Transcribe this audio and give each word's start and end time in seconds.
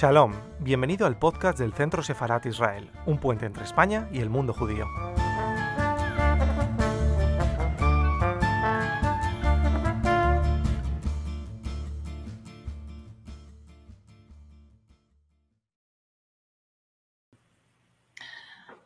Shalom, 0.00 0.32
bienvenido 0.60 1.06
al 1.06 1.18
podcast 1.18 1.58
del 1.58 1.74
Centro 1.74 2.02
Sefarat 2.02 2.46
Israel, 2.46 2.90
un 3.04 3.18
puente 3.18 3.44
entre 3.44 3.64
España 3.64 4.08
y 4.10 4.20
el 4.20 4.30
mundo 4.30 4.54
judío. 4.54 4.86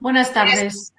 Buenas 0.00 0.32
tardes. 0.34 0.92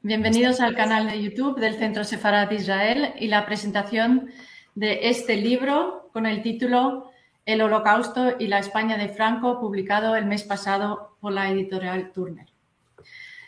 Bienvenidos 0.00 0.60
al 0.60 0.74
canal 0.74 1.10
de 1.10 1.22
YouTube 1.22 1.60
del 1.60 1.74
Centro 1.74 2.04
Sefarat 2.04 2.50
Israel 2.52 3.12
y 3.18 3.28
la 3.28 3.44
presentación 3.44 4.30
de 4.74 5.10
este 5.10 5.36
libro 5.36 6.08
con 6.14 6.24
el 6.24 6.40
título 6.40 7.10
El 7.48 7.62
Holocausto 7.62 8.34
y 8.38 8.48
la 8.48 8.58
España 8.58 8.98
de 8.98 9.08
Franco, 9.08 9.58
publicado 9.58 10.14
el 10.16 10.26
mes 10.26 10.42
pasado 10.42 11.16
por 11.18 11.32
la 11.32 11.48
editorial 11.48 12.12
Turner. 12.12 12.46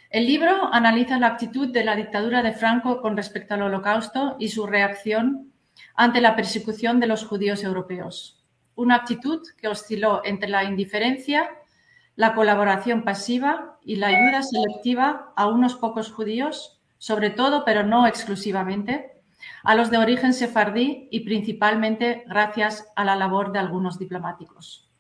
El 0.09 0.25
libro 0.25 0.73
analiza 0.73 1.19
la 1.19 1.27
actitud 1.27 1.69
de 1.69 1.85
la 1.85 1.97
dictadura 1.97 2.43
de 2.43 2.53
Franco 2.53 3.03
con 3.03 3.15
respecto 3.15 3.53
al 3.53 3.61
Holocausto 3.61 4.37
y 4.39 4.49
su 4.49 4.67
reacción 4.67 5.53
ante 5.95 6.23
la 6.23 6.35
persecución 6.35 6.99
de 6.99 7.09
los 7.09 7.27
judíos 7.27 7.63
europeos. 7.63 8.43
Una 8.75 8.95
actitud 8.95 9.43
que 9.59 9.69
osciló 9.69 10.23
entre 10.25 10.49
la 10.49 10.65
indiferencia, 10.65 11.51
la 12.17 12.35
colaboración 12.35 13.05
pasiva 13.05 13.77
y 13.85 13.97
la 13.97 14.07
ayuda 14.07 14.43
selectiva 14.43 15.35
a 15.37 15.47
unos 15.47 15.75
pocos 15.75 16.11
judíos, 16.11 16.81
sobre 16.97 17.29
todo, 17.29 17.67
pero 17.67 17.85
no 17.85 18.07
exclusivamente, 18.07 19.20
a 19.63 19.75
los 19.75 19.91
de 19.91 19.99
origen 19.99 20.33
sefardí 20.33 21.09
y 21.11 21.21
principalmente 21.21 22.25
gracias 22.27 22.87
a 22.97 23.05
la 23.05 23.17
labor 23.17 23.53
de 23.53 23.59
algunos 23.59 23.99
diplomáticos. 23.99 24.91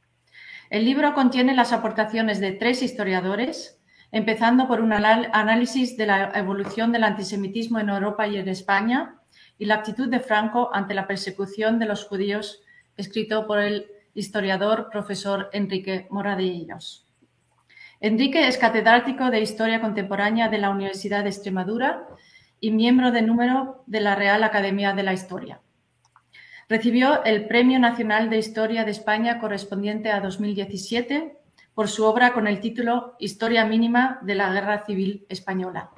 El 0.70 0.84
libro 0.84 1.14
contiene 1.14 1.54
las 1.54 1.72
aportaciones 1.72 2.40
de 2.40 2.52
tres 2.52 2.82
historiadores, 2.82 3.80
empezando 4.12 4.68
por 4.68 4.80
un 4.80 4.92
análisis 4.92 5.96
de 5.96 6.06
la 6.06 6.32
evolución 6.34 6.92
del 6.92 7.04
antisemitismo 7.04 7.78
en 7.78 7.88
Europa 7.88 8.26
y 8.26 8.36
en 8.36 8.48
España 8.48 9.16
y 9.58 9.66
la 9.66 9.76
actitud 9.76 10.08
de 10.08 10.20
Franco 10.20 10.70
ante 10.72 10.94
la 10.94 11.06
persecución 11.06 11.78
de 11.78 11.86
los 11.86 12.04
judíos, 12.06 12.62
escrito 12.96 13.46
por 13.46 13.58
el 13.60 13.86
historiador 14.14 14.88
profesor 14.90 15.50
Enrique 15.52 16.06
Moradillos. 16.10 17.06
Enrique 18.00 18.48
es 18.48 18.56
catedrático 18.56 19.30
de 19.30 19.40
Historia 19.40 19.80
Contemporánea 19.80 20.48
de 20.48 20.58
la 20.58 20.70
Universidad 20.70 21.22
de 21.22 21.30
Extremadura 21.30 22.06
y 22.60 22.70
miembro 22.70 23.10
de 23.10 23.22
número 23.22 23.82
de 23.86 24.00
la 24.00 24.14
Real 24.14 24.44
Academia 24.44 24.92
de 24.92 25.02
la 25.02 25.12
Historia. 25.12 25.60
Recibió 26.68 27.24
el 27.24 27.46
Premio 27.46 27.78
Nacional 27.80 28.30
de 28.30 28.38
Historia 28.38 28.84
de 28.84 28.92
España 28.92 29.40
correspondiente 29.40 30.10
a 30.10 30.20
2017 30.20 31.36
por 31.74 31.88
su 31.88 32.04
obra 32.04 32.32
con 32.32 32.46
el 32.46 32.60
título 32.60 33.16
Historia 33.18 33.64
mínima 33.64 34.20
de 34.22 34.34
la 34.34 34.52
Guerra 34.52 34.84
Civil 34.84 35.26
Española. 35.28 35.90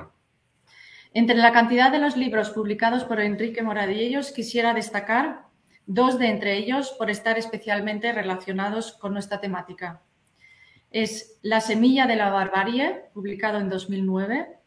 Entre 1.12 1.36
la 1.36 1.52
cantidad 1.52 1.92
de 1.92 1.98
los 1.98 2.16
libros 2.16 2.50
publicados 2.50 3.04
por 3.04 3.20
Enrique 3.20 3.62
Moradillos 3.62 4.32
quisiera 4.32 4.72
destacar 4.72 5.46
dos 5.86 6.18
de 6.18 6.28
entre 6.28 6.56
ellos 6.56 6.94
por 6.96 7.10
estar 7.10 7.36
especialmente 7.36 8.12
relacionados 8.12 8.92
con 8.92 9.12
nuestra 9.12 9.40
temática. 9.40 10.02
Es 10.90 11.38
La 11.42 11.60
semilla 11.60 12.06
de 12.06 12.16
la 12.16 12.30
barbarie, 12.30 13.06
publicado 13.12 13.58
en 13.58 13.68
2009, 13.68 14.58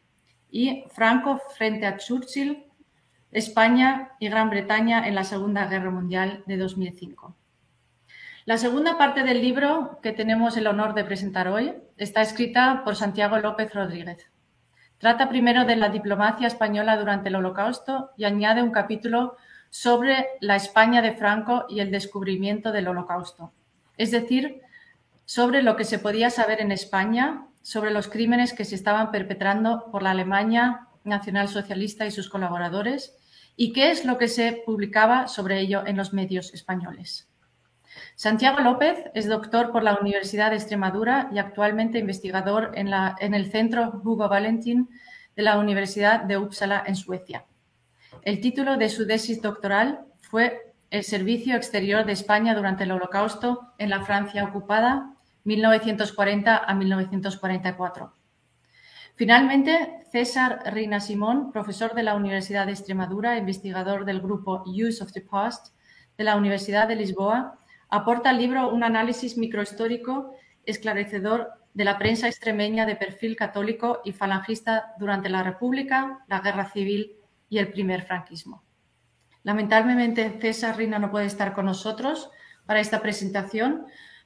y 0.49 0.85
Franco 0.91 1.41
frente 1.55 1.85
a 1.85 1.97
Churchill, 1.97 2.65
España 3.31 4.11
y 4.19 4.29
Gran 4.29 4.49
Bretaña 4.49 5.07
en 5.07 5.15
la 5.15 5.23
Segunda 5.23 5.67
Guerra 5.67 5.91
Mundial 5.91 6.43
de 6.45 6.57
2005. 6.57 7.35
La 8.45 8.57
segunda 8.57 8.97
parte 8.97 9.23
del 9.23 9.41
libro 9.41 9.99
que 10.03 10.11
tenemos 10.11 10.55
el 10.55 10.67
honor 10.67 10.93
de 10.93 11.03
presentar 11.03 11.47
hoy 11.47 11.73
está 11.97 12.21
escrita 12.21 12.83
por 12.85 12.95
Santiago 12.95 13.37
López 13.39 13.73
Rodríguez. 13.73 14.29
Trata 14.99 15.29
primero 15.29 15.65
de 15.65 15.75
la 15.75 15.89
diplomacia 15.89 16.47
española 16.47 16.95
durante 16.95 17.29
el 17.29 17.35
Holocausto 17.35 18.11
y 18.17 18.23
añade 18.23 18.61
un 18.61 18.71
capítulo 18.71 19.35
sobre 19.69 20.27
la 20.39 20.55
España 20.55 21.01
de 21.01 21.13
Franco 21.13 21.65
y 21.67 21.79
el 21.79 21.91
descubrimiento 21.91 22.71
del 22.71 22.87
Holocausto, 22.87 23.51
es 23.97 24.11
decir, 24.11 24.61
sobre 25.25 25.63
lo 25.63 25.75
que 25.75 25.83
se 25.83 25.99
podía 25.99 26.29
saber 26.29 26.61
en 26.61 26.71
España 26.71 27.47
sobre 27.65 27.89
los 27.89 28.07
crímenes 28.07 28.53
que 28.53 28.63
se 28.63 28.75
estaban 28.75 29.09
perpetrando 29.09 29.89
por 29.91 30.03
la 30.03 30.11
Alemania 30.11 30.87
nacionalsocialista 31.03 32.05
y 32.05 32.11
sus 32.11 32.29
colaboradores 32.29 33.17
y 33.55 33.73
qué 33.73 33.89
es 33.89 34.05
lo 34.05 34.19
que 34.19 34.27
se 34.27 34.61
publicaba 34.67 35.27
sobre 35.27 35.59
ello 35.61 35.81
en 35.87 35.97
los 35.97 36.13
medios 36.13 36.53
españoles. 36.53 37.27
Santiago 38.15 38.59
López 38.59 39.05
es 39.15 39.27
doctor 39.27 39.71
por 39.71 39.81
la 39.81 39.97
Universidad 39.99 40.51
de 40.51 40.57
Extremadura 40.57 41.31
y 41.33 41.39
actualmente 41.39 41.97
investigador 41.97 42.69
en, 42.75 42.91
la, 42.91 43.15
en 43.19 43.33
el 43.33 43.49
Centro 43.51 43.99
Hugo 44.03 44.29
Valentin 44.29 44.87
de 45.35 45.41
la 45.41 45.57
Universidad 45.57 46.21
de 46.21 46.37
Uppsala 46.37 46.83
en 46.85 46.95
Suecia. 46.95 47.45
El 48.21 48.41
título 48.41 48.77
de 48.77 48.89
su 48.89 49.07
tesis 49.07 49.41
doctoral 49.41 50.05
fue 50.21 50.75
El 50.91 51.03
servicio 51.03 51.55
exterior 51.55 52.05
de 52.05 52.13
España 52.13 52.53
durante 52.53 52.83
el 52.83 52.91
Holocausto 52.91 53.73
en 53.79 53.89
la 53.89 54.05
Francia 54.05 54.43
ocupada 54.43 55.14
1940 55.45 56.57
a 56.57 56.73
1944. 56.73 58.13
Finalmente, 59.15 60.03
César 60.11 60.59
Reina 60.65 60.99
Simón, 60.99 61.51
profesor 61.53 61.95
de 61.95 62.03
la 62.03 62.15
Universidad 62.15 62.65
de 62.65 62.73
Extremadura, 62.73 63.37
investigador 63.37 64.03
del 64.03 64.19
grupo 64.19 64.63
Use 64.65 65.01
of 65.01 65.13
the 65.13 65.21
Past 65.21 65.73
de 66.17 66.25
la 66.25 66.35
Universidad 66.35 66.87
de 66.87 66.97
Lisboa, 66.97 67.57
aporta 67.89 68.31
al 68.31 68.37
libro 68.37 68.69
un 68.69 68.83
análisis 68.83 69.37
microhistórico 69.37 70.33
esclarecedor 70.65 71.49
de 71.73 71.85
la 71.85 71.97
prensa 71.97 72.27
extremeña 72.27 72.85
de 72.85 72.95
perfil 72.95 73.35
católico 73.35 74.01
y 74.03 74.11
falangista 74.11 74.93
durante 74.99 75.29
la 75.29 75.43
República, 75.43 76.19
la 76.27 76.39
Guerra 76.39 76.71
Civil 76.71 77.15
y 77.49 77.59
el 77.59 77.69
primer 77.69 78.03
franquismo. 78.03 78.63
Lamentablemente, 79.43 80.39
César 80.41 80.75
Reina 80.75 80.99
no 80.99 81.11
puede 81.11 81.27
estar 81.27 81.53
con 81.53 81.65
nosotros 81.65 82.31
para 82.65 82.79
esta 82.79 83.01
presentación, 83.01 83.85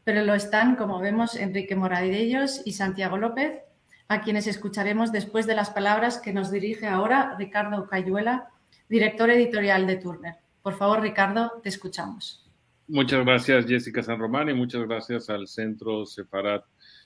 pero 0.09 0.25
lo 0.25 0.33
están, 0.33 0.75
como 0.75 0.99
vemos, 0.99 1.35
Enrique 1.35 1.75
Moradellos 1.75 2.63
y 2.65 2.71
Santiago 2.71 3.19
López, 3.19 3.59
a 4.07 4.21
quienes 4.21 4.47
escucharemos 4.47 5.11
después 5.11 5.45
de 5.45 5.53
las 5.53 5.69
palabras 5.69 6.17
que 6.17 6.33
nos 6.33 6.49
dirige 6.49 6.87
ahora 6.87 7.35
Ricardo 7.37 7.87
Cayuela, 7.87 8.49
director 8.89 9.29
editorial 9.29 9.85
de 9.85 9.97
Turner. 9.97 10.33
Por 10.63 10.73
favor, 10.79 11.01
Ricardo, 11.01 11.61
te 11.61 11.69
escuchamos. 11.69 12.49
Muchas 12.87 13.23
gracias, 13.23 13.67
Jessica 13.67 14.01
San 14.01 14.17
Román, 14.17 14.49
y 14.49 14.55
muchas 14.55 14.87
gracias 14.87 15.29
al 15.29 15.47
Centro 15.47 16.07
Separat 16.07 16.65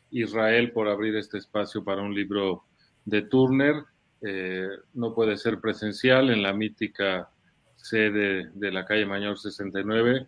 Israel 0.09 0.72
por 0.72 0.88
abrir 0.88 1.18
este 1.18 1.40
espacio 1.40 1.84
para 1.84 2.02
un 2.02 2.16
libro 2.16 2.63
de 3.03 3.24
Turner. 3.24 3.84
Eh, 4.22 4.69
no 4.94 5.13
puede 5.13 5.36
ser 5.36 5.59
presencial 5.59 6.30
en 6.30 6.42
la 6.42 6.53
mítica 6.53 7.30
sede 7.75 8.50
de 8.53 8.72
la 8.72 8.86
calle 8.86 9.06
Mayor 9.06 9.38
69, 9.38 10.25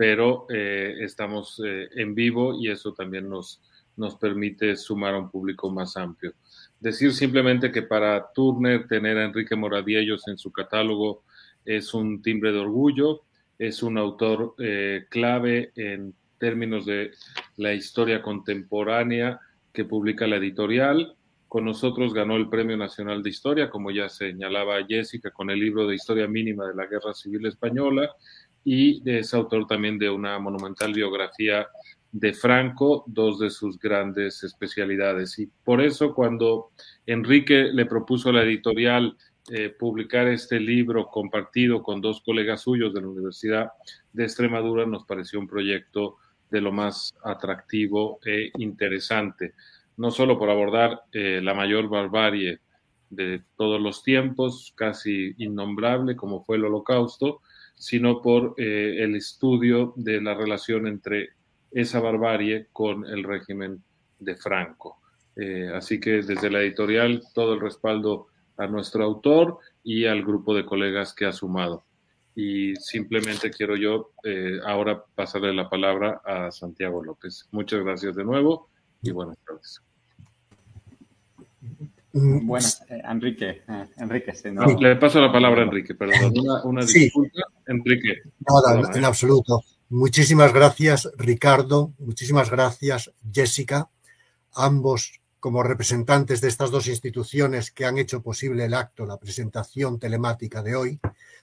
pero 0.00 0.46
eh, 0.48 0.96
estamos 1.00 1.60
eh, 1.62 1.90
en 1.94 2.14
vivo 2.14 2.58
y 2.58 2.70
eso 2.70 2.94
también 2.94 3.28
nos, 3.28 3.60
nos 3.98 4.16
permite 4.16 4.74
sumar 4.74 5.12
a 5.12 5.18
un 5.18 5.30
público 5.30 5.70
más 5.70 5.94
amplio. 5.98 6.32
Decir 6.80 7.12
simplemente 7.12 7.70
que 7.70 7.82
para 7.82 8.32
Turner 8.32 8.88
tener 8.88 9.18
a 9.18 9.26
Enrique 9.26 9.54
Moradiellos 9.56 10.26
en 10.28 10.38
su 10.38 10.50
catálogo 10.52 11.22
es 11.66 11.92
un 11.92 12.22
timbre 12.22 12.50
de 12.50 12.60
orgullo, 12.60 13.24
es 13.58 13.82
un 13.82 13.98
autor 13.98 14.54
eh, 14.58 15.04
clave 15.10 15.70
en 15.76 16.14
términos 16.38 16.86
de 16.86 17.10
la 17.58 17.74
historia 17.74 18.22
contemporánea 18.22 19.38
que 19.70 19.84
publica 19.84 20.26
la 20.26 20.36
editorial. 20.36 21.14
Con 21.46 21.66
nosotros 21.66 22.14
ganó 22.14 22.36
el 22.36 22.48
Premio 22.48 22.78
Nacional 22.78 23.22
de 23.22 23.28
Historia, 23.28 23.68
como 23.68 23.90
ya 23.90 24.08
señalaba 24.08 24.78
Jessica, 24.88 25.30
con 25.30 25.50
el 25.50 25.60
libro 25.60 25.86
de 25.86 25.96
Historia 25.96 26.26
Mínima 26.26 26.66
de 26.66 26.74
la 26.74 26.86
Guerra 26.86 27.12
Civil 27.12 27.44
Española 27.44 28.08
y 28.64 29.02
es 29.10 29.32
autor 29.34 29.66
también 29.66 29.98
de 29.98 30.10
una 30.10 30.38
monumental 30.38 30.92
biografía 30.92 31.66
de 32.12 32.32
Franco, 32.34 33.04
dos 33.06 33.38
de 33.38 33.50
sus 33.50 33.78
grandes 33.78 34.42
especialidades. 34.42 35.38
Y 35.38 35.46
por 35.64 35.80
eso 35.80 36.14
cuando 36.14 36.70
Enrique 37.06 37.70
le 37.72 37.86
propuso 37.86 38.30
a 38.30 38.32
la 38.32 38.42
editorial 38.42 39.16
eh, 39.50 39.70
publicar 39.70 40.28
este 40.28 40.60
libro 40.60 41.06
compartido 41.06 41.82
con 41.82 42.00
dos 42.00 42.20
colegas 42.20 42.62
suyos 42.62 42.92
de 42.92 43.00
la 43.00 43.08
Universidad 43.08 43.70
de 44.12 44.24
Extremadura, 44.24 44.86
nos 44.86 45.04
pareció 45.04 45.38
un 45.38 45.48
proyecto 45.48 46.16
de 46.50 46.60
lo 46.60 46.72
más 46.72 47.14
atractivo 47.24 48.18
e 48.24 48.50
interesante, 48.58 49.54
no 49.96 50.10
solo 50.10 50.38
por 50.38 50.50
abordar 50.50 51.02
eh, 51.12 51.40
la 51.42 51.54
mayor 51.54 51.88
barbarie 51.88 52.60
de 53.08 53.42
todos 53.56 53.80
los 53.80 54.02
tiempos, 54.02 54.72
casi 54.76 55.34
innombrable 55.38 56.16
como 56.16 56.42
fue 56.42 56.56
el 56.56 56.64
holocausto, 56.64 57.40
sino 57.80 58.20
por 58.20 58.54
eh, 58.58 59.02
el 59.02 59.16
estudio 59.16 59.94
de 59.96 60.20
la 60.20 60.34
relación 60.34 60.86
entre 60.86 61.30
esa 61.70 61.98
barbarie 61.98 62.66
con 62.72 63.06
el 63.06 63.24
régimen 63.24 63.82
de 64.18 64.36
Franco. 64.36 64.98
Eh, 65.34 65.70
así 65.74 65.98
que 65.98 66.20
desde 66.20 66.50
la 66.50 66.60
editorial 66.60 67.22
todo 67.32 67.54
el 67.54 67.60
respaldo 67.60 68.26
a 68.58 68.66
nuestro 68.66 69.02
autor 69.02 69.58
y 69.82 70.04
al 70.04 70.22
grupo 70.22 70.54
de 70.54 70.66
colegas 70.66 71.14
que 71.14 71.24
ha 71.24 71.32
sumado. 71.32 71.84
y 72.36 72.76
simplemente 72.76 73.50
quiero 73.50 73.76
yo 73.76 74.12
eh, 74.24 74.60
ahora 74.64 75.02
pasarle 75.14 75.52
la 75.52 75.68
palabra 75.68 76.20
a 76.24 76.50
Santiago 76.50 77.02
López. 77.02 77.48
Muchas 77.50 77.82
gracias 77.82 78.14
de 78.14 78.24
nuevo 78.24 78.68
y 79.02 79.10
buenas 79.10 79.38
tardes. 79.38 79.89
Mm, 82.12 82.46
bueno, 82.46 82.66
eh, 82.88 83.02
Enrique, 83.08 83.62
eh, 83.68 83.86
Enrique, 83.98 84.32
Le 84.80 84.96
paso 84.96 85.20
la 85.20 85.30
palabra 85.30 85.62
a 85.62 85.64
Enrique, 85.64 85.94
perdón. 85.94 86.34
Una, 86.64 86.84
disculpa, 86.84 87.40
Enrique. 87.66 88.22
Nada, 88.48 88.90
en 88.94 89.04
absoluto. 89.04 89.62
Muchísimas 89.90 90.52
gracias, 90.52 91.10
Ricardo. 91.16 91.92
Muchísimas 91.98 92.50
gracias, 92.50 93.12
Jessica. 93.32 93.88
Ambos 94.54 95.20
como 95.40 95.62
representantes 95.62 96.40
de 96.40 96.48
estas 96.48 96.70
dos 96.70 96.86
instituciones 96.86 97.70
que 97.70 97.86
han 97.86 97.96
hecho 97.96 98.22
posible 98.22 98.66
el 98.66 98.74
acto, 98.74 99.06
la 99.06 99.16
presentación 99.16 99.98
telemática 99.98 100.62
de 100.62 100.76
hoy. 100.76 101.00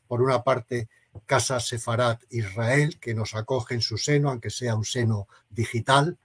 Por 0.07 0.21
una 0.21 0.43
parte, 0.43 0.87
Casa 1.25 1.59
Sefarat 1.59 2.21
Israel, 2.29 2.99
que 2.99 3.15
nos 3.15 3.35
acoge 3.35 3.73
en 3.73 3.81
su 3.81 3.97
seno, 3.97 4.29
aunque 4.29 4.49
sea 4.49 4.75
un 4.75 4.85
seno 4.85 5.27
digital. 5.49 6.17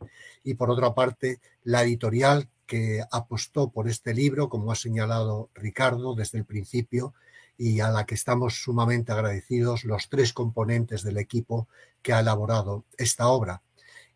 Y 0.44 0.54
por 0.54 0.70
otra 0.70 0.94
parte, 0.94 1.40
la 1.64 1.82
editorial 1.82 2.48
que 2.72 3.04
apostó 3.10 3.68
por 3.68 3.86
este 3.86 4.14
libro, 4.14 4.48
como 4.48 4.72
ha 4.72 4.74
señalado 4.74 5.50
Ricardo 5.52 6.14
desde 6.14 6.38
el 6.38 6.46
principio, 6.46 7.12
y 7.58 7.80
a 7.80 7.90
la 7.90 8.06
que 8.06 8.14
estamos 8.14 8.62
sumamente 8.62 9.12
agradecidos 9.12 9.84
los 9.84 10.08
tres 10.08 10.32
componentes 10.32 11.02
del 11.02 11.18
equipo 11.18 11.68
que 12.00 12.14
ha 12.14 12.20
elaborado 12.20 12.86
esta 12.96 13.28
obra. 13.28 13.60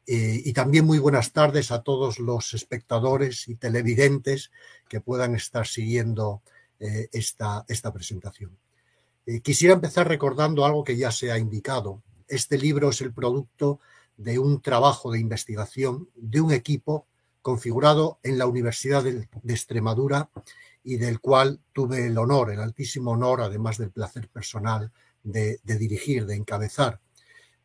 Eh, 0.07 0.41
y 0.43 0.55
también 0.55 0.87
muy 0.87 0.99
buenas 0.99 1.33
tardes 1.35 1.71
a 1.71 1.83
todos 1.83 2.19
los 2.19 2.55
espectadores 2.55 3.47
y 3.49 3.57
televidentes 3.57 4.51
que 4.89 5.03
puedan 5.03 5.35
estar 5.35 5.67
siguiendo 5.67 6.41
eh, 6.81 7.11
esta, 7.13 7.67
esta, 7.69 7.93
presentación. 7.93 8.57
Eh, 9.27 9.41
quisiera 9.41 9.75
empezar 9.75 10.09
recordando 10.09 10.65
algo 10.65 10.83
que 10.83 10.97
ya 10.97 11.11
se 11.11 11.31
ha 11.31 11.37
indicado. 11.37 12.03
Este 12.27 12.57
libro 12.57 12.89
es 12.89 13.03
el 13.03 13.13
producto 13.13 13.81
de 14.17 14.39
un 14.39 14.63
trabajo 14.63 15.13
de 15.13 15.21
investigación 15.21 16.09
de 16.15 16.41
un 16.41 16.53
equipo 16.53 17.07
configurado 17.47 18.19
en 18.25 18.39
la 18.39 18.47
Universidad 18.49 19.05
de, 19.05 19.29
Extremadura 19.47 20.29
y 20.83 20.97
del 20.97 21.21
cual 21.21 21.61
tuve 21.73 22.05
el 22.05 22.19
honor, 22.19 22.51
el 22.51 22.59
altísimo 22.59 23.13
honor, 23.13 23.41
además 23.41 23.79
del 23.79 23.93
placer 23.93 24.29
personal, 24.29 24.91
de, 25.23 25.61
dirigir, 25.63 26.27
de 26.27 26.35
encabezar. 26.35 26.99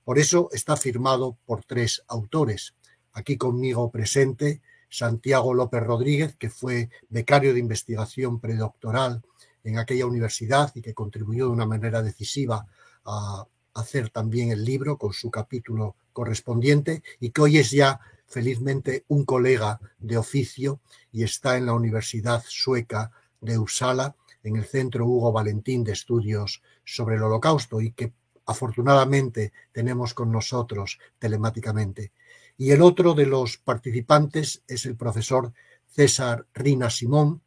Por 0.04 0.19
eso 0.19 0.50
está 0.51 0.78
firmado 0.78 1.36
por 1.48 1.63
tres 1.63 2.04
autores. 2.07 2.75
Aquí 3.13 3.38
conmigo 3.38 3.89
presente 3.89 4.62
Santiago 4.88 5.51
López 5.56 5.81
Rodríguez, 5.81 6.36
que 6.36 6.51
fue 6.51 6.92
becario 7.10 7.51
de 7.51 7.60
investigación 7.60 8.39
predoctoral 8.39 9.24
en 9.63 9.80
aquella 9.80 10.06
universidad 10.06 10.72
y 10.75 10.83
que 10.83 10.94
contribuyó 10.94 11.45
de 11.48 11.54
una 11.54 11.66
manera 11.66 12.04
decisiva 12.04 12.68
a 13.04 13.48
hacer 13.74 14.12
también 14.12 14.51
el 14.51 14.63
libro 14.63 15.00
con 15.00 15.12
su 15.12 15.31
capítulo 15.31 15.95
correspondiente 16.13 17.01
y 17.19 17.31
que 17.31 17.42
hoy 17.42 17.57
es 17.57 17.72
ya 17.72 18.00
felizmente 18.31 19.04
un 19.10 19.25
colega 19.25 19.80
de 20.00 20.18
oficio 20.18 20.80
y 21.12 21.24
está 21.24 21.57
en 21.57 21.66
la 21.66 21.74
Universidad 21.74 22.44
Sueca 22.48 23.12
de 23.42 23.57
Uppsala, 23.57 24.16
en 24.44 24.56
el 24.56 24.66
Centro 24.66 25.06
Hugo 25.06 25.31
Valentín 25.31 25.83
de 25.83 25.92
Estudios 25.92 26.63
sobre 26.83 27.18
el 27.18 27.24
Holocausto 27.24 27.81
y 27.81 27.92
que 27.92 28.13
afortunadamente 28.45 29.51
tenemos 29.72 30.13
con 30.13 30.31
nosotros 30.31 31.00
telemáticamente. 31.19 32.13
Y 32.57 32.72
el 32.72 32.81
otro 32.81 33.13
de 33.13 33.25
los 33.25 33.57
participantes 33.57 34.63
es 34.68 34.86
el 34.86 34.95
profesor 34.95 35.54
César 35.88 36.48
Rina 36.54 36.89
Simón, 36.89 37.42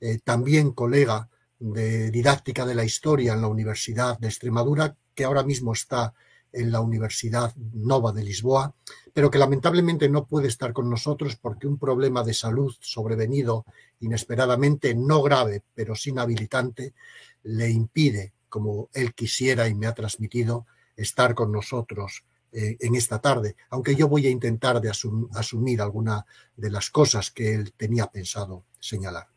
eh, 0.00 0.18
también 0.24 0.72
colega 0.72 1.28
de 1.58 2.10
didáctica 2.10 2.64
de 2.64 2.74
la 2.74 2.84
historia 2.84 3.34
en 3.34 3.42
la 3.42 3.48
Universidad 3.48 4.18
de 4.18 4.28
Extremadura, 4.28 4.96
que 5.14 5.24
ahora 5.24 5.42
mismo 5.42 5.74
está 5.74 6.14
en 6.52 6.72
la 6.72 6.80
Universidad 6.80 7.54
Nova 7.56 8.12
de 8.12 8.24
Lisboa, 8.24 8.74
pero 9.12 9.30
que 9.30 9.38
lamentablemente 9.38 10.08
no 10.08 10.26
puede 10.26 10.48
estar 10.48 10.72
con 10.72 10.88
nosotros 10.88 11.36
porque 11.36 11.66
un 11.66 11.78
problema 11.78 12.22
de 12.22 12.34
salud 12.34 12.74
sobrevenido 12.80 13.64
inesperadamente, 14.00 14.94
no 14.94 15.22
grave, 15.22 15.62
pero 15.74 15.94
sin 15.94 16.18
habilitante, 16.18 16.94
le 17.42 17.70
impide, 17.70 18.32
como 18.48 18.88
él 18.92 19.14
quisiera 19.14 19.68
y 19.68 19.74
me 19.74 19.86
ha 19.86 19.94
transmitido, 19.94 20.66
estar 20.96 21.34
con 21.34 21.52
nosotros 21.52 22.24
eh, 22.52 22.76
en 22.80 22.96
esta 22.96 23.20
tarde, 23.20 23.54
aunque 23.70 23.94
yo 23.94 24.08
voy 24.08 24.26
a 24.26 24.30
intentar 24.30 24.80
de 24.80 24.90
asumir 24.90 25.80
alguna 25.80 26.26
de 26.56 26.70
las 26.70 26.90
cosas 26.90 27.30
que 27.30 27.54
él 27.54 27.72
tenía 27.76 28.06
pensado 28.06 28.64
señalar. 28.80 29.28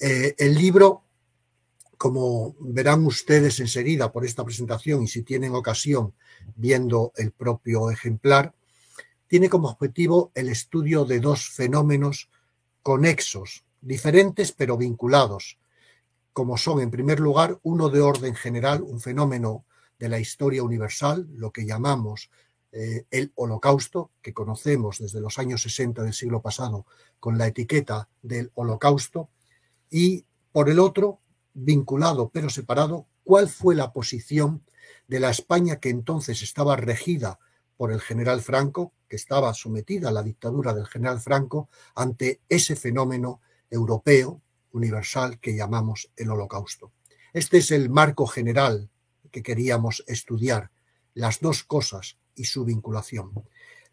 Eh, 0.00 0.34
el 0.38 0.54
libro 0.54 1.04
como 1.96 2.54
verán 2.60 3.04
ustedes 3.06 3.60
enseguida 3.60 4.12
por 4.12 4.24
esta 4.24 4.44
presentación 4.44 5.02
y 5.02 5.08
si 5.08 5.22
tienen 5.22 5.54
ocasión 5.54 6.14
viendo 6.56 7.12
el 7.16 7.32
propio 7.32 7.90
ejemplar, 7.90 8.54
tiene 9.26 9.48
como 9.48 9.68
objetivo 9.68 10.30
el 10.34 10.48
estudio 10.48 11.04
de 11.04 11.20
dos 11.20 11.48
fenómenos 11.48 12.30
conexos, 12.82 13.64
diferentes 13.80 14.52
pero 14.52 14.76
vinculados, 14.76 15.58
como 16.32 16.56
son, 16.58 16.80
en 16.80 16.90
primer 16.90 17.20
lugar, 17.20 17.58
uno 17.62 17.88
de 17.88 18.00
orden 18.00 18.34
general, 18.34 18.82
un 18.82 19.00
fenómeno 19.00 19.64
de 19.98 20.08
la 20.08 20.18
historia 20.18 20.62
universal, 20.62 21.28
lo 21.32 21.52
que 21.52 21.64
llamamos 21.64 22.30
eh, 22.72 23.06
el 23.10 23.32
holocausto, 23.36 24.10
que 24.20 24.34
conocemos 24.34 24.98
desde 24.98 25.20
los 25.20 25.38
años 25.38 25.62
60 25.62 26.02
del 26.02 26.12
siglo 26.12 26.42
pasado 26.42 26.86
con 27.20 27.38
la 27.38 27.46
etiqueta 27.46 28.08
del 28.20 28.50
holocausto, 28.54 29.30
y 29.90 30.24
por 30.50 30.68
el 30.68 30.80
otro, 30.80 31.20
vinculado 31.54 32.30
pero 32.30 32.50
separado, 32.50 33.06
cuál 33.22 33.48
fue 33.48 33.74
la 33.74 33.92
posición 33.92 34.64
de 35.08 35.20
la 35.20 35.30
España 35.30 35.80
que 35.80 35.88
entonces 35.88 36.42
estaba 36.42 36.76
regida 36.76 37.38
por 37.76 37.92
el 37.92 38.00
general 38.00 38.40
Franco, 38.40 38.92
que 39.08 39.16
estaba 39.16 39.52
sometida 39.54 40.08
a 40.08 40.12
la 40.12 40.22
dictadura 40.22 40.74
del 40.74 40.86
general 40.86 41.20
Franco, 41.20 41.68
ante 41.94 42.40
ese 42.48 42.76
fenómeno 42.76 43.40
europeo 43.70 44.40
universal 44.72 45.38
que 45.40 45.56
llamamos 45.56 46.10
el 46.16 46.30
holocausto. 46.30 46.92
Este 47.32 47.58
es 47.58 47.70
el 47.70 47.90
marco 47.90 48.26
general 48.26 48.90
que 49.30 49.42
queríamos 49.42 50.04
estudiar, 50.06 50.70
las 51.14 51.40
dos 51.40 51.64
cosas 51.64 52.18
y 52.34 52.44
su 52.44 52.64
vinculación. 52.64 53.32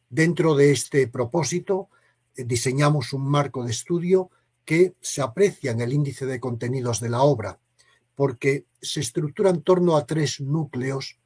Dentro 0.10 0.56
de 0.56 0.72
este 0.72 1.08
propósito, 1.08 1.90
eh, 2.36 2.44
diseñamos 2.44 3.14
un 3.14 3.28
marco 3.30 3.64
de 3.64 3.72
estudio 3.72 4.30
que 4.72 4.96
se 5.02 5.22
aprecia 5.22 5.72
en 5.72 5.82
el 5.82 5.92
índice 5.92 6.26
de 6.26 6.40
contenidos 6.40 7.02
de 7.02 7.10
la 7.10 7.24
obra, 7.24 7.60
porque 8.16 8.68
se 8.82 9.02
estructura 9.02 9.50
en 9.50 9.64
torno 9.64 9.98
a 9.98 10.06
tres 10.06 10.40
núcleos 10.40 11.20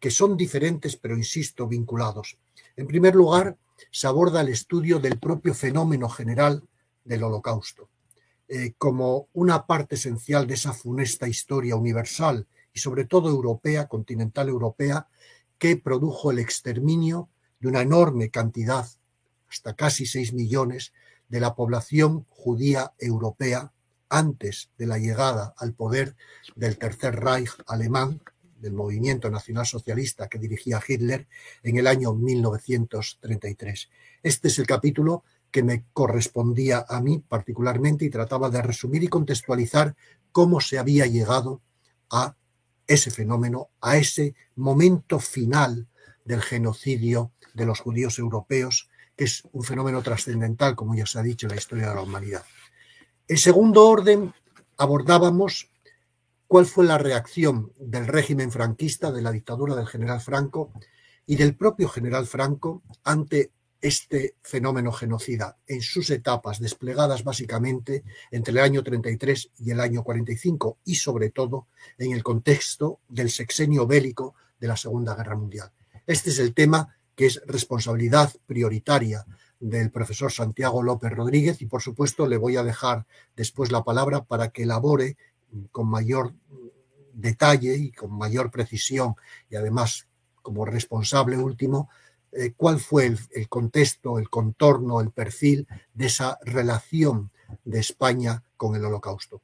que 0.00 0.10
son 0.10 0.36
diferentes, 0.36 0.96
pero 0.96 1.16
insisto, 1.16 1.68
vinculados. 1.68 2.38
En 2.74 2.88
primer 2.88 3.14
lugar, 3.14 3.56
se 3.92 4.08
aborda 4.08 4.40
el 4.40 4.48
estudio 4.48 4.98
del 4.98 5.20
propio 5.20 5.54
fenómeno 5.54 6.08
general 6.08 6.64
del 7.04 7.22
holocausto, 7.22 7.88
eh, 8.48 8.72
como 8.78 9.28
una 9.32 9.64
parte 9.64 9.94
esencial 9.94 10.48
de 10.48 10.54
esa 10.54 10.72
funesta 10.72 11.28
historia 11.28 11.76
universal 11.76 12.48
y 12.74 12.80
sobre 12.80 13.04
todo 13.04 13.28
europea, 13.28 13.86
continental 13.86 14.48
europea, 14.48 15.06
que 15.56 15.76
produjo 15.76 16.32
el 16.32 16.40
exterminio 16.40 17.28
de 17.60 17.68
una 17.68 17.82
enorme 17.82 18.30
cantidad, 18.30 18.88
hasta 19.48 19.76
casi 19.76 20.04
6 20.04 20.32
millones, 20.32 20.92
de 21.32 21.40
la 21.40 21.54
población 21.54 22.26
judía 22.28 22.92
europea 22.98 23.72
antes 24.10 24.68
de 24.76 24.86
la 24.86 24.98
llegada 24.98 25.54
al 25.56 25.72
poder 25.72 26.14
del 26.54 26.76
Tercer 26.76 27.16
Reich 27.16 27.48
alemán, 27.66 28.20
del 28.60 28.74
movimiento 28.74 29.30
nacionalsocialista 29.30 30.28
que 30.28 30.38
dirigía 30.38 30.82
Hitler 30.86 31.26
en 31.62 31.78
el 31.78 31.86
año 31.86 32.12
1933. 32.12 33.88
Este 34.22 34.48
es 34.48 34.58
el 34.58 34.66
capítulo 34.66 35.24
que 35.50 35.62
me 35.62 35.86
correspondía 35.94 36.84
a 36.86 37.00
mí 37.00 37.24
particularmente 37.26 38.04
y 38.04 38.10
trataba 38.10 38.50
de 38.50 38.60
resumir 38.60 39.02
y 39.02 39.08
contextualizar 39.08 39.96
cómo 40.32 40.60
se 40.60 40.78
había 40.78 41.06
llegado 41.06 41.62
a 42.10 42.36
ese 42.86 43.10
fenómeno, 43.10 43.70
a 43.80 43.96
ese 43.96 44.34
momento 44.54 45.18
final 45.18 45.88
del 46.26 46.42
genocidio 46.42 47.32
de 47.54 47.64
los 47.64 47.80
judíos 47.80 48.18
europeos 48.18 48.90
que 49.16 49.24
es 49.24 49.42
un 49.52 49.62
fenómeno 49.62 50.02
trascendental, 50.02 50.74
como 50.74 50.94
ya 50.94 51.06
se 51.06 51.18
ha 51.18 51.22
dicho, 51.22 51.46
en 51.46 51.50
la 51.50 51.58
historia 51.58 51.88
de 51.88 51.94
la 51.94 52.02
humanidad. 52.02 52.44
En 53.28 53.38
segundo 53.38 53.86
orden, 53.86 54.32
abordábamos 54.76 55.70
cuál 56.46 56.66
fue 56.66 56.84
la 56.84 56.98
reacción 56.98 57.72
del 57.78 58.06
régimen 58.06 58.50
franquista, 58.50 59.10
de 59.10 59.22
la 59.22 59.32
dictadura 59.32 59.74
del 59.74 59.86
general 59.86 60.20
Franco 60.20 60.72
y 61.26 61.36
del 61.36 61.56
propio 61.56 61.88
general 61.88 62.26
Franco 62.26 62.82
ante 63.04 63.52
este 63.80 64.36
fenómeno 64.42 64.92
genocida 64.92 65.56
en 65.66 65.82
sus 65.82 66.10
etapas 66.10 66.60
desplegadas 66.60 67.24
básicamente 67.24 68.04
entre 68.30 68.52
el 68.52 68.60
año 68.60 68.82
33 68.82 69.50
y 69.58 69.72
el 69.72 69.80
año 69.80 70.04
45 70.04 70.78
y 70.84 70.94
sobre 70.94 71.30
todo 71.30 71.66
en 71.98 72.12
el 72.12 72.22
contexto 72.22 73.00
del 73.08 73.30
sexenio 73.30 73.86
bélico 73.86 74.36
de 74.60 74.68
la 74.68 74.76
Segunda 74.76 75.16
Guerra 75.16 75.36
Mundial. 75.36 75.72
Este 76.06 76.30
es 76.30 76.38
el 76.38 76.54
tema 76.54 76.96
que 77.14 77.26
es 77.26 77.40
responsabilidad 77.46 78.32
prioritaria 78.46 79.26
del 79.60 79.90
profesor 79.90 80.32
Santiago 80.32 80.82
López 80.82 81.12
Rodríguez 81.12 81.62
y 81.62 81.66
por 81.66 81.82
supuesto 81.82 82.26
le 82.26 82.36
voy 82.36 82.56
a 82.56 82.64
dejar 82.64 83.06
después 83.36 83.70
la 83.70 83.84
palabra 83.84 84.24
para 84.24 84.50
que 84.50 84.64
elabore 84.64 85.16
con 85.70 85.88
mayor 85.88 86.34
detalle 87.12 87.76
y 87.76 87.92
con 87.92 88.12
mayor 88.12 88.50
precisión 88.50 89.14
y 89.50 89.56
además 89.56 90.08
como 90.42 90.64
responsable 90.64 91.36
último 91.36 91.88
eh, 92.32 92.54
cuál 92.56 92.80
fue 92.80 93.06
el, 93.06 93.48
contexto, 93.48 94.18
el 94.18 94.30
contorno, 94.30 95.00
el 95.00 95.10
perfil 95.10 95.68
de 95.92 96.06
esa 96.06 96.38
relación 96.42 97.30
de 97.64 97.78
España 97.78 98.42
con 98.56 98.74
el 98.74 98.84
holocausto. 98.84 99.42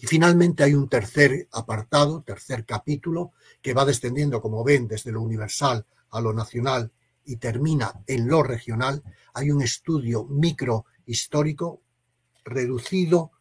Y 0.00 0.06
finalmente 0.06 0.64
hay 0.64 0.74
un 0.74 0.88
tercer 0.88 1.46
apartado, 1.52 2.22
tercer 2.22 2.64
capítulo, 2.64 3.32
que 3.62 3.74
va 3.74 3.84
descendiendo, 3.84 4.42
como 4.42 4.64
ven, 4.64 4.88
desde 4.88 5.12
lo 5.12 5.22
universal 5.22 5.86
a 6.10 6.20
lo 6.20 6.32
nacional 6.32 6.92
y 7.24 7.36
termina 7.36 8.02
en 8.06 8.28
lo 8.28 8.42
regional. 8.42 9.02
Hay 9.34 9.50
un 9.50 9.62
estudio 9.62 10.24
microhistórico 10.24 11.82
reducido 12.44 13.32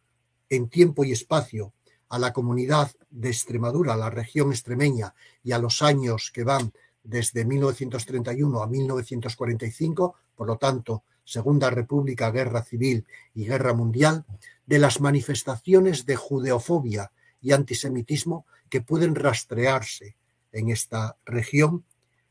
en 0.49 0.69
tiempo 0.69 1.03
y 1.03 1.11
espacio 1.11 1.73
a 2.09 2.19
la 2.19 2.33
comunidad 2.33 2.91
de 3.09 3.29
Extremadura, 3.29 3.93
a 3.93 3.97
la 3.97 4.09
región 4.09 4.51
extremeña 4.51 5.13
y 5.43 5.51
a 5.51 5.59
los 5.59 5.81
años 5.81 6.31
que 6.33 6.43
van 6.43 6.73
desde 7.03 7.45
1931 7.45 8.61
a 8.61 8.67
1945, 8.67 10.15
por 10.35 10.47
lo 10.47 10.57
tanto, 10.57 11.03
Segunda 11.23 11.69
República, 11.69 12.31
Guerra 12.31 12.63
Civil 12.63 13.05
y 13.35 13.45
Guerra 13.45 13.73
Mundial, 13.73 14.25
de 14.65 14.79
las 14.79 14.99
manifestaciones 14.99 16.05
de 16.05 16.15
judeofobia 16.15 17.11
y 17.41 17.51
antisemitismo 17.51 18.45
que 18.69 18.81
pueden 18.81 19.15
rastrearse 19.15 20.17
en 20.51 20.69
esta 20.69 21.17
región 21.25 21.85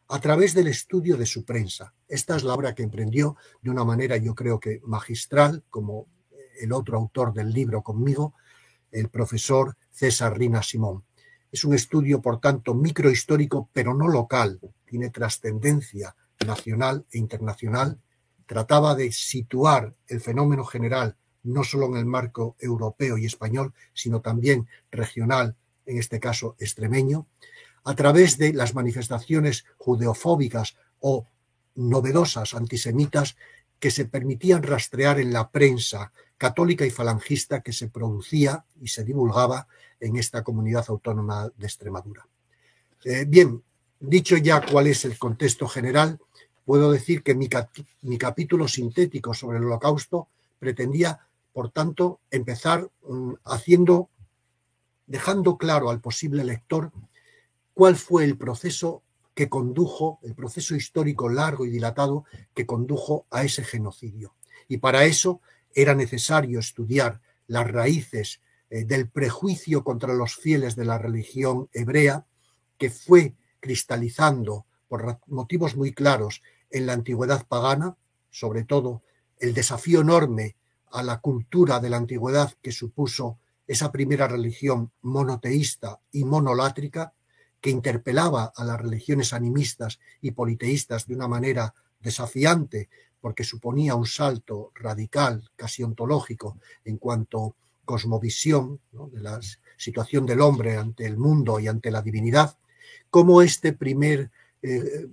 a 0.09 0.21
través 0.21 0.55
del 0.55 0.69
estudio 0.69 1.17
de 1.17 1.27
su 1.27 1.45
prensa. 1.45 1.95
Esta 2.09 2.37
es 2.37 2.43
la 2.43 2.55
obra 2.55 2.75
que 2.75 2.83
emprendió 2.83 3.37
de 3.61 3.71
una 3.71 3.85
manera, 3.85 4.17
yo 4.17 4.35
creo 4.35 4.59
que 4.59 4.81
magistral, 4.85 5.63
como 5.71 6.07
el 6.61 6.73
otro 6.73 6.97
autor 6.97 7.33
del 7.33 7.53
libro 7.53 7.83
conmigo, 7.83 8.35
el 8.91 9.09
profesor 9.09 9.77
César 9.91 10.37
Rina 10.37 10.63
Simón. 10.63 11.05
Es 11.53 11.65
un 11.65 11.75
estudio, 11.75 12.21
por 12.21 12.41
tanto, 12.41 12.75
microhistórico, 12.75 13.69
pero 13.73 13.95
no 13.95 14.09
local. 14.09 14.61
Tiene 14.85 15.11
trascendencia 15.11 16.15
nacional 16.47 17.07
e 17.13 17.19
internacional. 17.19 17.99
Trataba 18.47 18.95
de 18.95 19.13
situar 19.13 19.95
el 20.07 20.21
fenómeno 20.21 20.65
general 20.65 21.17
no 21.43 21.65
solo 21.65 21.87
en 21.87 21.97
el 21.97 22.07
marco 22.07 22.57
europeo 22.59 23.17
y 23.17 23.27
español, 23.27 23.73
sino 23.95 24.21
también 24.21 24.69
regional, 24.91 25.57
en 25.87 25.99
este 25.99 26.21
caso 26.21 26.57
extremeño, 26.59 27.27
a 27.89 27.95
través 27.95 28.37
de 28.37 28.53
las 28.53 28.75
manifestaciones 28.75 29.65
judeofóbicas 29.79 30.77
o 31.01 31.27
novedosas 31.75 32.53
antisemitas 32.53 33.35
que 33.81 33.91
se 33.91 34.05
permitían 34.05 34.63
rastrear 34.63 35.19
en 35.19 35.33
la 35.33 35.49
prensa 35.49 36.13
católica 36.37 36.85
y 36.85 36.91
falangista 36.91 37.63
que 37.63 37.73
se 37.73 37.89
producía 37.89 38.63
y 38.83 38.89
se 38.89 39.05
divulgaba 39.05 39.69
en 40.01 40.19
esta 40.19 40.45
comunidad 40.45 40.85
autónoma 40.89 41.51
de 41.57 41.67
Extremadura. 41.67 42.29
Eh, 43.07 43.25
bien, 43.27 43.63
dicho 43.99 44.37
ya 44.37 44.61
cuál 44.61 44.89
es 44.89 45.07
el 45.07 45.19
contexto 45.19 45.67
general, 45.67 46.21
puedo 46.67 46.93
decir 46.93 47.23
que 47.23 47.35
mi, 47.35 47.49
mi, 48.03 48.19
capítulo 48.19 48.69
sintético 48.69 49.33
sobre 49.33 49.57
el 49.57 49.65
holocausto 49.65 50.29
pretendía, 50.59 51.21
por 51.55 51.71
tanto, 51.71 52.21
empezar 52.31 52.87
mm, 53.09 53.33
haciendo, 53.47 54.11
dejando 55.07 55.57
claro 55.57 55.89
al 55.89 56.03
posible 56.03 56.45
lector 56.45 56.93
cuál 57.79 57.95
fue 57.95 58.25
el 58.25 58.37
proceso 58.37 59.05
que 59.37 59.49
condujo, 59.49 60.19
el 60.25 60.35
proceso 60.35 60.75
histórico 60.75 61.29
largo 61.29 61.65
y 61.65 61.71
dilatado 61.71 62.25
que 62.53 62.67
condujo 62.67 63.29
a 63.31 63.45
ese 63.45 63.63
genocidio. 63.63 64.35
Y 64.67 64.79
para 64.79 65.05
eso 65.05 65.43
era 65.73 65.95
necesario 65.95 66.59
estudiar 66.59 67.21
las 67.47 67.71
raíces 67.71 68.41
eh, 68.69 68.85
del 68.85 69.09
prejuicio 69.09 69.85
contra 69.85 70.13
los 70.13 70.35
fieles 70.35 70.75
de 70.75 70.87
la 70.87 70.99
religión 70.99 71.69
hebrea, 71.73 72.27
que 72.79 72.91
fue 72.91 73.37
cristalizando 73.61 74.67
por 74.89 75.21
motivos 75.29 75.77
muy 75.77 75.93
claros 75.93 76.43
en 76.71 76.85
la 76.85 76.95
antigüedad 76.95 77.47
pagana, 77.47 77.97
sobre 78.29 78.65
todo 78.65 79.03
el 79.39 79.55
desafío 79.55 80.01
enorme 80.01 80.57
a 80.91 81.05
la 81.05 81.21
cultura 81.21 81.79
de 81.79 81.91
la 81.91 81.99
antigüedad 81.99 82.53
que 82.61 82.73
supuso 82.73 83.39
esa 83.69 83.93
primera 83.93 84.27
religión 84.27 84.91
monoteísta 85.01 86.01
y 86.11 86.25
monolátrica, 86.25 87.13
que 87.61 87.71
interpelaba 87.71 88.53
a 88.55 88.65
las 88.65 88.81
religiones 88.81 89.33
animistas 89.33 89.99
y 90.21 90.31
politeístas 90.33 91.07
de 91.07 91.15
una 91.15 91.29
manera 91.29 91.75
desafiante, 92.01 92.89
porque 93.21 93.45
suponía 93.45 93.95
un 93.95 94.07
salto 94.07 94.71
radical, 94.75 95.51
casi 95.57 95.83
ontológico, 95.83 96.59
en 96.85 96.99
cuanto 96.99 97.57
cosmovisión 97.85 98.81
de 98.93 99.21
la 99.21 99.41
situación 99.77 100.27
del 100.27 100.41
hombre 100.41 100.77
ante 100.77 101.07
el 101.07 101.17
mundo 101.17 101.59
y 101.59 101.69
ante 101.69 101.91
la 101.91 102.03
divinidad, 102.03 102.57
cómo 103.11 103.43
este 103.43 103.73
primer 103.73 104.31
eh, 104.63 105.09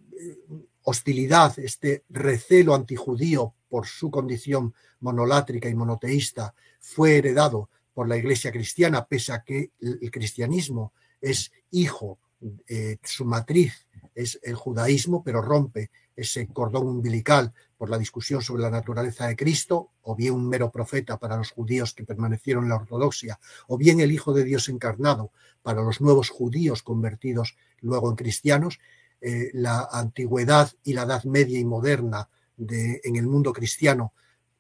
hostilidad, 0.83 1.57
este 1.57 2.03
recelo 2.09 2.75
antijudío 2.75 3.53
por 3.69 3.87
su 3.87 4.11
condición 4.11 4.73
monolátrica 4.99 5.69
y 5.69 5.75
monoteísta 5.75 6.53
fue 6.79 7.17
heredado 7.17 7.69
por 7.93 8.07
la 8.07 8.17
Iglesia 8.17 8.51
cristiana, 8.51 9.05
pese 9.05 9.33
a 9.33 9.43
que 9.43 9.71
el 9.79 10.11
cristianismo 10.11 10.93
es 11.21 11.51
hijo, 11.71 12.19
eh, 12.67 12.97
su 13.03 13.25
matriz 13.25 13.87
es 14.13 14.39
el 14.43 14.55
judaísmo, 14.55 15.23
pero 15.23 15.41
rompe 15.41 15.91
ese 16.15 16.47
cordón 16.47 16.87
umbilical 16.87 17.53
por 17.77 17.89
la 17.89 17.97
discusión 17.97 18.41
sobre 18.41 18.63
la 18.63 18.69
naturaleza 18.69 19.27
de 19.27 19.35
Cristo, 19.35 19.91
o 20.03 20.15
bien 20.15 20.33
un 20.33 20.47
mero 20.47 20.71
profeta 20.71 21.17
para 21.17 21.35
los 21.37 21.51
judíos 21.51 21.93
que 21.93 22.05
permanecieron 22.05 22.63
en 22.63 22.69
la 22.69 22.77
ortodoxia, 22.77 23.39
o 23.67 23.77
bien 23.77 23.99
el 23.99 24.11
Hijo 24.11 24.33
de 24.33 24.45
Dios 24.45 24.69
encarnado 24.69 25.31
para 25.61 25.81
los 25.81 25.99
nuevos 25.99 26.29
judíos 26.29 26.83
convertidos 26.83 27.57
luego 27.81 28.09
en 28.09 28.15
cristianos, 28.15 28.79
eh, 29.19 29.49
la 29.53 29.89
antigüedad 29.91 30.71
y 30.83 30.93
la 30.93 31.03
Edad 31.03 31.23
Media 31.25 31.59
y 31.59 31.65
moderna 31.65 32.29
de, 32.55 33.01
en 33.03 33.15
el 33.17 33.27
mundo 33.27 33.51
cristiano 33.51 34.13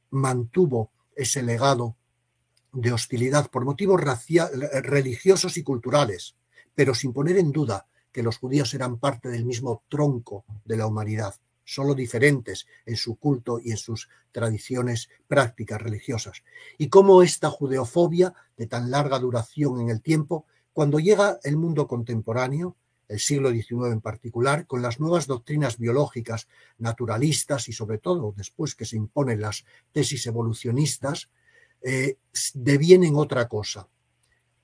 mantuvo 0.09 0.91
ese 1.15 1.41
legado 1.43 1.95
de 2.73 2.91
hostilidad 2.91 3.49
por 3.49 3.63
motivos 3.63 4.01
religiosos 4.01 5.55
y 5.55 5.63
culturales, 5.63 6.35
pero 6.75 6.93
sin 6.93 7.13
poner 7.13 7.37
en 7.37 7.51
duda 7.51 7.87
que 8.11 8.23
los 8.23 8.37
judíos 8.37 8.73
eran 8.73 8.99
parte 8.99 9.29
del 9.29 9.45
mismo 9.45 9.83
tronco 9.89 10.45
de 10.63 10.77
la 10.77 10.87
humanidad 10.87 11.35
solo 11.65 11.95
diferentes 11.95 12.67
en 12.85 12.95
su 12.95 13.17
culto 13.17 13.59
y 13.61 13.71
en 13.71 13.77
sus 13.77 14.07
tradiciones 14.31 15.09
prácticas 15.27 15.81
religiosas. 15.81 16.43
Y 16.77 16.87
cómo 16.89 17.23
esta 17.23 17.49
judeofobia 17.49 18.33
de 18.55 18.67
tan 18.67 18.91
larga 18.91 19.19
duración 19.19 19.81
en 19.81 19.89
el 19.89 20.01
tiempo, 20.01 20.45
cuando 20.71 20.99
llega 20.99 21.39
el 21.43 21.57
mundo 21.57 21.87
contemporáneo, 21.87 22.77
el 23.07 23.19
siglo 23.19 23.51
XIX 23.51 23.91
en 23.91 24.01
particular, 24.01 24.65
con 24.65 24.81
las 24.81 24.99
nuevas 24.99 25.27
doctrinas 25.27 25.77
biológicas, 25.77 26.47
naturalistas 26.77 27.67
y 27.67 27.73
sobre 27.73 27.97
todo 27.97 28.33
después 28.35 28.75
que 28.75 28.85
se 28.85 28.95
imponen 28.95 29.41
las 29.41 29.65
tesis 29.91 30.25
evolucionistas, 30.27 31.29
eh, 31.81 32.17
devienen 32.53 33.15
otra 33.15 33.47
cosa, 33.47 33.87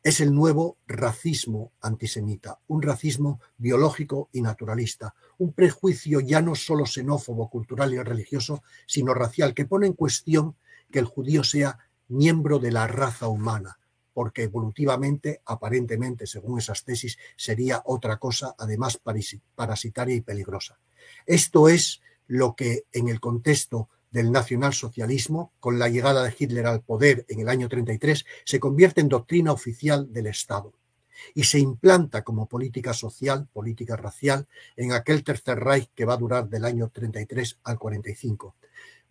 es 0.03 0.19
el 0.19 0.33
nuevo 0.33 0.77
racismo 0.87 1.71
antisemita, 1.81 2.59
un 2.67 2.81
racismo 2.81 3.39
biológico 3.57 4.29
y 4.31 4.41
naturalista, 4.41 5.13
un 5.37 5.53
prejuicio 5.53 6.19
ya 6.19 6.41
no 6.41 6.55
solo 6.55 6.85
xenófobo, 6.85 7.49
cultural 7.49 7.93
y 7.93 8.01
religioso, 8.01 8.63
sino 8.87 9.13
racial, 9.13 9.53
que 9.53 9.65
pone 9.65 9.87
en 9.87 9.93
cuestión 9.93 10.55
que 10.91 10.99
el 10.99 11.05
judío 11.05 11.43
sea 11.43 11.77
miembro 12.07 12.59
de 12.59 12.71
la 12.71 12.87
raza 12.87 13.27
humana, 13.27 13.79
porque 14.13 14.43
evolutivamente, 14.43 15.41
aparentemente, 15.45 16.27
según 16.27 16.59
esas 16.59 16.83
tesis, 16.83 17.17
sería 17.37 17.81
otra 17.85 18.17
cosa, 18.17 18.55
además 18.57 18.99
parasitaria 19.55 20.15
y 20.15 20.21
peligrosa. 20.21 20.79
Esto 21.25 21.69
es 21.69 22.01
lo 22.27 22.55
que 22.55 22.85
en 22.91 23.07
el 23.07 23.19
contexto 23.19 23.89
del 24.11 24.31
nacionalsocialismo, 24.31 25.53
con 25.59 25.79
la 25.79 25.87
llegada 25.87 26.23
de 26.23 26.35
Hitler 26.37 26.67
al 26.67 26.81
poder 26.81 27.25
en 27.29 27.39
el 27.39 27.49
año 27.49 27.69
33, 27.69 28.25
se 28.45 28.59
convierte 28.59 29.01
en 29.01 29.07
doctrina 29.07 29.53
oficial 29.53 30.11
del 30.11 30.27
Estado 30.27 30.73
y 31.33 31.45
se 31.45 31.59
implanta 31.59 32.23
como 32.23 32.47
política 32.47 32.93
social, 32.93 33.47
política 33.53 33.95
racial, 33.95 34.47
en 34.75 34.91
aquel 34.91 35.23
Tercer 35.23 35.59
Reich 35.59 35.89
que 35.95 36.05
va 36.05 36.15
a 36.15 36.17
durar 36.17 36.49
del 36.49 36.65
año 36.65 36.89
33 36.89 37.59
al 37.63 37.79
45. 37.79 38.55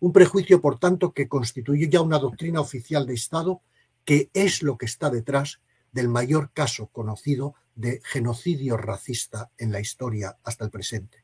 Un 0.01 0.13
prejuicio, 0.13 0.61
por 0.61 0.79
tanto, 0.79 1.13
que 1.13 1.27
constituye 1.27 1.89
ya 1.89 2.01
una 2.01 2.19
doctrina 2.19 2.61
oficial 2.61 3.05
de 3.05 3.13
Estado 3.13 3.61
que 4.05 4.29
es 4.33 4.63
lo 4.63 4.77
que 4.77 4.85
está 4.85 5.09
detrás 5.09 5.61
del 5.91 6.09
mayor 6.09 6.51
caso 6.53 6.87
conocido 6.87 7.55
de 7.75 8.01
genocidio 8.03 8.77
racista 8.77 9.51
en 9.57 9.71
la 9.71 9.79
historia 9.79 10.37
hasta 10.43 10.65
el 10.65 10.71
presente. 10.71 11.23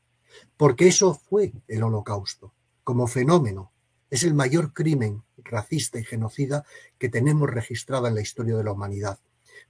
Porque 0.57 0.87
eso 0.87 1.15
fue 1.15 1.53
el 1.67 1.83
holocausto 1.83 2.53
como 2.87 3.05
fenómeno. 3.07 3.73
Es 4.09 4.23
el 4.23 4.33
mayor 4.33 4.71
crimen 4.71 5.21
racista 5.35 5.99
y 5.99 6.05
genocida 6.05 6.63
que 6.97 7.09
tenemos 7.09 7.49
registrado 7.49 8.07
en 8.07 8.15
la 8.15 8.21
historia 8.21 8.55
de 8.55 8.63
la 8.63 8.71
humanidad. 8.71 9.19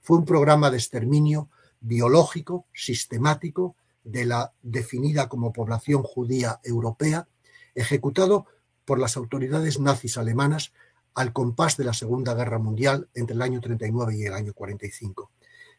Fue 0.00 0.18
un 0.18 0.24
programa 0.24 0.70
de 0.70 0.76
exterminio 0.76 1.48
biológico, 1.80 2.66
sistemático, 2.72 3.74
de 4.04 4.24
la 4.24 4.52
definida 4.62 5.28
como 5.28 5.52
población 5.52 6.04
judía 6.04 6.60
europea, 6.62 7.26
ejecutado 7.74 8.46
por 8.84 9.00
las 9.00 9.16
autoridades 9.16 9.80
nazis 9.80 10.16
alemanas 10.16 10.72
al 11.12 11.32
compás 11.32 11.76
de 11.76 11.86
la 11.86 11.94
Segunda 11.94 12.34
Guerra 12.34 12.60
Mundial 12.60 13.08
entre 13.14 13.34
el 13.34 13.42
año 13.42 13.60
39 13.60 14.16
y 14.16 14.26
el 14.26 14.34
año 14.34 14.54
45. 14.54 15.28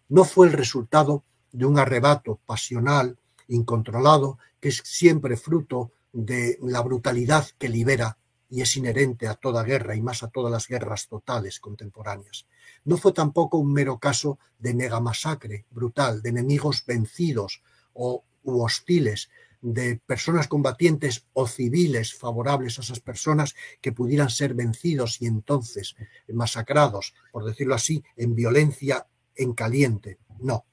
no 0.10 0.26
fue 0.26 0.48
el 0.48 0.52
resultado 0.52 1.24
de 1.54 1.66
un 1.66 1.80
arrebato 1.80 2.42
pasional, 2.46 3.18
incontrolado, 3.48 4.40
que 4.60 4.68
es 4.68 4.82
siempre 4.84 5.38
fruto 5.38 5.94
de 6.12 6.58
la 6.62 6.82
brutalidad 6.82 7.48
que 7.58 7.70
libera 7.70 8.18
y 8.50 8.62
es 8.62 8.76
inherente 8.78 9.28
a 9.28 9.36
toda 9.36 9.64
guerra 9.64 9.96
y 9.96 10.02
más 10.02 10.24
a 10.24 10.30
todas 10.30 10.52
las 10.52 10.68
guerras 10.68 11.08
totales 11.08 11.60
contemporáneas. 11.60 12.48
No 12.84 12.98
fue 12.98 13.14
tampoco 13.14 13.58
un 13.58 13.72
mero 13.72 14.00
caso 14.00 14.40
de 14.58 14.74
megamasacre 14.74 15.66
brutal, 15.70 16.22
de 16.22 16.30
enemigos 16.30 16.84
vencidos 16.86 17.62
o 17.94 18.24
u 18.44 18.64
hostiles, 18.64 19.30
de 19.62 20.00
personas 20.06 20.48
combatientes 20.48 21.26
o 21.34 21.46
civiles 21.48 22.14
favorables 22.14 22.80
a 22.80 22.82
esas 22.82 23.02
personas 23.02 23.56
que 23.82 23.92
pudieran 23.92 24.30
ser 24.30 24.54
vencidos 24.54 25.22
y 25.22 25.28
entonces 25.28 25.96
masacrados, 26.28 27.14
por 27.32 27.44
decirlo 27.44 27.76
así, 27.76 28.04
en 28.16 28.36
violencia 28.36 29.08
en 29.36 29.54
caliente. 29.54 30.18
No. 30.40 30.66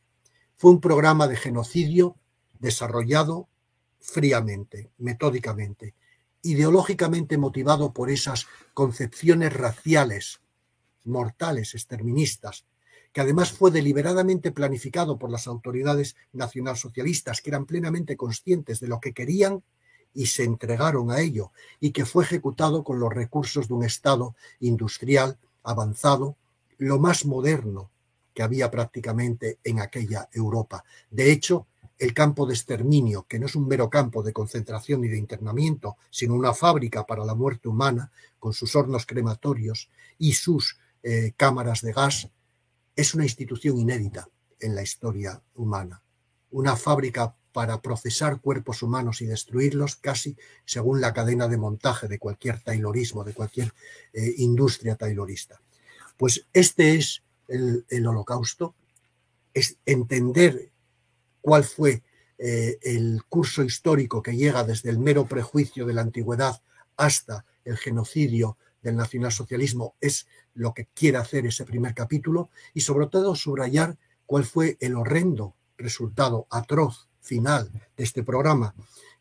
Fue 0.56 0.70
un 0.70 0.80
programa 0.80 1.26
de 1.26 1.36
genocidio 1.36 2.16
desarrollado 2.58 3.48
fríamente, 4.06 4.90
metódicamente, 4.98 5.94
ideológicamente 6.42 7.38
motivado 7.38 7.92
por 7.92 8.08
esas 8.08 8.46
concepciones 8.72 9.52
raciales, 9.52 10.40
mortales, 11.04 11.74
exterministas, 11.74 12.64
que 13.12 13.20
además 13.20 13.52
fue 13.52 13.70
deliberadamente 13.70 14.52
planificado 14.52 15.18
por 15.18 15.30
las 15.30 15.46
autoridades 15.48 16.16
nacionalsocialistas, 16.32 17.40
que 17.40 17.50
eran 17.50 17.66
plenamente 17.66 18.16
conscientes 18.16 18.78
de 18.78 18.88
lo 18.88 19.00
que 19.00 19.12
querían 19.12 19.62
y 20.14 20.26
se 20.26 20.44
entregaron 20.44 21.10
a 21.10 21.20
ello, 21.20 21.50
y 21.80 21.90
que 21.90 22.06
fue 22.06 22.24
ejecutado 22.24 22.84
con 22.84 23.00
los 23.00 23.12
recursos 23.12 23.68
de 23.68 23.74
un 23.74 23.84
Estado 23.84 24.36
industrial 24.60 25.36
avanzado, 25.62 26.36
lo 26.78 26.98
más 26.98 27.26
moderno 27.26 27.90
que 28.32 28.42
había 28.42 28.70
prácticamente 28.70 29.58
en 29.64 29.80
aquella 29.80 30.28
Europa. 30.32 30.84
De 31.10 31.32
hecho, 31.32 31.66
el 31.98 32.12
campo 32.12 32.46
de 32.46 32.54
exterminio, 32.54 33.26
que 33.28 33.38
no 33.38 33.46
es 33.46 33.56
un 33.56 33.66
mero 33.66 33.88
campo 33.88 34.22
de 34.22 34.32
concentración 34.32 35.04
y 35.04 35.08
de 35.08 35.18
internamiento, 35.18 35.96
sino 36.10 36.34
una 36.34 36.52
fábrica 36.52 37.06
para 37.06 37.24
la 37.24 37.34
muerte 37.34 37.68
humana, 37.68 38.10
con 38.38 38.52
sus 38.52 38.76
hornos 38.76 39.06
crematorios 39.06 39.88
y 40.18 40.34
sus 40.34 40.78
eh, 41.02 41.32
cámaras 41.36 41.80
de 41.82 41.92
gas, 41.92 42.28
es 42.94 43.14
una 43.14 43.24
institución 43.24 43.78
inédita 43.78 44.28
en 44.60 44.74
la 44.74 44.82
historia 44.82 45.40
humana. 45.54 46.02
Una 46.50 46.76
fábrica 46.76 47.34
para 47.52 47.80
procesar 47.80 48.40
cuerpos 48.40 48.82
humanos 48.82 49.22
y 49.22 49.26
destruirlos 49.26 49.96
casi 49.96 50.36
según 50.64 51.00
la 51.00 51.14
cadena 51.14 51.48
de 51.48 51.56
montaje 51.56 52.08
de 52.08 52.18
cualquier 52.18 52.60
taylorismo, 52.60 53.24
de 53.24 53.32
cualquier 53.32 53.72
eh, 54.12 54.34
industria 54.38 54.96
taylorista. 54.96 55.60
Pues 56.18 56.46
este 56.52 56.96
es 56.96 57.22
el, 57.48 57.86
el 57.88 58.06
holocausto, 58.06 58.74
es 59.54 59.78
entender 59.86 60.70
cuál 61.46 61.62
fue 61.62 62.02
eh, 62.38 62.76
el 62.82 63.22
curso 63.28 63.62
histórico 63.62 64.20
que 64.20 64.36
llega 64.36 64.64
desde 64.64 64.90
el 64.90 64.98
mero 64.98 65.28
prejuicio 65.28 65.86
de 65.86 65.94
la 65.94 66.00
antigüedad 66.00 66.60
hasta 66.96 67.44
el 67.64 67.76
genocidio 67.76 68.58
del 68.82 68.96
nacionalsocialismo 68.96 69.94
es 70.00 70.26
lo 70.54 70.74
que 70.74 70.88
quiere 70.92 71.18
hacer 71.18 71.46
ese 71.46 71.64
primer 71.64 71.94
capítulo 71.94 72.50
y 72.74 72.80
sobre 72.80 73.06
todo 73.06 73.36
subrayar 73.36 73.96
cuál 74.26 74.44
fue 74.44 74.76
el 74.80 74.96
horrendo 74.96 75.54
resultado 75.78 76.48
atroz 76.50 77.06
final 77.20 77.70
de 77.96 78.02
este 78.02 78.24
programa, 78.24 78.74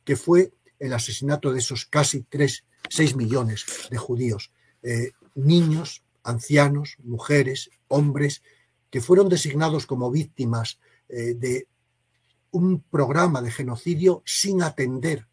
que 0.03 0.15
fue 0.15 0.51
el 0.79 0.93
asesinato 0.93 1.53
de 1.53 1.59
esos 1.59 1.85
casi 1.85 2.23
3, 2.23 2.63
6 2.89 3.15
millones 3.17 3.67
de 3.91 3.97
judíos, 3.97 4.51
eh, 4.81 5.11
niños, 5.35 6.01
ancianos, 6.23 6.97
mujeres, 7.03 7.69
hombres, 7.87 8.41
que 8.89 8.99
fueron 8.99 9.29
designados 9.29 9.85
como 9.85 10.09
víctimas 10.09 10.79
eh, 11.07 11.35
de 11.35 11.67
un 12.55 12.79
programa 12.79 13.41
de 13.41 13.51
genocidio 13.51 14.23
sin 14.25 14.63
atender 14.63 15.27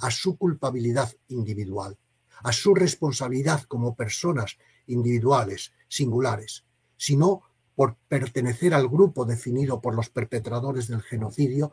a 0.00 0.10
su 0.10 0.38
culpabilidad 0.38 1.14
individual, 1.28 1.98
a 2.42 2.52
su 2.52 2.74
responsabilidad 2.74 3.64
como 3.64 3.94
personas 3.94 4.56
individuales, 4.86 5.72
singulares, 5.88 6.64
sino 6.96 7.42
por 7.74 7.96
pertenecer 8.08 8.72
al 8.72 8.88
grupo 8.88 9.26
definido 9.26 9.82
por 9.82 9.94
los 9.94 10.08
perpetradores 10.08 10.88
del 10.88 11.02
genocidio, 11.02 11.72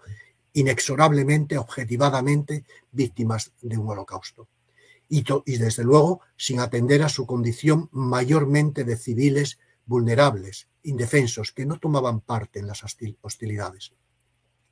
inexorablemente, 0.51 1.57
objetivadamente, 1.57 2.65
víctimas 2.91 3.53
de 3.61 3.77
un 3.77 3.87
holocausto. 3.87 4.49
Y, 5.07 5.23
y 5.45 5.57
desde 5.57 5.85
luego 5.85 6.19
sin 6.35 6.59
atender 6.59 7.01
a 7.03 7.09
su 7.09 7.25
condición 7.25 7.87
mayormente 7.93 8.83
de 8.83 8.97
civiles 8.97 9.57
vulnerables, 9.85 10.67
indefensos, 10.83 11.53
que 11.53 11.65
no 11.65 11.79
tomaban 11.79 12.19
parte 12.19 12.59
en 12.59 12.67
las 12.67 12.83
hostilidades. 13.21 13.93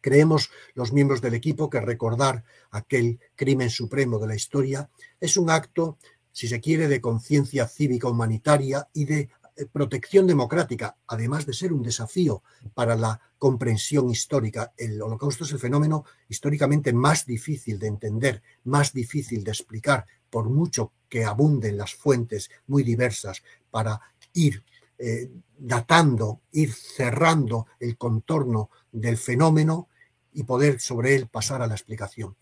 Creemos 0.01 0.49
los 0.73 0.93
miembros 0.93 1.21
del 1.21 1.33
equipo 1.33 1.69
que 1.69 1.81
recordar 1.81 2.43
aquel 2.71 3.19
crimen 3.35 3.69
supremo 3.69 4.19
de 4.19 4.27
la 4.27 4.35
historia 4.35 4.89
es 5.19 5.37
un 5.37 5.49
acto, 5.49 5.97
si 6.31 6.47
se 6.47 6.59
quiere, 6.61 6.87
de 6.87 7.01
conciencia 7.01 7.67
cívica 7.67 8.07
humanitaria 8.07 8.87
y 8.93 9.05
de 9.05 9.29
eh, 9.59 9.65
protección 9.65 10.25
democrática, 10.25 10.95
además 11.07 11.45
de 11.45 11.53
ser 11.53 11.73
un 11.73 11.83
desafío 11.83 12.43
para 12.73 12.95
la 12.95 13.19
comprensión 13.37 14.09
histórica. 14.09 14.73
El 14.77 15.01
holocausto 15.01 15.43
es 15.43 15.51
el 15.51 15.59
fenómeno 15.59 16.05
históricamente 16.29 16.93
más 16.93 17.25
difícil 17.25 17.77
de 17.77 17.87
entender, 17.87 18.41
más 18.63 18.93
difícil 18.93 19.43
de 19.43 19.51
explicar, 19.51 20.05
por 20.29 20.49
mucho 20.49 20.93
que 21.09 21.25
abunden 21.25 21.77
las 21.77 21.93
fuentes 21.93 22.49
muy 22.67 22.83
diversas 22.83 23.43
para 23.69 23.99
ir 24.33 24.63
eh, 24.99 25.31
datando, 25.57 26.41
ir 26.51 26.73
cerrando 26.73 27.67
el 27.79 27.97
contorno 27.97 28.69
del 28.91 29.17
fenómeno 29.17 29.87
y 30.33 30.43
poder 30.43 30.79
sobre 30.79 31.15
él 31.15 31.27
pasar 31.27 31.61
a 31.61 31.67
la 31.67 31.75
explicación. 31.75 32.35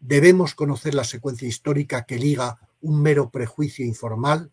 Debemos 0.00 0.54
conocer 0.54 0.94
la 0.94 1.04
secuencia 1.04 1.46
histórica 1.46 2.04
que 2.04 2.18
liga 2.18 2.58
un 2.80 3.00
mero 3.00 3.30
prejuicio 3.30 3.84
informal 3.84 4.50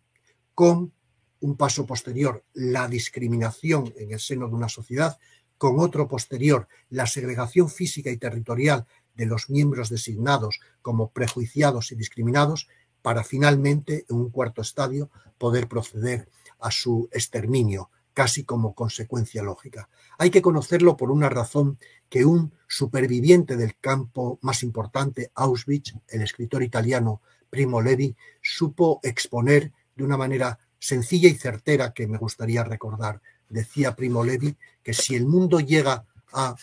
con 0.54 0.92
un 1.40 1.56
paso 1.56 1.86
posterior, 1.86 2.44
la 2.54 2.86
discriminación 2.86 3.92
en 3.96 4.12
el 4.12 4.20
seno 4.20 4.48
de 4.48 4.54
una 4.54 4.68
sociedad, 4.68 5.18
con 5.58 5.80
otro 5.80 6.08
posterior, 6.08 6.68
la 6.90 7.06
segregación 7.06 7.68
física 7.68 8.10
y 8.10 8.16
territorial 8.16 8.86
de 9.14 9.26
los 9.26 9.50
miembros 9.50 9.88
designados 9.88 10.60
como 10.82 11.10
prejuiciados 11.10 11.92
y 11.92 11.96
discriminados, 11.96 12.68
para 13.02 13.24
finalmente, 13.24 14.04
en 14.08 14.16
un 14.16 14.30
cuarto 14.30 14.62
estadio, 14.62 15.10
poder 15.38 15.66
proceder 15.68 16.28
su 16.70 17.08
exterminio, 17.12 17.90
casi 18.14 18.44
como 18.44 18.74
consecuencia 18.74 19.42
lógica. 19.42 19.88
Hay 20.18 20.30
que 20.30 20.42
conocerlo 20.42 20.96
por 20.96 21.10
una 21.10 21.28
razón 21.28 21.78
que 22.08 22.24
un 22.24 22.52
superviviente 22.68 23.56
del 23.56 23.76
campo 23.78 24.38
más 24.42 24.62
importante, 24.62 25.30
Auschwitz, 25.34 25.94
el 26.08 26.22
escritor 26.22 26.62
italiano 26.62 27.22
Primo 27.50 27.80
Levi, 27.80 28.14
supo 28.40 29.00
exponer 29.02 29.72
de 29.96 30.04
una 30.04 30.16
manera 30.16 30.58
sencilla 30.78 31.28
y 31.28 31.34
certera 31.34 31.92
que 31.92 32.06
me 32.06 32.18
gustaría 32.18 32.64
recordar. 32.64 33.20
Decía 33.48 33.94
Primo 33.94 34.24
Levi 34.24 34.56
que 34.82 34.94
si 34.94 35.14
el 35.14 35.26
mundo 35.26 35.60
llega 35.60 36.06
a 36.32 36.56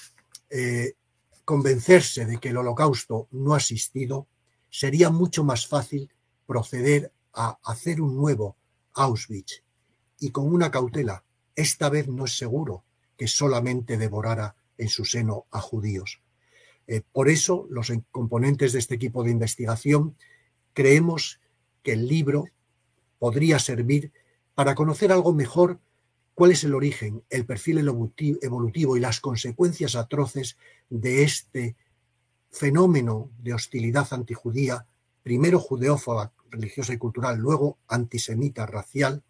eh, 0.50 0.94
convencerse 1.46 2.26
de 2.26 2.38
que 2.38 2.50
el 2.50 2.58
holocausto 2.58 3.28
no 3.32 3.54
ha 3.54 3.58
existido, 3.58 4.28
sería 4.70 5.10
mucho 5.10 5.44
más 5.44 5.68
fácil 5.68 6.12
proceder 6.46 7.12
a 7.34 7.60
hacer 7.64 8.02
un 8.02 8.16
nuevo 8.16 8.56
Auschwitz 8.94 9.64
y 10.20 10.32
con 10.32 10.54
una 10.54 10.72
cautela 10.72 11.24
esta 11.56 11.90
vez 11.90 12.08
no 12.08 12.26
es 12.26 12.38
seguro 12.38 12.84
que 13.18 13.28
solamente 13.28 13.98
devorara 13.98 14.56
en 14.78 14.88
su 14.88 15.04
seno 15.04 15.46
a 15.52 15.60
judíos. 15.60 16.22
Eh, 16.88 17.02
por 17.12 17.30
eso, 17.30 17.68
los 17.70 17.92
componentes 18.12 18.74
de 18.74 18.80
este 18.80 18.96
equipo 18.96 19.24
de 19.24 19.32
investigación 19.32 20.16
creemos 20.74 21.40
que 21.84 21.94
el 21.94 22.08
libro 22.08 22.46
podría 23.20 23.60
servir 23.60 24.12
para 24.56 24.76
conocer 24.76 25.12
algo 25.12 25.34
mejor 25.34 25.80
cuál 26.34 26.52
es 26.52 26.64
el 26.64 26.74
origen, 26.74 27.24
el 27.30 27.46
perfil 27.46 27.80
evolutivo 28.42 28.96
y 28.96 29.02
las 29.02 29.20
consecuencias 29.20 29.96
atroces 29.96 30.58
de 30.90 31.24
este 31.24 31.76
fenómeno 32.50 33.30
de 33.40 33.54
hostilidad 33.54 34.08
antijudía, 34.12 34.86
primero 35.22 35.60
judeófoba, 35.60 36.32
religiosa 36.50 36.94
y 36.94 36.98
cultural, 36.98 37.38
luego 37.38 37.78
antisemita, 37.88 38.66
racial, 38.66 39.22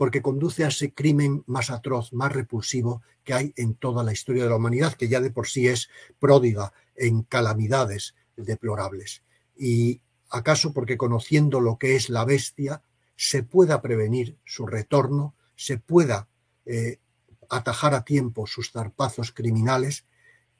porque 0.00 0.22
conduce 0.22 0.64
a 0.64 0.68
ese 0.68 0.94
crimen 0.94 1.44
más 1.46 1.68
atroz, 1.68 2.14
más 2.14 2.32
repulsivo 2.32 3.02
que 3.22 3.34
hay 3.34 3.52
en 3.58 3.74
toda 3.74 4.02
la 4.02 4.14
historia 4.14 4.44
de 4.44 4.48
la 4.48 4.56
humanidad, 4.56 4.94
que 4.94 5.08
ya 5.08 5.20
de 5.20 5.30
por 5.30 5.46
sí 5.46 5.68
es 5.68 5.90
pródiga 6.18 6.72
en 6.96 7.22
calamidades 7.24 8.14
deplorables. 8.34 9.22
Y 9.58 10.00
acaso 10.30 10.72
porque 10.72 10.96
conociendo 10.96 11.60
lo 11.60 11.76
que 11.76 11.96
es 11.96 12.08
la 12.08 12.24
bestia, 12.24 12.82
se 13.14 13.42
pueda 13.42 13.82
prevenir 13.82 14.38
su 14.46 14.66
retorno, 14.66 15.34
se 15.54 15.76
pueda 15.76 16.28
eh, 16.64 16.96
atajar 17.50 17.92
a 17.92 18.02
tiempo 18.02 18.46
sus 18.46 18.72
zarpazos 18.72 19.32
criminales, 19.32 20.06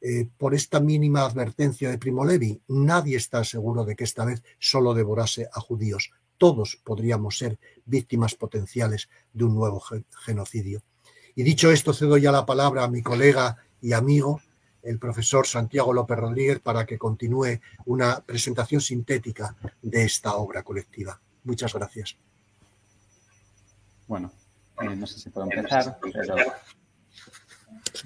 eh, 0.02 0.28
por 0.36 0.54
esta 0.54 0.80
mínima 0.80 1.24
advertencia 1.24 1.88
de 1.88 1.96
Primo 1.96 2.26
Levi, 2.26 2.60
nadie 2.68 3.16
está 3.16 3.42
seguro 3.44 3.86
de 3.86 3.96
que 3.96 4.04
esta 4.04 4.26
vez 4.26 4.42
solo 4.58 4.92
devorase 4.92 5.48
a 5.50 5.60
judíos 5.60 6.10
todos 6.40 6.80
podríamos 6.82 7.36
ser 7.36 7.58
víctimas 7.84 8.34
potenciales 8.34 9.10
de 9.34 9.44
un 9.44 9.54
nuevo 9.54 9.82
genocidio. 10.24 10.82
Y 11.34 11.42
dicho 11.42 11.70
esto, 11.70 11.92
cedo 11.92 12.16
ya 12.16 12.32
la 12.32 12.46
palabra 12.46 12.84
a 12.84 12.88
mi 12.88 13.02
colega 13.02 13.58
y 13.82 13.92
amigo, 13.92 14.40
el 14.82 14.98
profesor 14.98 15.46
Santiago 15.46 15.92
López 15.92 16.18
Rodríguez, 16.18 16.58
para 16.58 16.86
que 16.86 16.96
continúe 16.96 17.60
una 17.84 18.20
presentación 18.20 18.80
sintética 18.80 19.54
de 19.82 20.02
esta 20.02 20.36
obra 20.36 20.62
colectiva. 20.62 21.20
Muchas 21.44 21.74
gracias. 21.74 22.16
Bueno, 24.08 24.32
eh, 24.80 24.96
no 24.96 25.06
sé 25.06 25.20
si 25.20 25.28
puedo 25.28 25.46
empezar, 25.50 25.98
pero 26.00 26.36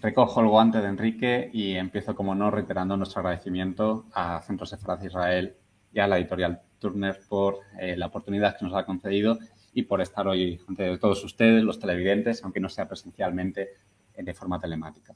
recojo 0.03 0.41
el 0.41 0.49
guante 0.49 0.81
de 0.81 0.89
Enrique 0.89 1.51
y 1.53 1.77
empiezo, 1.77 2.17
como 2.17 2.35
no, 2.35 2.51
reiterando 2.51 2.97
nuestro 2.97 3.21
agradecimiento 3.21 4.07
a 4.13 4.43
Centro 4.43 4.67
Sefarad 4.67 5.05
Israel 5.05 5.57
y 5.95 6.01
a 6.01 6.07
la 6.07 6.19
editorial 6.19 6.61
Turner 6.79 7.21
por 7.29 7.61
eh, 7.79 7.97
la 7.97 8.07
oportunidad 8.07 8.59
que 8.59 8.65
nos 8.65 8.75
ha 8.75 8.85
concedido 8.85 9.39
y 9.73 9.83
por 9.83 10.01
estar 10.01 10.27
hoy 10.27 10.61
ante 10.69 10.99
todos 10.99 11.25
ustedes, 11.25 11.63
los 11.63 11.79
televidentes, 11.79 12.43
aunque 12.45 12.61
no 12.61 12.69
sea 12.69 12.87
presencialmente, 12.87 13.71
de 14.17 14.35
forma 14.35 14.61
telemática. 14.61 15.15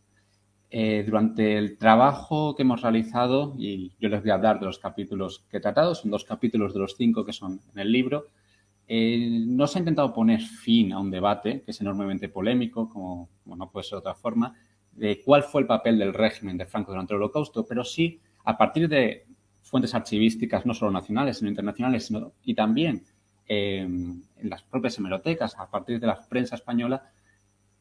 Eh, 0.71 1.03
durante 1.07 1.57
el 1.57 1.79
trabajo 1.79 2.55
que 2.55 2.63
hemos 2.63 2.83
realizado, 2.83 3.55
y 3.57 3.93
yo 3.99 4.09
les 4.09 4.21
voy 4.21 4.31
a 4.31 4.35
hablar 4.35 4.61
de 4.61 4.67
los 4.67 4.79
capítulos 4.79 5.45
que 5.49 5.59
he 5.59 5.61
tratado, 5.61 5.95
son 5.95 6.11
dos 6.11 6.25
capítulos 6.25 6.75
de 6.75 6.81
los 6.81 6.95
cinco 6.97 7.25
que 7.25 7.33
son 7.33 7.61
en 7.73 7.79
el 7.79 7.91
libro, 7.91 8.27
eh, 8.87 9.45
no 9.47 9.67
se 9.67 9.79
ha 9.79 9.81
intentado 9.81 10.13
poner 10.13 10.41
fin 10.41 10.93
a 10.93 10.99
un 10.99 11.11
debate 11.11 11.63
que 11.63 11.71
es 11.71 11.81
enormemente 11.81 12.29
polémico, 12.29 12.89
como, 12.89 13.29
no 13.45 13.71
puede 13.71 13.85
ser 13.85 13.93
de 13.93 13.99
otra 13.99 14.15
forma, 14.15 14.55
de 14.93 15.23
cuál 15.25 15.43
fue 15.43 15.63
el 15.63 15.67
papel 15.67 15.99
del 15.99 16.13
régimen 16.13 16.59
de 16.59 16.67
Franco 16.67 16.93
durante 16.93 17.15
el 17.15 17.21
Holocausto, 17.21 17.65
pero 17.65 17.85
sí 17.85 18.21
a 18.45 18.59
partir 18.59 18.89
de 18.89 19.27
fuentes 19.69 19.95
archivísticas, 19.95 20.67
no 20.67 20.75
solo 20.75 20.91
nacionales, 20.91 21.39
sino 21.39 21.51
internacionales, 21.51 22.07
sino, 22.07 22.33
y 22.43 22.55
también 22.55 23.05
eh, 23.47 23.81
en 23.81 24.51
las 24.51 24.63
propias 24.63 24.99
hemerotecas, 24.99 25.57
a 25.59 25.71
partir 25.71 26.01
de 26.01 26.07
la 26.07 26.21
prensa 26.29 26.57
española, 26.57 27.11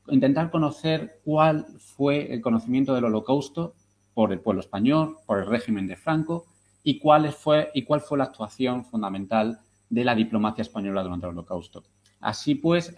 intentar 0.10 0.50
conocer 0.50 1.20
cuál 1.24 1.66
fue 1.80 2.34
el 2.34 2.42
conocimiento 2.42 2.94
del 2.94 3.06
Holocausto 3.06 3.74
por 4.14 4.32
el 4.32 4.40
pueblo 4.40 4.62
español, 4.62 5.18
por 5.26 5.40
el 5.40 5.46
régimen 5.46 5.88
de 5.88 5.96
Franco, 5.96 6.46
y 6.84 7.00
cuál 7.00 7.32
fue, 7.32 7.70
y 7.74 7.84
cuál 7.84 8.02
fue 8.02 8.18
la 8.18 8.26
actuación 8.26 8.86
fundamental 8.86 9.60
de 9.90 10.04
la 10.06 10.16
diplomacia 10.16 10.62
española 10.62 11.04
durante 11.04 11.26
el 11.26 11.34
Holocausto. 11.34 11.84
Así 12.20 12.56
pues, 12.56 12.96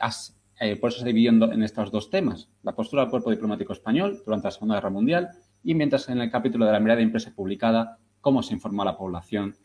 eh, 0.60 0.76
por 0.76 0.92
eso 0.92 1.00
se 1.00 1.06
dividió 1.06 1.32
en 1.32 1.64
estos 1.64 1.92
dos 1.92 2.10
temas, 2.10 2.50
la 2.64 2.74
postura 2.74 3.04
del 3.04 3.12
cuerpo 3.12 3.32
diplomático 3.32 3.74
español 3.74 4.22
durante 4.26 4.48
la 4.48 4.52
Segunda 4.52 4.76
Guerra 4.76 4.90
Mundial 4.90 5.30
y 5.64 5.74
mientras 5.74 6.08
en 6.10 6.20
el 6.20 6.32
capítulo 6.32 6.66
de 6.66 6.72
la 6.72 6.80
mirada 6.80 7.02
impresa 7.02 7.32
publicada, 7.36 7.98
cómo 8.22 8.44
se 8.44 8.54
informó 8.54 8.82
a 8.82 8.86
la 8.86 8.98
población 8.98 9.56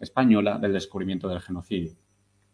española 0.00 0.58
del 0.58 0.72
descubrimiento 0.72 1.28
del 1.28 1.40
genocidio. 1.40 1.92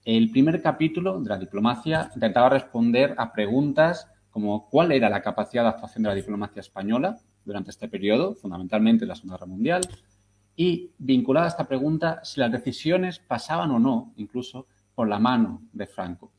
El 0.04 0.30
primer 0.30 0.60
capítulo 0.60 1.20
de 1.20 1.28
la 1.30 1.38
diplomacia 1.38 2.10
intentaba 2.14 2.50
responder 2.50 3.14
a 3.16 3.32
preguntas 3.32 4.10
como 4.30 4.68
cuál 4.68 4.92
era 4.92 5.08
la 5.08 5.22
capacidad 5.22 5.62
de 5.62 5.68
actuación 5.70 6.02
de 6.02 6.08
la 6.10 6.14
diplomacia 6.14 6.60
española 6.60 7.18
durante 7.44 7.70
este 7.70 7.88
periodo, 7.88 8.34
fundamentalmente 8.34 9.06
la 9.06 9.14
Segunda 9.14 9.36
Guerra 9.36 9.46
Mundial, 9.46 9.82
y 10.56 10.90
vinculada 10.98 11.46
a 11.46 11.48
esta 11.48 11.66
pregunta, 11.66 12.20
si 12.22 12.40
las 12.40 12.50
decisiones 12.50 13.18
pasaban 13.18 13.70
o 13.70 13.78
no, 13.78 14.12
incluso, 14.16 14.66
por 14.94 15.08
la 15.08 15.18
mano 15.18 15.62
de 15.72 15.86
Franco. 15.86 16.32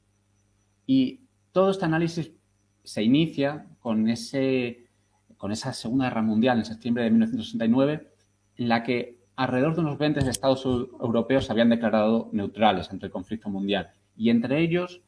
Y 0.85 1.21
todo 1.51 1.71
este 1.71 1.85
análisis 1.85 2.31
se 2.83 3.03
inicia 3.03 3.65
con, 3.79 4.07
ese, 4.09 4.87
con 5.37 5.51
esa 5.51 5.73
Segunda 5.73 6.05
Guerra 6.05 6.21
Mundial 6.21 6.59
en 6.59 6.65
septiembre 6.65 7.03
de 7.03 7.11
1969, 7.11 7.93
en 7.93 8.14
la 8.57 8.83
que 8.83 9.19
alrededor 9.35 9.75
de 9.75 9.81
unos 9.81 9.97
20 9.97 10.29
estados 10.29 10.65
europeos 10.65 11.45
se 11.45 11.51
habían 11.51 11.69
declarado 11.69 12.29
neutrales 12.31 12.89
ante 12.89 13.07
el 13.07 13.11
conflicto 13.11 13.49
mundial. 13.49 13.91
Y 14.15 14.29
entre 14.29 14.61
ellos 14.61 15.01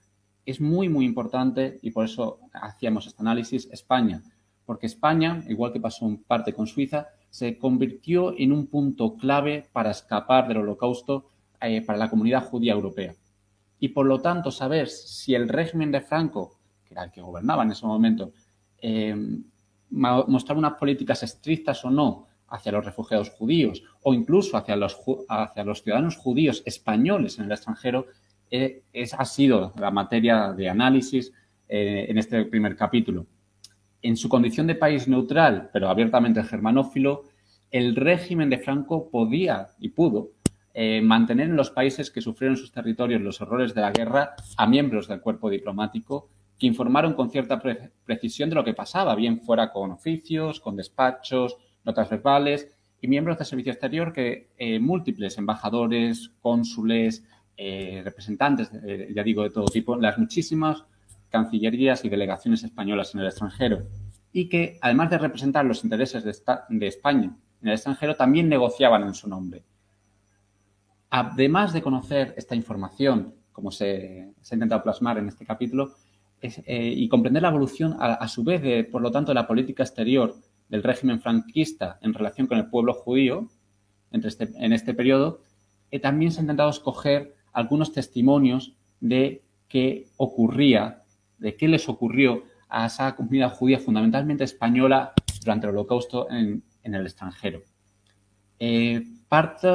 es 0.45 0.61
muy, 0.61 0.89
muy 0.89 1.05
importante, 1.05 1.79
y 1.81 1.91
por 1.91 2.05
eso 2.05 2.39
hacíamos 2.53 3.07
este 3.07 3.21
análisis, 3.21 3.67
España. 3.71 4.21
Porque 4.65 4.85
España, 4.85 5.43
igual 5.47 5.71
que 5.71 5.79
pasó 5.79 6.05
en 6.05 6.23
parte 6.23 6.53
con 6.53 6.67
Suiza, 6.67 7.07
se 7.29 7.57
convirtió 7.57 8.33
en 8.37 8.51
un 8.51 8.67
punto 8.67 9.15
clave 9.17 9.67
para 9.71 9.91
escapar 9.91 10.47
del 10.47 10.57
holocausto 10.57 11.29
eh, 11.61 11.81
para 11.81 11.99
la 11.99 12.09
comunidad 12.09 12.45
judía 12.45 12.73
europea. 12.73 13.13
Y 13.79 13.89
por 13.89 14.05
lo 14.05 14.21
tanto, 14.21 14.51
saber 14.51 14.87
si 14.87 15.35
el 15.35 15.47
régimen 15.47 15.91
de 15.91 16.01
Franco, 16.01 16.59
que 16.85 16.93
era 16.93 17.03
el 17.03 17.11
que 17.11 17.21
gobernaba 17.21 17.63
en 17.63 17.71
ese 17.71 17.85
momento, 17.85 18.31
eh, 18.79 19.15
mostraba 19.89 20.59
unas 20.59 20.73
políticas 20.73 21.23
estrictas 21.23 21.83
o 21.85 21.89
no 21.89 22.27
hacia 22.49 22.71
los 22.71 22.85
refugiados 22.85 23.29
judíos 23.29 23.83
o 24.03 24.13
incluso 24.13 24.57
hacia 24.57 24.75
los, 24.75 24.97
hacia 25.27 25.63
los 25.63 25.83
ciudadanos 25.83 26.15
judíos 26.15 26.63
españoles 26.65 27.39
en 27.39 27.45
el 27.45 27.51
extranjero, 27.51 28.07
eh, 28.49 28.83
ha 29.17 29.25
sido 29.25 29.73
la 29.77 29.91
materia 29.91 30.53
de 30.53 30.69
análisis 30.69 31.33
en 31.69 32.17
este 32.17 32.45
primer 32.45 32.77
capítulo. 32.77 33.25
En 34.01 34.15
su 34.15 34.29
condición 34.29 34.67
de 34.67 34.75
país 34.75 35.07
neutral, 35.09 35.69
pero 35.73 35.89
abiertamente 35.89 36.41
germanófilo, 36.43 37.23
el 37.71 37.95
régimen 37.95 38.49
de 38.49 38.59
Franco 38.59 39.09
podía 39.09 39.67
y 39.79 39.89
pudo 39.89 40.31
eh, 40.73 41.01
mantener 41.01 41.49
en 41.49 41.55
los 41.55 41.71
países 41.71 42.11
que 42.11 42.21
sufrieron 42.21 42.55
sus 42.55 42.71
territorios 42.71 43.21
los 43.21 43.41
horrores 43.41 43.73
de 43.73 43.81
la 43.81 43.91
guerra 43.91 44.35
a 44.57 44.67
miembros 44.67 45.07
del 45.07 45.21
cuerpo 45.21 45.49
diplomático 45.49 46.29
que 46.57 46.67
informaron 46.67 47.13
con 47.13 47.29
cierta 47.29 47.59
precisión 48.05 48.49
de 48.49 48.55
lo 48.55 48.63
que 48.63 48.73
pasaba, 48.73 49.15
bien 49.15 49.41
fuera 49.41 49.71
con 49.71 49.91
oficios, 49.91 50.59
con 50.59 50.75
despachos, 50.75 51.57
notas 51.87 52.09
verbales 52.09 52.67
y 53.01 53.07
miembros 53.07 53.37
del 53.39 53.47
servicio 53.47 53.71
exterior 53.71 54.13
que 54.13 54.51
eh, 54.57 54.79
múltiples 54.79 55.37
embajadores, 55.39 56.31
cónsules, 56.41 57.23
eh, 57.55 58.01
representantes, 58.05 58.69
ya 59.15 59.23
digo, 59.23 59.41
de 59.41 59.49
todo 59.49 59.65
tipo, 59.65 59.95
las 59.95 60.19
muchísimas 60.19 60.83
cancillerías 61.29 62.05
y 62.05 62.09
delegaciones 62.09 62.63
españolas 62.63 63.15
en 63.15 63.21
el 63.21 63.27
extranjero 63.27 63.87
y 64.31 64.49
que, 64.49 64.77
además 64.81 65.09
de 65.09 65.17
representar 65.17 65.65
los 65.65 65.83
intereses 65.83 66.23
de, 66.23 66.87
España 66.87 67.35
en 67.61 67.67
el 67.67 67.73
extranjero, 67.73 68.15
también 68.15 68.47
negociaban 68.47 69.03
en 69.03 69.15
su 69.15 69.27
nombre. 69.27 69.63
Además 71.09 71.73
de 71.73 71.81
conocer 71.81 72.35
esta 72.37 72.53
información, 72.53 73.33
como 73.51 73.71
se, 73.71 74.33
ha 74.51 74.53
intentado 74.53 74.83
plasmar 74.83 75.17
en 75.17 75.29
este 75.29 75.45
capítulo, 75.45 75.95
eh, 76.39 76.93
y 76.95 77.09
comprender 77.09 77.41
la 77.41 77.49
evolución, 77.49 77.97
a, 77.99 78.27
su 78.27 78.43
vez, 78.43 78.61
de, 78.61 78.83
por 78.83 79.01
lo 79.01 79.11
tanto, 79.11 79.31
de 79.31 79.35
la 79.35 79.47
política 79.47 79.81
exterior 79.81 80.35
del 80.69 80.83
régimen 80.83 81.21
franquista 81.21 81.97
en 82.01 82.13
relación 82.13 82.47
con 82.47 82.57
el 82.57 82.69
pueblo 82.69 82.93
judío 82.93 83.49
este, 84.11 84.49
en 84.57 84.73
este 84.73 84.93
periodo, 84.93 85.41
eh, 85.91 85.99
también 85.99 86.31
se 86.31 86.39
ha 86.39 86.41
intentado 86.41 86.69
escoger 86.69 87.35
algunos 87.53 87.91
testimonios 87.91 88.73
de 88.99 89.43
qué 89.67 90.07
ocurría 90.17 91.03
de 91.37 91.55
qué 91.55 91.67
les 91.67 91.87
ocurrió 91.89 92.43
a 92.69 92.87
esa 92.87 93.15
comunidad 93.15 93.53
judía 93.53 93.79
fundamentalmente 93.79 94.43
española 94.43 95.13
durante 95.41 95.67
el 95.67 95.73
holocausto 95.73 96.29
en, 96.29 96.63
el 96.83 97.05
extranjero. 97.05 97.63
Eh, 98.59 99.03
parte, 99.27 99.67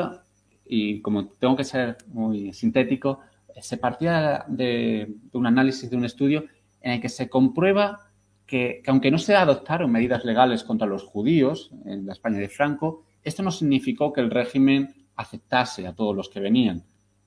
y 0.64 1.00
como 1.00 1.28
tengo 1.28 1.56
que 1.56 1.64
ser 1.64 1.98
muy 2.08 2.52
sintético, 2.52 3.20
se 3.60 3.76
partía 3.76 4.44
de, 4.48 5.14
un 5.32 5.46
análisis, 5.46 5.90
de 5.90 5.96
un 5.96 6.06
estudio 6.06 6.44
en 6.80 6.92
el 6.92 7.00
que 7.00 7.10
se 7.10 7.28
comprueba 7.28 8.10
que, 8.52 8.82
aunque 8.86 9.10
no 9.10 9.16
se 9.16 9.34
adoptaron 9.34 9.90
medidas 9.90 10.26
legales 10.26 10.62
contra 10.62 10.86
los 10.86 11.04
judíos 11.04 11.70
en 11.86 12.04
la 12.04 12.12
España 12.12 12.36
de 12.36 12.50
Franco, 12.50 13.02
esto 13.22 13.42
no 13.42 13.50
significó 13.50 14.12
que 14.12 14.20
el 14.20 14.30
régimen 14.30 14.94
aceptase 15.16 15.86
a 15.86 15.94
todos 15.94 16.14
los 16.14 16.28
que 16.28 16.40
venían. 16.40 16.84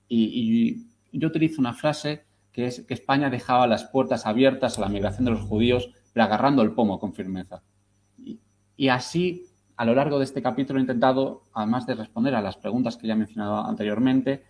y 0.07 0.85
yo 1.11 1.29
utilizo 1.29 1.61
una 1.61 1.73
frase 1.73 2.25
que 2.51 2.67
es 2.67 2.81
que 2.81 2.93
España 2.93 3.31
dejaba 3.31 3.65
las 3.65 3.85
puertas 3.85 4.27
abiertas 4.27 4.77
a 4.77 4.81
la 4.81 4.88
migración 4.88 5.25
de 5.25 5.31
los 5.31 5.41
judíos, 5.41 5.89
pero 6.13 6.25
agarrando 6.25 6.61
el 6.61 6.73
pomo 6.73 6.99
con 6.99 7.13
firmeza. 7.13 7.63
Y, 8.77 8.88
así, 8.88 9.47
a 9.75 9.83
lo 9.83 9.95
largo 9.95 10.19
de 10.19 10.25
este 10.25 10.43
capítulo, 10.43 10.77
he 10.77 10.81
intentado, 10.81 11.41
además 11.53 11.88
de 11.88 11.95
responder 11.95 12.35
a 12.35 12.41
las 12.41 12.55
preguntas 12.55 12.97
que 12.97 13.07
ya 13.07 13.13
he 13.13 13.17
mencionado 13.17 13.65
anteriormente, 13.65 14.43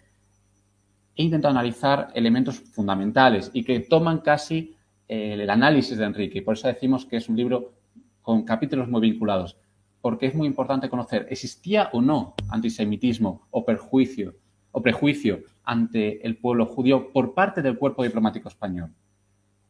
he 1.15 1.23
intentado 1.23 1.53
analizar 1.53 2.09
elementos 2.13 2.59
fundamentales 2.59 3.49
y 3.53 3.63
que 3.63 3.79
toman 3.79 4.19
casi 4.19 4.74
el 5.07 5.49
análisis 5.49 5.97
de 5.97 6.05
Enrique. 6.05 6.39
Y 6.39 6.41
por 6.41 6.55
eso 6.55 6.67
decimos 6.67 7.05
que 7.05 7.17
es 7.17 7.29
un 7.29 7.35
libro 7.35 7.73
con 8.21 8.43
capítulos 8.43 8.87
muy 8.87 9.01
vinculados, 9.01 9.57
porque 10.01 10.25
es 10.27 10.35
muy 10.35 10.47
importante 10.47 10.89
conocer, 10.89 11.27
¿existía 11.29 11.89
o 11.93 12.01
no 12.01 12.35
antisemitismo 12.49 13.47
o 13.51 13.65
perjuicio 13.65 14.35
o 14.77 14.81
prejuicio 14.81 15.39
ante 15.63 16.25
el 16.27 16.37
pueblo 16.37 16.65
judío 16.65 17.13
por 17.13 17.33
parte 17.33 17.61
del 17.61 17.77
cuerpo 17.77 18.03
diplomático 18.03 18.49
español. 18.49 18.91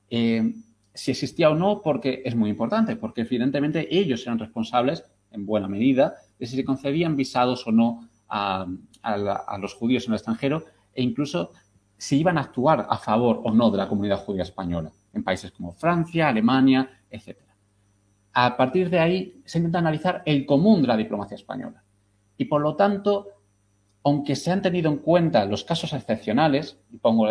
Eh, 0.09 0.51
si 0.95 1.11
existía 1.11 1.51
o 1.51 1.55
no, 1.55 1.81
porque 1.83 2.23
es 2.25 2.35
muy 2.35 2.49
importante, 2.49 2.95
porque 2.95 3.21
evidentemente 3.21 3.87
ellos 3.95 4.23
eran 4.23 4.39
responsables, 4.39 5.03
en 5.29 5.45
buena 5.45 5.67
medida, 5.67 6.15
de 6.39 6.47
si 6.47 6.55
se 6.55 6.65
concedían 6.65 7.15
visados 7.15 7.67
o 7.67 7.71
no 7.71 8.09
a, 8.27 8.65
los 9.59 9.75
judíos 9.75 10.05
en 10.05 10.13
el 10.13 10.15
extranjero 10.15 10.63
e 10.95 11.03
incluso 11.03 11.51
si 11.97 12.19
iban 12.19 12.37
a 12.37 12.41
actuar 12.41 12.87
a 12.89 12.97
favor 12.97 13.41
o 13.43 13.51
no 13.51 13.71
de 13.71 13.77
la 13.77 13.87
comunidad 13.87 14.17
judía 14.17 14.43
española, 14.43 14.91
en 15.13 15.23
países 15.23 15.51
como 15.51 15.71
Francia, 15.71 16.27
Alemania, 16.27 16.89
etc. 17.09 17.37
A 18.33 18.57
partir 18.57 18.89
de 18.89 18.99
ahí 18.99 19.41
se 19.45 19.59
intenta 19.59 19.79
analizar 19.79 20.21
el 20.25 20.45
común 20.45 20.81
de 20.81 20.89
la 20.89 20.97
diplomacia 20.97 21.35
española. 21.35 21.83
Y 22.37 22.45
por 22.45 22.61
lo 22.61 22.75
tanto, 22.75 23.27
aunque 24.03 24.35
se 24.35 24.51
han 24.51 24.61
tenido 24.61 24.91
en 24.91 24.97
cuenta 24.97 25.45
los 25.45 25.63
casos 25.63 25.93
excepcionales, 25.93 26.79
y 26.91 26.97
pongo 26.97 27.27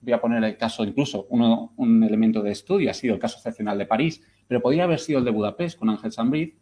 voy 0.00 0.12
a 0.12 0.20
poner 0.20 0.42
el 0.44 0.56
caso, 0.56 0.84
incluso 0.84 1.26
un 1.28 2.02
elemento 2.02 2.42
de 2.42 2.52
estudio 2.52 2.90
ha 2.90 2.94
sido 2.94 3.14
el 3.14 3.20
caso 3.20 3.36
excepcional 3.36 3.76
de 3.76 3.86
París, 3.86 4.22
pero 4.46 4.62
podría 4.62 4.84
haber 4.84 4.98
sido 4.98 5.18
el 5.18 5.24
de 5.24 5.30
Budapest 5.30 5.78
con 5.78 5.90
Ángel 5.90 6.12
Sambriz. 6.12 6.54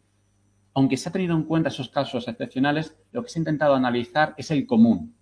Aunque 0.73 0.97
se 0.97 1.07
ha 1.07 1.11
tenido 1.11 1.35
en 1.35 1.43
cuenta 1.43 1.69
esos 1.69 1.89
casos 1.89 2.27
excepcionales, 2.27 2.97
lo 3.11 3.23
que 3.23 3.29
se 3.29 3.39
ha 3.39 3.41
intentado 3.41 3.75
analizar 3.75 4.33
es 4.37 4.51
el 4.51 4.67
común. 4.67 5.14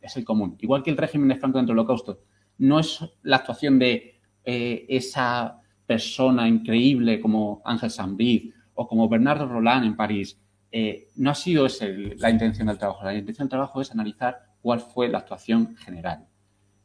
Es 0.00 0.16
el 0.16 0.24
común. 0.24 0.56
Igual 0.60 0.82
que 0.82 0.90
el 0.90 0.96
régimen 0.96 1.28
de 1.28 1.36
Franco 1.36 1.58
dentro 1.58 1.74
del 1.74 1.80
Holocausto. 1.80 2.20
No 2.58 2.78
es 2.78 3.00
la 3.22 3.36
actuación 3.36 3.78
de 3.78 4.20
eh, 4.44 4.86
esa 4.88 5.60
persona 5.86 6.48
increíble 6.48 7.20
como 7.20 7.62
Ángel 7.64 7.90
Sambriz 7.90 8.54
o 8.74 8.86
como 8.86 9.08
Bernardo 9.08 9.46
Roland 9.46 9.84
en 9.84 9.96
París. 9.96 10.40
Eh, 10.72 11.08
no 11.16 11.30
ha 11.30 11.34
sido 11.34 11.66
esa 11.66 11.86
la 11.88 12.30
intención 12.30 12.68
del 12.68 12.78
trabajo. 12.78 13.04
La 13.04 13.14
intención 13.14 13.46
del 13.46 13.50
trabajo 13.50 13.80
es 13.80 13.90
analizar 13.90 14.38
cuál 14.62 14.80
fue 14.80 15.08
la 15.08 15.18
actuación 15.18 15.76
general 15.76 16.26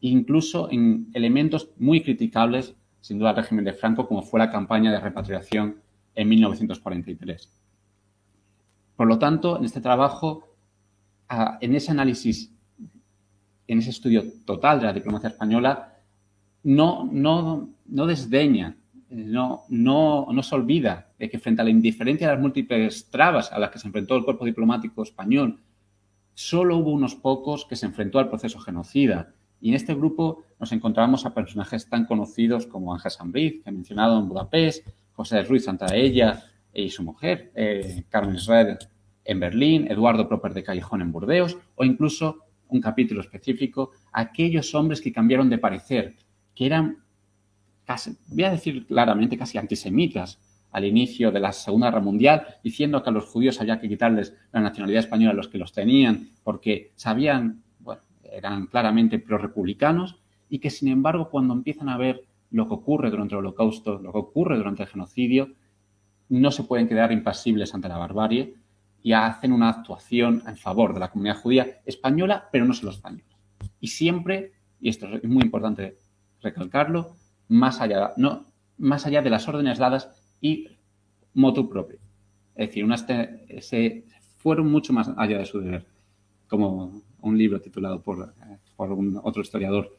incluso 0.09 0.69
en 0.71 1.09
elementos 1.13 1.69
muy 1.77 2.01
criticables, 2.01 2.75
sin 3.01 3.19
duda, 3.19 3.31
al 3.31 3.37
régimen 3.37 3.65
de 3.65 3.73
Franco, 3.73 4.07
como 4.07 4.21
fue 4.21 4.39
la 4.39 4.51
campaña 4.51 4.91
de 4.91 4.99
repatriación 4.99 5.81
en 6.13 6.29
1943. 6.29 7.51
Por 8.95 9.07
lo 9.07 9.19
tanto, 9.19 9.57
en 9.57 9.65
este 9.65 9.81
trabajo, 9.81 10.55
en 11.59 11.75
ese 11.75 11.91
análisis, 11.91 12.54
en 13.67 13.79
ese 13.79 13.89
estudio 13.89 14.23
total 14.45 14.79
de 14.79 14.85
la 14.85 14.93
diplomacia 14.93 15.29
española, 15.29 15.95
no, 16.63 17.07
no, 17.11 17.69
no 17.85 18.05
desdeña, 18.05 18.75
no, 19.09 19.63
no, 19.69 20.27
no 20.31 20.43
se 20.43 20.55
olvida 20.55 21.11
de 21.19 21.29
que 21.29 21.39
frente 21.39 21.61
a 21.61 21.65
la 21.65 21.71
indiferencia 21.71 22.27
de 22.27 22.33
las 22.33 22.41
múltiples 22.41 23.09
trabas 23.09 23.51
a 23.51 23.59
las 23.59 23.69
que 23.69 23.79
se 23.79 23.87
enfrentó 23.87 24.15
el 24.15 24.25
cuerpo 24.25 24.45
diplomático 24.45 25.03
español, 25.03 25.59
solo 26.33 26.77
hubo 26.77 26.91
unos 26.91 27.15
pocos 27.15 27.65
que 27.65 27.75
se 27.75 27.85
enfrentó 27.85 28.19
al 28.19 28.29
proceso 28.29 28.59
genocida, 28.59 29.33
y 29.61 29.69
en 29.69 29.75
este 29.75 29.95
grupo 29.95 30.43
nos 30.59 30.71
encontramos 30.71 31.25
a 31.25 31.33
personajes 31.33 31.89
tan 31.89 32.05
conocidos 32.05 32.67
como 32.67 32.93
Ángel 32.93 33.11
Sambriz, 33.11 33.63
que 33.63 33.69
he 33.69 33.73
mencionado 33.73 34.19
en 34.19 34.27
Budapest, 34.27 34.87
José 35.13 35.43
Ruiz 35.43 35.63
Santaella 35.63 36.43
y 36.73 36.89
su 36.89 37.03
mujer, 37.03 37.51
eh, 37.55 38.03
Carmen 38.09 38.37
Schroeder 38.37 38.77
en 39.23 39.39
Berlín, 39.39 39.87
Eduardo 39.89 40.27
Proper 40.27 40.53
de 40.53 40.63
Callejón 40.63 41.01
en 41.01 41.11
Burdeos, 41.11 41.57
o 41.75 41.85
incluso 41.85 42.39
un 42.69 42.81
capítulo 42.81 43.21
específico, 43.21 43.91
aquellos 44.11 44.73
hombres 44.75 45.01
que 45.01 45.11
cambiaron 45.11 45.49
de 45.49 45.57
parecer, 45.57 46.15
que 46.53 46.65
eran, 46.65 46.97
casi, 47.85 48.17
voy 48.27 48.43
a 48.43 48.51
decir 48.51 48.85
claramente, 48.85 49.37
casi 49.37 49.57
antisemitas 49.57 50.39
al 50.71 50.85
inicio 50.85 51.31
de 51.31 51.39
la 51.39 51.53
Segunda 51.53 51.87
Guerra 51.87 52.01
Mundial, 52.01 52.45
diciendo 52.63 53.01
que 53.01 53.09
a 53.09 53.13
los 53.13 53.25
judíos 53.25 53.61
había 53.61 53.79
que 53.79 53.87
quitarles 53.87 54.35
la 54.51 54.59
nacionalidad 54.59 54.99
española 54.99 55.31
a 55.31 55.35
los 55.35 55.47
que 55.47 55.57
los 55.57 55.71
tenían, 55.71 56.29
porque 56.43 56.91
sabían 56.95 57.63
eran 58.35 58.67
claramente 58.67 59.19
pro-republicanos 59.19 60.17
y 60.49 60.59
que, 60.59 60.69
sin 60.69 60.89
embargo, 60.89 61.29
cuando 61.29 61.53
empiezan 61.53 61.89
a 61.89 61.97
ver 61.97 62.25
lo 62.51 62.67
que 62.67 62.73
ocurre 62.73 63.09
durante 63.09 63.35
el 63.35 63.39
holocausto, 63.39 63.99
lo 63.99 64.11
que 64.11 64.17
ocurre 64.17 64.57
durante 64.57 64.83
el 64.83 64.89
genocidio, 64.89 65.49
no 66.29 66.51
se 66.51 66.63
pueden 66.63 66.87
quedar 66.87 67.11
impasibles 67.11 67.73
ante 67.73 67.87
la 67.87 67.97
barbarie 67.97 68.55
y 69.05 69.13
hacen 69.13 69.53
una 69.53 69.69
actuación 69.69 70.41
en 70.47 70.57
favor 70.57 70.95
de 70.95 70.99
la 70.99 71.11
comunidad 71.11 71.37
judía 71.37 71.79
española, 71.85 72.49
pero 72.51 72.65
no 72.65 72.73
solo 72.73 72.89
española. 72.89 73.37
Y 73.79 73.89
siempre, 73.89 74.53
y 74.81 74.89
esto 74.89 75.05
es 75.05 75.23
muy 75.25 75.43
importante 75.43 75.95
recalcarlo, 76.41 77.15
más 77.47 77.81
allá, 77.81 78.13
no, 78.17 78.47
más 78.79 79.05
allá 79.05 79.21
de 79.21 79.29
las 79.29 79.47
órdenes 79.47 79.77
dadas 79.77 80.09
y 80.41 80.69
motu 81.35 81.69
propio. 81.69 81.99
Es 82.55 82.69
decir, 82.69 82.87
se 83.61 84.05
fueron 84.37 84.71
mucho 84.71 84.91
más 84.91 85.11
allá 85.17 85.37
de 85.37 85.45
su 85.45 85.59
deber, 85.59 85.85
como 86.47 87.03
un 87.21 87.37
libro 87.37 87.61
titulado 87.61 88.01
por, 88.01 88.33
por 88.75 88.91
un, 88.91 89.21
otro 89.21 89.43
historiador, 89.43 89.95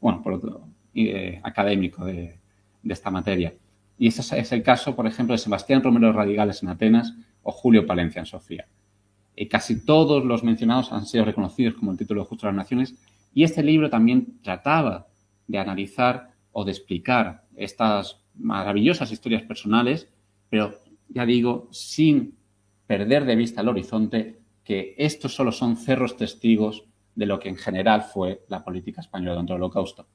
bueno, 0.00 0.20
por 0.20 0.32
otro 0.32 0.66
eh, 0.96 1.40
académico 1.44 2.04
de, 2.04 2.40
de, 2.82 2.92
esta 2.92 3.12
materia. 3.12 3.54
Y 4.00 4.08
ese 4.08 4.36
es 4.36 4.50
el 4.50 4.64
caso, 4.64 4.96
por 4.96 5.06
ejemplo, 5.06 5.32
de 5.34 5.38
Sebastián 5.38 5.80
Romero 5.80 6.12
Radicales 6.12 6.60
en 6.64 6.70
Atenas 6.70 7.14
o 7.42 7.52
Julio 7.52 7.86
Palencia 7.86 8.20
en 8.20 8.26
Sofía. 8.26 8.66
Y 9.36 9.46
casi 9.46 9.84
todos 9.84 10.24
los 10.24 10.42
mencionados 10.42 10.92
han 10.92 11.06
sido 11.06 11.24
reconocidos 11.24 11.74
como 11.74 11.92
el 11.92 11.98
título 11.98 12.22
de 12.22 12.28
Justo 12.28 12.46
de 12.46 12.52
las 12.52 12.64
Naciones 12.64 12.94
y 13.34 13.44
este 13.44 13.62
libro 13.62 13.88
también 13.88 14.40
trataba 14.42 15.06
de 15.46 15.58
analizar 15.58 16.32
o 16.52 16.64
de 16.64 16.72
explicar 16.72 17.44
estas 17.56 18.20
maravillosas 18.34 19.12
historias 19.12 19.42
personales, 19.42 20.08
pero 20.48 20.74
ya 21.08 21.24
digo, 21.24 21.68
sin 21.70 22.36
perder 22.86 23.24
de 23.24 23.36
vista 23.36 23.60
el 23.60 23.68
horizonte 23.68 24.40
que 24.64 24.94
estos 24.98 25.34
solo 25.34 25.52
son 25.52 25.76
cerros 25.76 26.16
testigos 26.16 26.84
de 27.14 27.26
lo 27.26 27.38
que 27.38 27.48
en 27.48 27.56
general 27.56 28.02
fue 28.02 28.44
la 28.48 28.64
política 28.64 29.00
española 29.00 29.32
durante 29.32 29.52
el 29.52 29.62
Holocausto. 29.62 30.06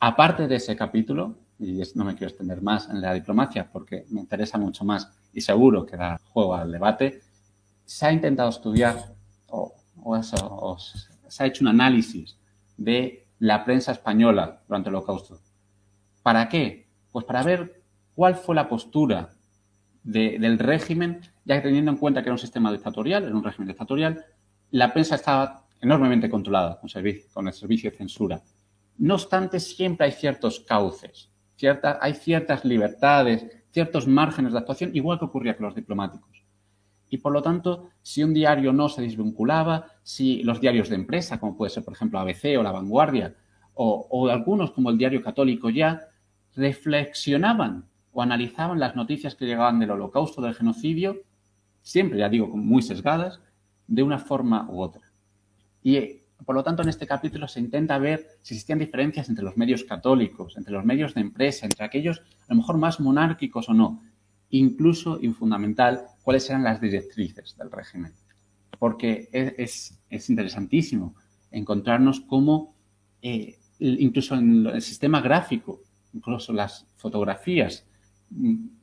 Aparte 0.00 0.46
de 0.48 0.56
ese 0.56 0.76
capítulo, 0.76 1.36
y 1.58 1.80
no 1.94 2.04
me 2.04 2.14
quiero 2.14 2.28
extender 2.28 2.60
más 2.60 2.88
en 2.88 3.00
la 3.00 3.14
diplomacia 3.14 3.70
porque 3.70 4.04
me 4.10 4.20
interesa 4.20 4.58
mucho 4.58 4.84
más 4.84 5.10
y 5.32 5.40
seguro 5.40 5.86
que 5.86 5.96
da 5.96 6.20
juego 6.32 6.54
al 6.54 6.70
debate, 6.70 7.22
se 7.84 8.06
ha 8.06 8.12
intentado 8.12 8.50
estudiar 8.50 9.14
o, 9.48 9.74
se 11.28 11.42
ha 11.42 11.46
hecho 11.46 11.64
un 11.64 11.68
análisis 11.68 12.38
de 12.76 13.26
la 13.38 13.64
prensa 13.64 13.92
española 13.92 14.62
durante 14.68 14.88
el 14.88 14.94
Holocausto. 14.94 15.40
¿Para 16.22 16.48
qué? 16.48 16.88
Pues 17.10 17.24
para 17.24 17.42
ver 17.42 17.82
cuál 18.14 18.36
fue 18.36 18.54
la 18.54 18.68
postura 18.68 19.30
del 20.02 20.58
régimen, 20.58 21.20
ya 21.44 21.56
que 21.56 21.68
teniendo 21.68 21.90
en 21.90 21.96
cuenta 21.96 22.22
que 22.22 22.28
era 22.28 22.34
un 22.34 22.38
sistema 22.38 22.72
dictatorial, 22.72 23.24
era 23.24 23.34
un 23.34 23.44
régimen 23.44 23.68
dictatorial, 23.68 24.24
la 24.70 24.92
prensa 24.92 25.14
estaba 25.14 25.66
enormemente 25.80 26.30
controlada 26.30 26.80
con, 26.80 26.90
con 27.32 27.48
el 27.48 27.54
servicio 27.54 27.90
de 27.90 27.96
censura. 27.96 28.42
No 28.98 29.14
obstante, 29.14 29.60
siempre 29.60 30.06
hay 30.06 30.12
ciertos 30.12 30.60
cauces, 30.60 31.31
hay 32.00 32.14
ciertas 32.14 32.64
libertades, 32.64 33.46
ciertos 33.70 34.06
márgenes 34.06 34.52
de 34.52 34.58
actuación, 34.58 34.90
igual 34.94 35.18
que 35.18 35.24
ocurría 35.24 35.56
con 35.56 35.66
los 35.66 35.74
diplomáticos. 35.74 36.44
Y 37.08 37.18
por 37.18 37.32
lo 37.32 37.42
tanto, 37.42 37.90
si 38.02 38.22
un 38.22 38.32
diario 38.32 38.72
no 38.72 38.88
se 38.88 39.02
desvinculaba, 39.02 39.86
si 40.02 40.42
los 40.42 40.60
diarios 40.60 40.88
de 40.88 40.96
empresa, 40.96 41.38
como 41.38 41.56
puede 41.56 41.70
ser 41.70 41.84
por 41.84 41.94
ejemplo 41.94 42.18
ABC 42.18 42.56
o 42.58 42.62
La 42.62 42.72
Vanguardia, 42.72 43.34
o, 43.74 44.06
o 44.10 44.28
algunos 44.28 44.70
como 44.72 44.90
el 44.90 44.98
Diario 44.98 45.22
Católico 45.22 45.70
ya, 45.70 46.08
reflexionaban 46.54 47.86
o 48.12 48.22
analizaban 48.22 48.78
las 48.78 48.94
noticias 48.94 49.34
que 49.34 49.46
llegaban 49.46 49.78
del 49.78 49.90
holocausto, 49.90 50.42
del 50.42 50.54
genocidio, 50.54 51.22
siempre, 51.82 52.18
ya 52.18 52.28
digo, 52.28 52.46
muy 52.48 52.82
sesgadas, 52.82 53.40
de 53.86 54.02
una 54.02 54.18
forma 54.18 54.66
u 54.70 54.80
otra. 54.80 55.02
Y 55.82 56.21
por 56.44 56.54
lo 56.54 56.62
tanto, 56.62 56.82
en 56.82 56.88
este 56.88 57.06
capítulo 57.06 57.48
se 57.48 57.60
intenta 57.60 57.98
ver 57.98 58.26
si 58.40 58.54
existían 58.54 58.78
diferencias 58.78 59.28
entre 59.28 59.44
los 59.44 59.56
medios 59.56 59.84
católicos, 59.84 60.56
entre 60.56 60.72
los 60.72 60.84
medios 60.84 61.14
de 61.14 61.20
empresa, 61.20 61.66
entre 61.66 61.84
aquellos 61.84 62.18
a 62.18 62.54
lo 62.54 62.56
mejor 62.56 62.78
más 62.78 63.00
monárquicos 63.00 63.68
o 63.68 63.74
no. 63.74 64.02
Incluso, 64.50 65.18
y 65.20 65.28
fundamental, 65.28 66.06
cuáles 66.22 66.48
eran 66.50 66.64
las 66.64 66.80
directrices 66.80 67.56
del 67.56 67.70
régimen. 67.70 68.12
Porque 68.78 69.28
es, 69.32 69.98
interesantísimo 70.28 71.14
encontrarnos 71.50 72.20
cómo, 72.20 72.74
eh, 73.20 73.58
incluso 73.78 74.34
en 74.34 74.66
el 74.66 74.82
sistema 74.82 75.20
gráfico, 75.20 75.80
incluso 76.12 76.52
las 76.52 76.86
fotografías 76.96 77.86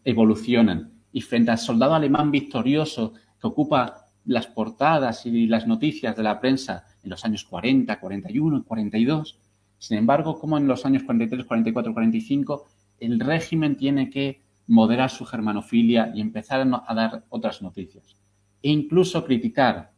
evolucionan. 0.03 0.93
Y 1.11 1.21
frente 1.21 1.51
al 1.51 1.57
soldado 1.57 1.95
alemán 1.95 2.31
victorioso 2.31 3.13
que 3.41 3.47
ocupa 3.47 4.05
las 4.25 4.47
portadas 4.47 5.25
y 5.25 5.47
las 5.47 5.65
noticias 5.65 6.15
de 6.15 6.23
la 6.23 6.39
prensa 6.39 6.85
en 7.09 7.11
los 7.11 7.25
años 7.25 7.43
40, 7.43 7.99
41, 7.99 8.63
42, 8.63 9.39
sin 9.79 9.97
embargo, 9.97 10.39
como 10.39 10.57
en 10.57 10.67
los 10.67 10.85
años 10.85 11.03
43, 11.03 11.45
44, 11.45 11.93
45, 11.93 12.67
el 12.99 13.19
régimen 13.19 13.75
tiene 13.75 14.09
que 14.11 14.41
moderar 14.67 15.09
su 15.09 15.25
germanofilia 15.25 16.11
y 16.13 16.21
empezar 16.21 16.61
a 16.61 16.93
dar 16.93 17.23
otras 17.29 17.63
noticias. 17.63 18.15
E 18.61 18.69
incluso 18.69 19.25
criticar 19.25 19.91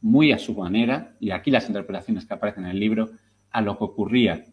muy 0.00 0.30
a 0.30 0.38
su 0.38 0.54
manera, 0.54 1.16
y 1.18 1.30
aquí 1.30 1.50
las 1.50 1.66
interpretaciones 1.66 2.24
que 2.24 2.34
aparecen 2.34 2.66
en 2.66 2.70
el 2.70 2.78
libro, 2.78 3.10
a 3.50 3.60
lo 3.60 3.76
que 3.76 3.84
ocurría, 3.84 4.44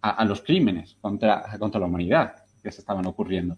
a, 0.00 0.24
los 0.24 0.42
crímenes 0.42 0.96
contra, 1.00 1.44
contra 1.58 1.80
la 1.80 1.86
humanidad 1.86 2.34
que 2.62 2.72
se 2.72 2.80
estaban 2.80 3.06
ocurriendo 3.06 3.56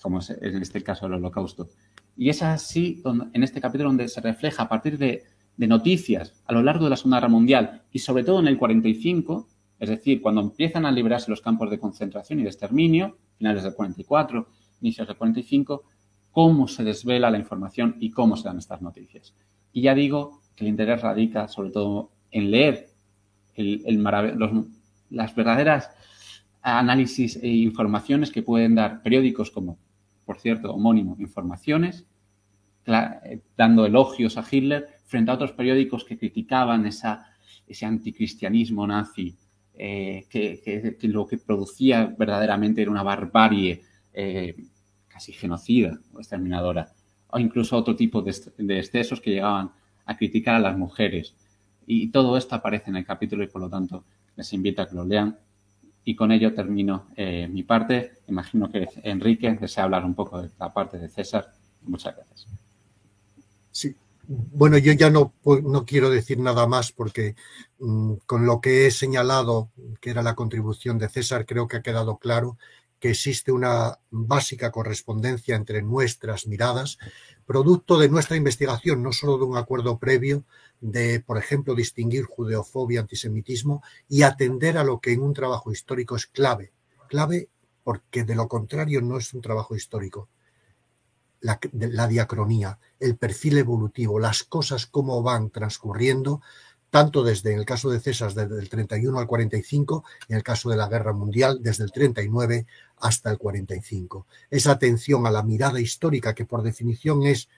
como 0.00 0.20
es 0.20 0.30
en 0.30 0.62
este 0.62 0.82
caso 0.82 1.06
el 1.06 1.14
holocausto. 1.14 1.68
Y 2.16 2.28
es 2.30 2.42
así, 2.42 3.02
en 3.32 3.42
este 3.42 3.60
capítulo, 3.60 3.90
donde 3.90 4.08
se 4.08 4.20
refleja 4.20 4.64
a 4.64 4.68
partir 4.68 4.98
de, 4.98 5.24
noticias 5.66 6.34
a 6.46 6.52
lo 6.52 6.62
largo 6.62 6.84
de 6.84 6.90
la 6.90 6.96
Segunda 6.96 7.18
Guerra 7.18 7.28
Mundial 7.28 7.82
y 7.90 7.98
sobre 7.98 8.24
todo 8.24 8.40
en 8.40 8.48
el 8.48 8.58
45, 8.58 9.48
es 9.80 9.88
decir, 9.88 10.20
cuando 10.20 10.40
empiezan 10.40 10.86
a 10.86 10.92
liberarse 10.92 11.30
los 11.30 11.40
campos 11.40 11.70
de 11.70 11.78
concentración 11.78 12.40
y 12.40 12.42
de 12.42 12.48
exterminio, 12.48 13.16
finales 13.36 13.62
del 13.62 13.74
44, 13.74 14.46
inicios 14.80 15.08
del 15.08 15.16
45, 15.16 15.82
cómo 16.30 16.68
se 16.68 16.84
desvela 16.84 17.30
la 17.30 17.38
información 17.38 17.96
y 17.98 18.10
cómo 18.10 18.36
se 18.36 18.48
dan 18.48 18.58
estas 18.58 18.82
noticias. 18.82 19.34
Y 19.72 19.82
ya 19.82 19.94
digo 19.94 20.40
que 20.54 20.64
el 20.64 20.70
interés 20.70 21.00
radica 21.00 21.48
sobre 21.48 21.70
todo 21.70 22.10
en 22.30 22.50
leer 22.50 22.90
las 25.10 25.34
verdaderas 25.34 25.90
análisis 26.62 27.36
e 27.36 27.48
informaciones 27.48 28.30
que 28.30 28.42
pueden 28.42 28.74
dar 28.74 29.02
periódicos 29.02 29.50
como 29.50 29.78
por 30.28 30.38
cierto, 30.40 30.74
homónimo, 30.74 31.16
Informaciones, 31.18 32.04
dando 33.56 33.86
elogios 33.86 34.36
a 34.36 34.44
Hitler 34.48 34.86
frente 35.04 35.30
a 35.30 35.34
otros 35.34 35.52
periódicos 35.52 36.04
que 36.04 36.18
criticaban 36.18 36.86
ese 36.86 37.86
anticristianismo 37.86 38.86
nazi 38.86 39.36
eh, 39.80 40.26
que, 40.28 40.98
lo 41.02 41.24
que 41.24 41.38
producía 41.38 42.12
verdaderamente 42.18 42.82
era 42.82 42.90
una 42.90 43.04
barbarie 43.04 43.80
eh, 44.12 44.56
casi 45.06 45.32
genocida 45.32 46.00
o 46.12 46.18
exterminadora, 46.18 46.92
o 47.28 47.38
incluso 47.38 47.76
otro 47.76 47.94
tipo 47.94 48.20
de, 48.20 48.32
excesos 48.76 49.20
que 49.20 49.30
llegaban 49.30 49.70
a 50.04 50.16
criticar 50.16 50.56
a 50.56 50.60
las 50.60 50.76
mujeres. 50.76 51.36
Y 51.86 52.08
todo 52.08 52.36
esto 52.36 52.56
aparece 52.56 52.90
en 52.90 52.96
el 52.96 53.06
capítulo 53.06 53.44
y 53.44 53.46
por 53.46 53.62
lo 53.62 53.70
tanto 53.70 54.04
les 54.36 54.52
invito 54.52 54.82
a 54.82 54.88
que 54.88 54.96
lo 54.96 55.04
lean. 55.04 55.38
Y 56.04 56.16
con 56.16 56.32
ello 56.32 56.52
termino 56.54 57.06
eh, 57.16 57.48
mi 57.48 57.62
parte. 57.62 58.14
Imagino 58.26 58.70
que 58.70 58.88
Enrique 59.04 59.56
desea 59.60 59.84
hablar 59.84 60.04
un 60.04 60.14
poco 60.14 60.42
de 60.42 60.50
la 60.58 60.72
parte 60.72 60.98
de 60.98 61.08
César. 61.08 61.52
Muchas 61.82 62.16
gracias. 62.16 62.67
Sí, 63.78 63.94
bueno, 64.26 64.76
yo 64.76 64.92
ya 64.92 65.08
no, 65.08 65.32
no 65.62 65.86
quiero 65.86 66.10
decir 66.10 66.40
nada 66.40 66.66
más 66.66 66.90
porque 66.90 67.36
mm, 67.78 68.14
con 68.26 68.44
lo 68.44 68.60
que 68.60 68.88
he 68.88 68.90
señalado, 68.90 69.70
que 70.00 70.10
era 70.10 70.20
la 70.24 70.34
contribución 70.34 70.98
de 70.98 71.08
César, 71.08 71.46
creo 71.46 71.68
que 71.68 71.76
ha 71.76 71.82
quedado 71.82 72.18
claro 72.18 72.58
que 72.98 73.10
existe 73.10 73.52
una 73.52 74.00
básica 74.10 74.72
correspondencia 74.72 75.54
entre 75.54 75.80
nuestras 75.82 76.48
miradas, 76.48 76.98
producto 77.46 78.00
de 78.00 78.08
nuestra 78.08 78.36
investigación, 78.36 79.00
no 79.00 79.12
solo 79.12 79.38
de 79.38 79.44
un 79.44 79.56
acuerdo 79.56 79.96
previo 80.00 80.42
de, 80.80 81.20
por 81.20 81.38
ejemplo, 81.38 81.76
distinguir 81.76 82.24
judeofobia, 82.24 82.98
antisemitismo 82.98 83.84
y 84.08 84.22
atender 84.22 84.76
a 84.76 84.82
lo 84.82 84.98
que 84.98 85.12
en 85.12 85.22
un 85.22 85.34
trabajo 85.34 85.70
histórico 85.70 86.16
es 86.16 86.26
clave. 86.26 86.72
Clave 87.08 87.48
porque 87.84 88.24
de 88.24 88.34
lo 88.34 88.48
contrario 88.48 89.00
no 89.02 89.18
es 89.18 89.32
un 89.34 89.40
trabajo 89.40 89.76
histórico 89.76 90.28
la, 91.40 92.06
diacronía, 92.08 92.78
el 92.98 93.16
perfil 93.16 93.58
evolutivo, 93.58 94.18
las 94.18 94.42
cosas 94.42 94.86
cómo 94.86 95.22
van 95.22 95.50
transcurriendo, 95.50 96.40
tanto 96.90 97.22
desde, 97.22 97.52
en 97.52 97.58
el 97.60 97.64
caso 97.64 97.90
de 97.90 98.00
César, 98.00 98.32
desde 98.32 98.58
el 98.58 98.68
31 98.68 99.18
al 99.18 99.26
45, 99.26 100.04
en 100.28 100.36
el 100.36 100.42
caso 100.42 100.70
de 100.70 100.76
la 100.76 100.88
Guerra 100.88 101.12
Mundial, 101.12 101.58
desde 101.60 101.84
el 101.84 101.92
39 101.92 102.66
hasta 102.96 103.30
el 103.30 103.38
45. 103.38 104.26
Esa 104.50 104.72
atención 104.72 105.26
a 105.26 105.30
la 105.30 105.42
mirada 105.42 105.80
histórica, 105.80 106.34
que 106.34 106.46
por 106.46 106.62
definición 106.62 107.24
es 107.24 107.48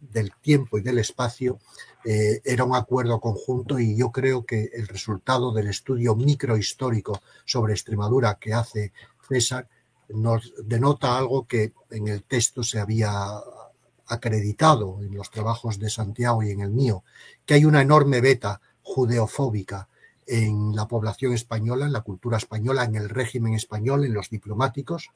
del 0.00 0.32
tiempo 0.40 0.78
y 0.78 0.82
del 0.82 0.98
espacio, 0.98 1.60
eh, 2.04 2.40
era 2.44 2.64
un 2.64 2.74
acuerdo 2.74 3.20
conjunto 3.20 3.78
y 3.78 3.96
yo 3.96 4.10
creo 4.10 4.44
que 4.44 4.70
el 4.74 4.88
resultado 4.88 5.52
del 5.52 5.68
estudio 5.68 6.16
microhistórico 6.16 7.22
sobre 7.44 7.74
Extremadura 7.74 8.36
que 8.40 8.52
hace 8.52 8.92
César 9.28 9.68
nos 10.08 10.52
denota 10.64 11.16
algo 11.16 11.46
que 11.46 11.72
en 11.90 12.08
el 12.08 12.22
texto 12.24 12.62
se 12.62 12.78
había 12.78 13.14
acreditado 14.06 15.00
en 15.02 15.14
los 15.14 15.30
trabajos 15.30 15.78
de 15.78 15.90
Santiago 15.90 16.42
y 16.42 16.50
en 16.50 16.60
el 16.60 16.70
mío, 16.70 17.04
que 17.46 17.54
hay 17.54 17.64
una 17.64 17.80
enorme 17.80 18.20
beta 18.20 18.60
judeofóbica 18.82 19.88
en 20.26 20.74
la 20.76 20.86
población 20.86 21.32
española, 21.32 21.86
en 21.86 21.92
la 21.92 22.02
cultura 22.02 22.36
española, 22.36 22.84
en 22.84 22.94
el 22.96 23.08
régimen 23.08 23.54
español, 23.54 24.04
en 24.04 24.14
los 24.14 24.30
diplomáticos, 24.30 25.10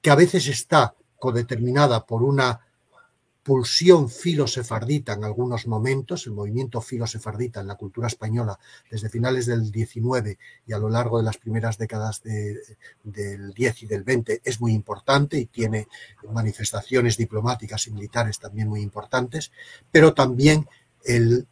que 0.00 0.10
a 0.10 0.14
veces 0.14 0.46
está 0.46 0.94
codeterminada 1.18 2.06
por 2.06 2.22
una 2.22 2.67
pulsión 3.48 4.10
filosefardita 4.10 5.14
en 5.14 5.24
algunos 5.24 5.66
momentos, 5.66 6.26
el 6.26 6.34
movimiento 6.34 6.82
filosefardita 6.82 7.62
en 7.62 7.68
la 7.68 7.76
cultura 7.76 8.06
española 8.06 8.58
desde 8.90 9.08
finales 9.08 9.46
del 9.46 9.72
19 9.72 10.38
y 10.66 10.72
a 10.74 10.78
lo 10.78 10.90
largo 10.90 11.16
de 11.16 11.24
las 11.24 11.38
primeras 11.38 11.78
décadas 11.78 12.22
del 12.22 13.54
10 13.54 13.82
y 13.84 13.86
del 13.86 14.02
20 14.02 14.42
es 14.44 14.60
muy 14.60 14.74
importante 14.74 15.38
y 15.38 15.46
tiene 15.46 15.88
manifestaciones 16.30 17.16
diplomáticas 17.16 17.86
y 17.86 17.92
militares 17.92 18.38
también 18.38 18.68
muy 18.68 18.82
importantes, 18.82 19.50
pero 19.90 20.12
también 20.12 20.68
el 21.06 21.46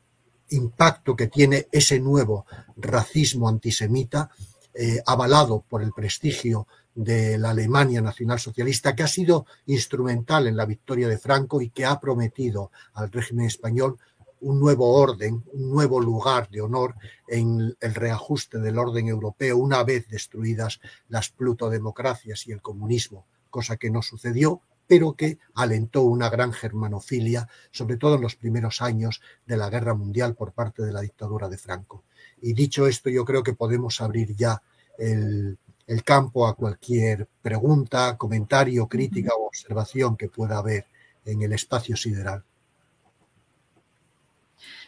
impacto 0.51 1.17
que 1.17 1.29
tiene 1.29 1.67
ese 1.73 1.99
nuevo 1.99 2.45
racismo 2.77 3.49
antisemita 3.49 4.29
eh, 4.75 5.01
avalado 5.07 5.65
por 5.67 5.83
el 5.83 5.93
prestigio 5.93 6.67
de 6.97 7.39
la 7.39 7.51
Alemania 7.51 8.01
nacionalsocialista, 8.01 8.97
que 8.97 9.03
ha 9.03 9.09
sido 9.09 9.47
instrumental 9.67 10.47
en 10.47 10.57
la 10.57 10.65
victoria 10.65 11.09
de 11.09 11.19
Franco 11.19 11.61
y 11.61 11.69
que 11.69 11.85
ha 11.85 12.01
prometido 12.01 12.73
al 12.95 13.13
régimen 13.13 13.47
español 13.47 13.99
un 14.41 14.59
nuevo 14.59 14.95
orden, 14.95 15.45
un 15.53 15.71
nuevo 15.71 16.01
lugar 16.01 16.49
de 16.49 16.63
honor 16.63 16.95
en 17.29 17.77
el 17.81 17.95
reajuste 17.95 18.59
del 18.59 18.79
orden 18.79 19.09
europeo 19.09 19.59
una 19.59 19.85
vez 19.85 20.09
destruidas 20.09 20.81
las 21.09 21.29
plutodemocracias 21.31 22.47
y 22.47 22.53
el 22.53 22.63
comunismo, 22.63 23.27
cosa 23.51 23.77
que 23.77 23.91
no 23.91 24.03
sucedió, 24.03 24.63
pero 24.87 25.15
que 25.15 25.39
alentó 25.55 26.03
una 26.03 26.31
gran 26.31 26.53
germanofilia, 26.53 27.49
sobre 27.73 27.97
todo 27.97 28.15
en 28.15 28.23
los 28.23 28.37
primeros 28.37 28.81
años 28.81 29.21
de 29.47 29.57
la 29.57 29.69
guerra 29.69 29.95
mundial 29.95 30.35
por 30.35 30.53
parte 30.53 30.83
de 30.83 30.93
la 30.93 31.01
dictadura 31.01 31.49
de 31.49 31.59
Franco. 31.59 32.05
Y 32.41 32.55
dicho 32.55 32.87
esto, 32.87 33.11
yo 33.11 33.25
creo 33.25 33.43
que 33.43 33.55
podemos 33.55 34.01
abrir 34.01 34.35
ya 34.37 34.63
el, 34.99 35.59
el 35.87 36.03
campo 36.03 36.47
a 36.47 36.55
cualquier 36.55 37.29
pregunta, 37.43 38.17
comentario, 38.17 38.89
crítica 38.89 39.33
o 39.35 39.47
observación 39.47 40.17
que 40.17 40.29
pueda 40.29 40.59
haber 40.59 40.87
en 41.25 41.43
el 41.43 41.53
espacio 41.53 41.97
sideral. 41.97 42.43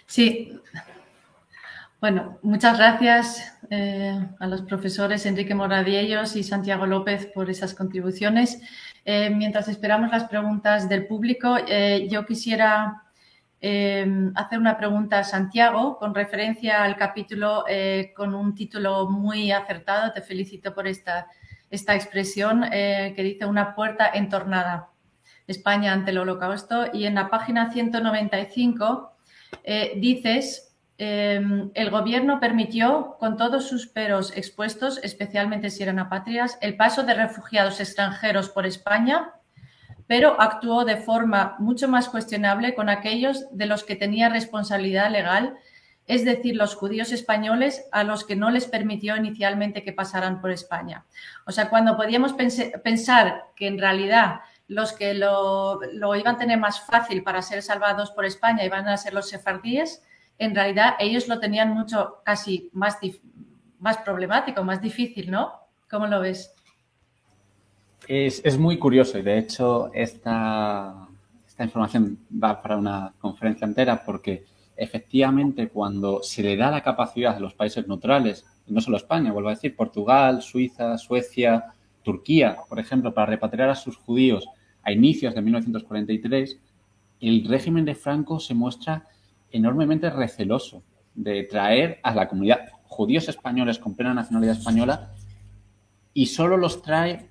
Sí. 0.07 0.59
Bueno, 2.01 2.39
muchas 2.43 2.79
gracias 2.79 3.53
eh, 3.71 4.19
a 4.39 4.47
los 4.47 4.63
profesores 4.63 5.27
Enrique 5.27 5.55
Moradiellos 5.55 6.37
y 6.37 6.45
Santiago 6.45 6.87
López 6.87 7.27
por 7.27 7.51
esas 7.51 7.75
contribuciones. 7.75 8.61
Eh, 9.05 9.31
mientras 9.31 9.69
esperamos 9.69 10.11
las 10.11 10.25
preguntas 10.25 10.89
del 10.89 11.07
público, 11.07 11.57
eh, 11.67 12.09
yo 12.11 12.25
quisiera 12.25 13.08
Em, 13.61 14.33
hacer 14.37 14.59
una 14.61 14.77
pregunta 14.77 15.19
a 15.19 15.25
Santiago 15.25 15.99
con 15.99 16.15
referencia 16.15 16.85
al 16.85 16.97
capítulo 16.97 17.65
eh, 17.69 18.13
con 18.15 18.35
un 18.35 18.55
título 18.55 19.11
muy 19.11 19.51
acertado. 19.51 20.13
Te 20.13 20.23
felicito 20.23 20.75
por 20.75 20.87
esta, 20.87 21.27
esta 21.69 21.97
expresión 21.97 22.65
eh, 22.73 23.13
que 23.17 23.23
dice 23.25 23.47
una 23.47 23.75
puerta 23.75 24.09
entornada. 24.15 24.91
España 25.49 25.93
ante 25.93 26.13
el 26.13 26.19
holocausto. 26.19 26.87
Y 26.93 27.07
en 27.07 27.17
la 27.17 27.31
página 27.31 27.73
195 27.73 29.13
eh, 29.65 29.93
dices, 29.97 30.77
em, 30.97 31.71
el 31.75 31.91
gobierno 31.91 32.39
permitió, 32.39 33.17
con 33.19 33.37
todos 33.37 33.67
sus 33.69 33.89
peros 33.89 34.37
expuestos, 34.37 35.01
especialmente 35.03 35.71
si 35.71 35.83
eran 35.83 35.99
apátridas, 35.99 36.59
el 36.61 36.77
paso 36.77 37.03
de 37.03 37.15
refugiados 37.15 37.81
extranjeros 37.81 38.51
por 38.51 38.67
España 38.67 39.33
pero 40.09 40.41
actuó 40.41 40.85
de 40.85 40.97
forma 40.97 41.55
mucho 41.61 41.87
más 41.87 42.09
cuestionable 42.09 42.75
con 42.75 42.89
aquellos 42.89 43.47
de 43.57 43.67
los 43.67 43.85
que 43.85 43.95
tenía 43.95 44.31
responsabilidad 44.31 45.11
legal, 45.11 45.59
es 46.07 46.25
decir, 46.25 46.57
los 46.57 46.75
judíos 46.75 47.13
españoles 47.13 47.87
a 47.93 48.03
los 48.03 48.25
que 48.25 48.35
no 48.35 48.49
les 48.49 48.67
permitió 48.67 49.15
inicialmente 49.17 49.83
que 49.85 49.93
pasaran 49.93 50.41
por 50.41 50.51
España. 50.51 51.05
O 51.47 51.53
sea, 51.53 51.69
cuando 51.69 51.99
podíamos 51.99 52.33
pensar 52.33 53.45
que 53.55 53.67
en 53.67 53.79
realidad 53.79 54.41
los 54.67 54.95
que 54.95 55.13
lo, 55.13 55.79
iban 56.17 56.37
a 56.37 56.39
tener 56.39 56.59
más 56.59 56.81
fácil 56.81 57.23
para 57.23 57.43
ser 57.43 57.63
salvados 57.63 58.11
por 58.11 58.25
España 58.25 58.65
iban 58.65 58.89
a 58.89 58.97
ser 58.97 59.13
los 59.13 59.29
sefardíes, 59.29 60.03
en 60.39 60.55
realidad 60.55 60.95
ellos 60.99 61.29
lo 61.29 61.39
tenían 61.39 61.75
mucho, 61.75 62.23
casi 62.25 62.71
más, 62.73 62.97
más 63.79 63.99
problemático, 63.99 64.65
más 64.65 64.81
difícil, 64.81 65.31
¿no? 65.31 65.53
¿Cómo 65.91 66.07
lo 66.07 66.21
ves? 66.21 66.55
Es, 68.07 68.59
muy 68.59 68.79
curioso 68.79 69.19
y 69.19 69.23
de 69.23 69.39
hecho 69.39 69.91
esta, 69.93 71.09
información 71.59 72.19
va 72.33 72.63
para 72.63 72.77
una 72.77 73.13
conferencia 73.19 73.67
entera 73.67 74.05
porque 74.05 74.45
efectivamente 74.77 75.69
cuando 75.69 76.23
se 76.23 76.43
le 76.43 76.57
da 76.57 76.71
la 76.71 76.83
capacidad 76.83 77.37
a 77.37 77.41
los 77.41 77.55
países 77.55 77.87
neutrales, 77.89 78.47
no 78.69 78.81
solo 78.81 78.97
España, 78.97 79.33
vuelvo 79.33 79.49
a 79.49 79.55
decir, 79.55 79.75
Portugal, 79.75 80.41
Suiza, 80.41 80.97
Suecia, 80.99 81.75
Turquía, 82.03 82.59
por 82.69 82.79
ejemplo, 82.79 83.13
para 83.13 83.27
repatriar 83.27 83.71
a 83.71 83.75
sus 83.75 83.97
judíos 83.97 84.47
a 84.83 84.93
inicios 84.93 85.35
de 85.35 85.43
1943, 85.43 86.61
el 87.21 87.45
régimen 87.49 87.85
de 87.85 87.95
Franco 87.95 88.39
se 88.39 88.55
muestra 88.55 89.05
enormemente 89.51 90.09
receloso 90.11 90.83
de 91.15 91.43
traer 91.43 91.99
a 92.03 92.15
la 92.15 92.29
comunidad 92.29 92.61
judíos 92.85 93.29
españoles 93.29 93.79
con 93.79 93.95
plena 93.95 94.15
nacionalidad 94.15 94.57
española 94.57 95.15
y 96.15 96.27
solo 96.27 96.57
los 96.57 96.83
trae 96.83 97.28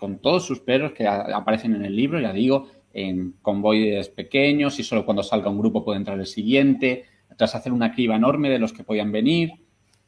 con 0.00 0.18
todos 0.18 0.44
sus 0.44 0.60
perros 0.60 0.92
que 0.92 1.06
aparecen 1.06 1.74
en 1.74 1.84
el 1.84 1.94
libro, 1.94 2.18
ya 2.18 2.32
digo, 2.32 2.66
en 2.92 3.34
convoyes 3.42 4.08
pequeños 4.08 4.80
y 4.80 4.82
solo 4.82 5.04
cuando 5.04 5.22
salga 5.22 5.50
un 5.50 5.58
grupo 5.58 5.84
puede 5.84 5.98
entrar 5.98 6.18
el 6.18 6.26
siguiente, 6.26 7.04
tras 7.36 7.54
hacer 7.54 7.72
una 7.72 7.92
criba 7.92 8.16
enorme 8.16 8.50
de 8.50 8.58
los 8.58 8.72
que 8.72 8.82
podían 8.82 9.12
venir, 9.12 9.52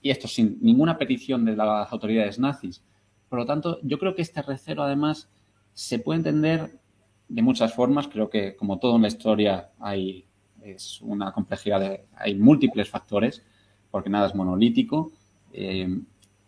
y 0.00 0.10
esto 0.10 0.26
sin 0.26 0.58
ninguna 0.60 0.98
petición 0.98 1.44
de 1.44 1.54
las 1.54 1.92
autoridades 1.92 2.38
nazis. 2.38 2.82
Por 3.28 3.38
lo 3.38 3.46
tanto, 3.46 3.78
yo 3.82 3.98
creo 3.98 4.14
que 4.14 4.22
este 4.22 4.42
recelo, 4.42 4.82
además, 4.82 5.30
se 5.74 5.98
puede 6.00 6.18
entender 6.18 6.80
de 7.28 7.42
muchas 7.42 7.72
formas. 7.72 8.08
Creo 8.08 8.28
que, 8.28 8.56
como 8.56 8.78
todo 8.78 8.96
en 8.96 9.02
la 9.02 9.08
historia, 9.08 9.70
hay 9.78 10.26
es 10.62 11.00
una 11.02 11.32
complejidad, 11.32 11.80
de, 11.80 12.04
hay 12.16 12.34
múltiples 12.34 12.88
factores, 12.88 13.42
porque 13.90 14.10
nada 14.10 14.26
es 14.26 14.34
monolítico. 14.34 15.12
Eh, 15.52 15.88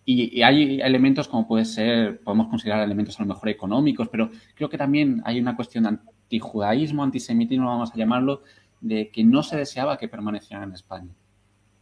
y, 0.05 0.43
hay 0.43 0.81
elementos 0.81 1.29
como 1.29 1.47
puede 1.47 1.65
ser, 1.65 2.21
podemos 2.21 2.49
considerar 2.49 2.83
elementos 2.83 3.19
a 3.19 3.23
lo 3.23 3.29
mejor 3.29 3.49
económicos, 3.49 4.09
pero 4.09 4.31
creo 4.55 4.69
que 4.69 4.79
también 4.79 5.23
hay 5.25 5.41
una 5.41 5.57
cuestión 5.57 5.87
antijudaísmo, 5.87 7.03
antisemitismo, 7.03 7.67
vamos 7.67 7.93
a 7.93 7.97
llamarlo, 7.97 8.43
de 8.81 9.11
que 9.11 9.25
no 9.25 9.43
se 9.43 9.57
deseaba 9.57 9.97
que 9.97 10.09
permanecieran 10.09 10.69
en 10.69 10.75
España. 10.75 11.15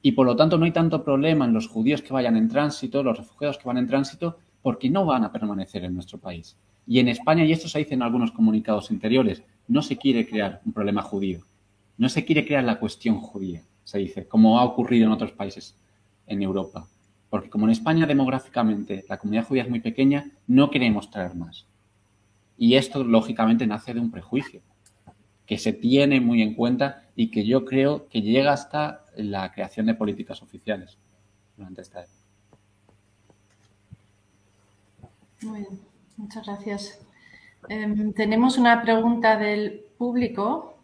Y 0.03 0.13
por 0.13 0.27
lo 0.27 0.37
tanto 0.37 0.59
no 0.59 0.65
hay 0.65 0.73
tanto 0.73 1.05
problema 1.05 1.45
en 1.45 1.53
los 1.53 1.69
judíos 1.69 2.03
que 2.03 2.13
vayan 2.13 2.37
en 2.37 2.49
tránsito, 2.49 3.03
los 3.03 3.19
refugiados 3.19 3.59
que 3.59 3.67
van 3.67 3.79
en 3.79 3.87
tránsito, 3.87 4.39
porque 4.63 4.89
no 4.89 5.05
van 5.05 5.25
a 5.25 5.33
permanecer 5.33 5.85
en 5.85 5.95
nuestro 5.95 6.19
país. 6.19 6.57
Y 6.87 6.99
en 6.99 7.09
España, 7.09 7.45
y 7.45 7.53
esto 7.53 7.69
se 7.69 7.79
dice 7.79 7.95
en 7.95 8.03
algunos 8.03 8.33
comunicados 8.33 8.91
interiores, 8.91 9.43
no 9.69 9.83
se 9.83 9.97
quiere 9.97 10.29
crear 10.29 10.61
un 10.65 10.73
problema 10.73 11.03
judío, 11.03 11.41
no 11.99 12.09
se 12.09 12.25
quiere 12.25 12.45
crear 12.45 12.65
la 12.65 12.79
cuestión 12.79 13.19
judía, 13.19 13.63
se 13.85 13.99
dice, 13.99 14.27
como 14.27 14.59
ha 14.59 14.65
ocurrido 14.65 15.07
en 15.07 15.13
otros 15.13 15.33
países 15.33 15.77
en 16.27 16.43
Europa. 16.43 16.89
Porque 17.33 17.49
como 17.49 17.65
en 17.65 17.71
España 17.71 18.05
demográficamente 18.05 19.07
la 19.09 19.17
comunidad 19.17 19.47
judía 19.47 19.63
es 19.63 19.71
muy 19.71 19.81
pequeña, 19.81 20.31
no 20.47 20.71
queremos 20.71 21.11
traer 21.11 21.35
más. 21.35 21.65
Y 22.59 22.75
esto 22.75 23.05
lógicamente 23.05 23.67
nace 23.67 23.95
de 23.95 24.01
un 24.01 24.11
prejuicio 24.11 24.61
que 25.47 25.57
se 25.57 25.73
tiene 25.73 26.21
muy 26.21 26.43
en 26.43 26.53
cuenta 26.53 27.05
y 27.17 27.31
que 27.31 27.47
yo 27.47 27.65
creo 27.65 28.07
que 28.11 28.21
llega 28.21 28.53
hasta 28.53 29.07
la 29.17 29.51
creación 29.51 29.87
de 29.87 29.95
políticas 29.95 30.43
oficiales 30.43 30.99
durante 31.57 31.81
esta 31.81 32.03
época. 32.03 32.27
Muy 35.41 35.61
bien, 35.61 35.81
muchas 36.19 36.45
gracias. 36.45 37.01
Em, 37.67 38.13
tenemos 38.13 38.59
una 38.59 38.83
pregunta 38.83 39.39
del 39.39 39.87
público 39.97 40.77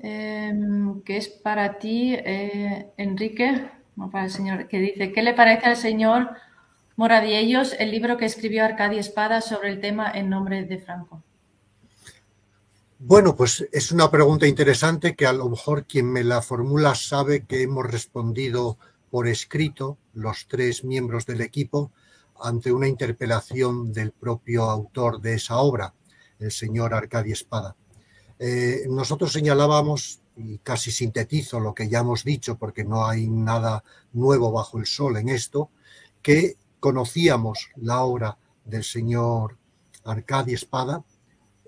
em, 0.00 1.02
que 1.02 1.18
es 1.18 1.28
para 1.28 1.78
ti, 1.78 2.14
eh, 2.14 2.90
Enrique, 2.96 3.73
para 4.10 4.24
el 4.24 4.30
señor, 4.30 4.68
que 4.68 4.78
dice, 4.78 5.12
¿qué 5.12 5.22
le 5.22 5.34
parece 5.34 5.66
al 5.66 5.76
señor 5.76 6.30
Moradiellos 6.96 7.74
el 7.78 7.90
libro 7.90 8.16
que 8.16 8.24
escribió 8.24 8.64
Arcadia 8.64 9.00
Espada 9.00 9.40
sobre 9.40 9.70
el 9.70 9.80
tema 9.80 10.10
en 10.12 10.30
nombre 10.30 10.64
de 10.64 10.78
Franco? 10.78 11.22
Bueno, 12.98 13.36
pues 13.36 13.66
es 13.72 13.92
una 13.92 14.10
pregunta 14.10 14.46
interesante 14.46 15.14
que 15.14 15.26
a 15.26 15.32
lo 15.32 15.48
mejor 15.48 15.84
quien 15.84 16.10
me 16.10 16.24
la 16.24 16.40
formula 16.40 16.94
sabe 16.94 17.44
que 17.44 17.62
hemos 17.62 17.84
respondido 17.84 18.78
por 19.10 19.28
escrito 19.28 19.98
los 20.12 20.46
tres 20.48 20.84
miembros 20.84 21.26
del 21.26 21.40
equipo 21.40 21.92
ante 22.40 22.72
una 22.72 22.88
interpelación 22.88 23.92
del 23.92 24.12
propio 24.12 24.64
autor 24.64 25.20
de 25.20 25.34
esa 25.34 25.58
obra, 25.58 25.94
el 26.38 26.50
señor 26.50 26.94
Arcadio 26.94 27.32
Espada. 27.32 27.76
Eh, 28.38 28.86
nosotros 28.88 29.32
señalábamos, 29.32 30.20
y 30.36 30.58
casi 30.58 30.90
sintetizo 30.90 31.60
lo 31.60 31.74
que 31.74 31.88
ya 31.88 32.00
hemos 32.00 32.24
dicho, 32.24 32.56
porque 32.56 32.84
no 32.84 33.06
hay 33.06 33.28
nada 33.28 33.84
nuevo 34.12 34.50
bajo 34.52 34.78
el 34.78 34.86
sol 34.86 35.16
en 35.16 35.28
esto, 35.28 35.70
que 36.22 36.56
conocíamos 36.80 37.70
la 37.76 38.02
obra 38.02 38.36
del 38.64 38.84
señor 38.84 39.56
Arcadio 40.04 40.54
Espada, 40.54 41.04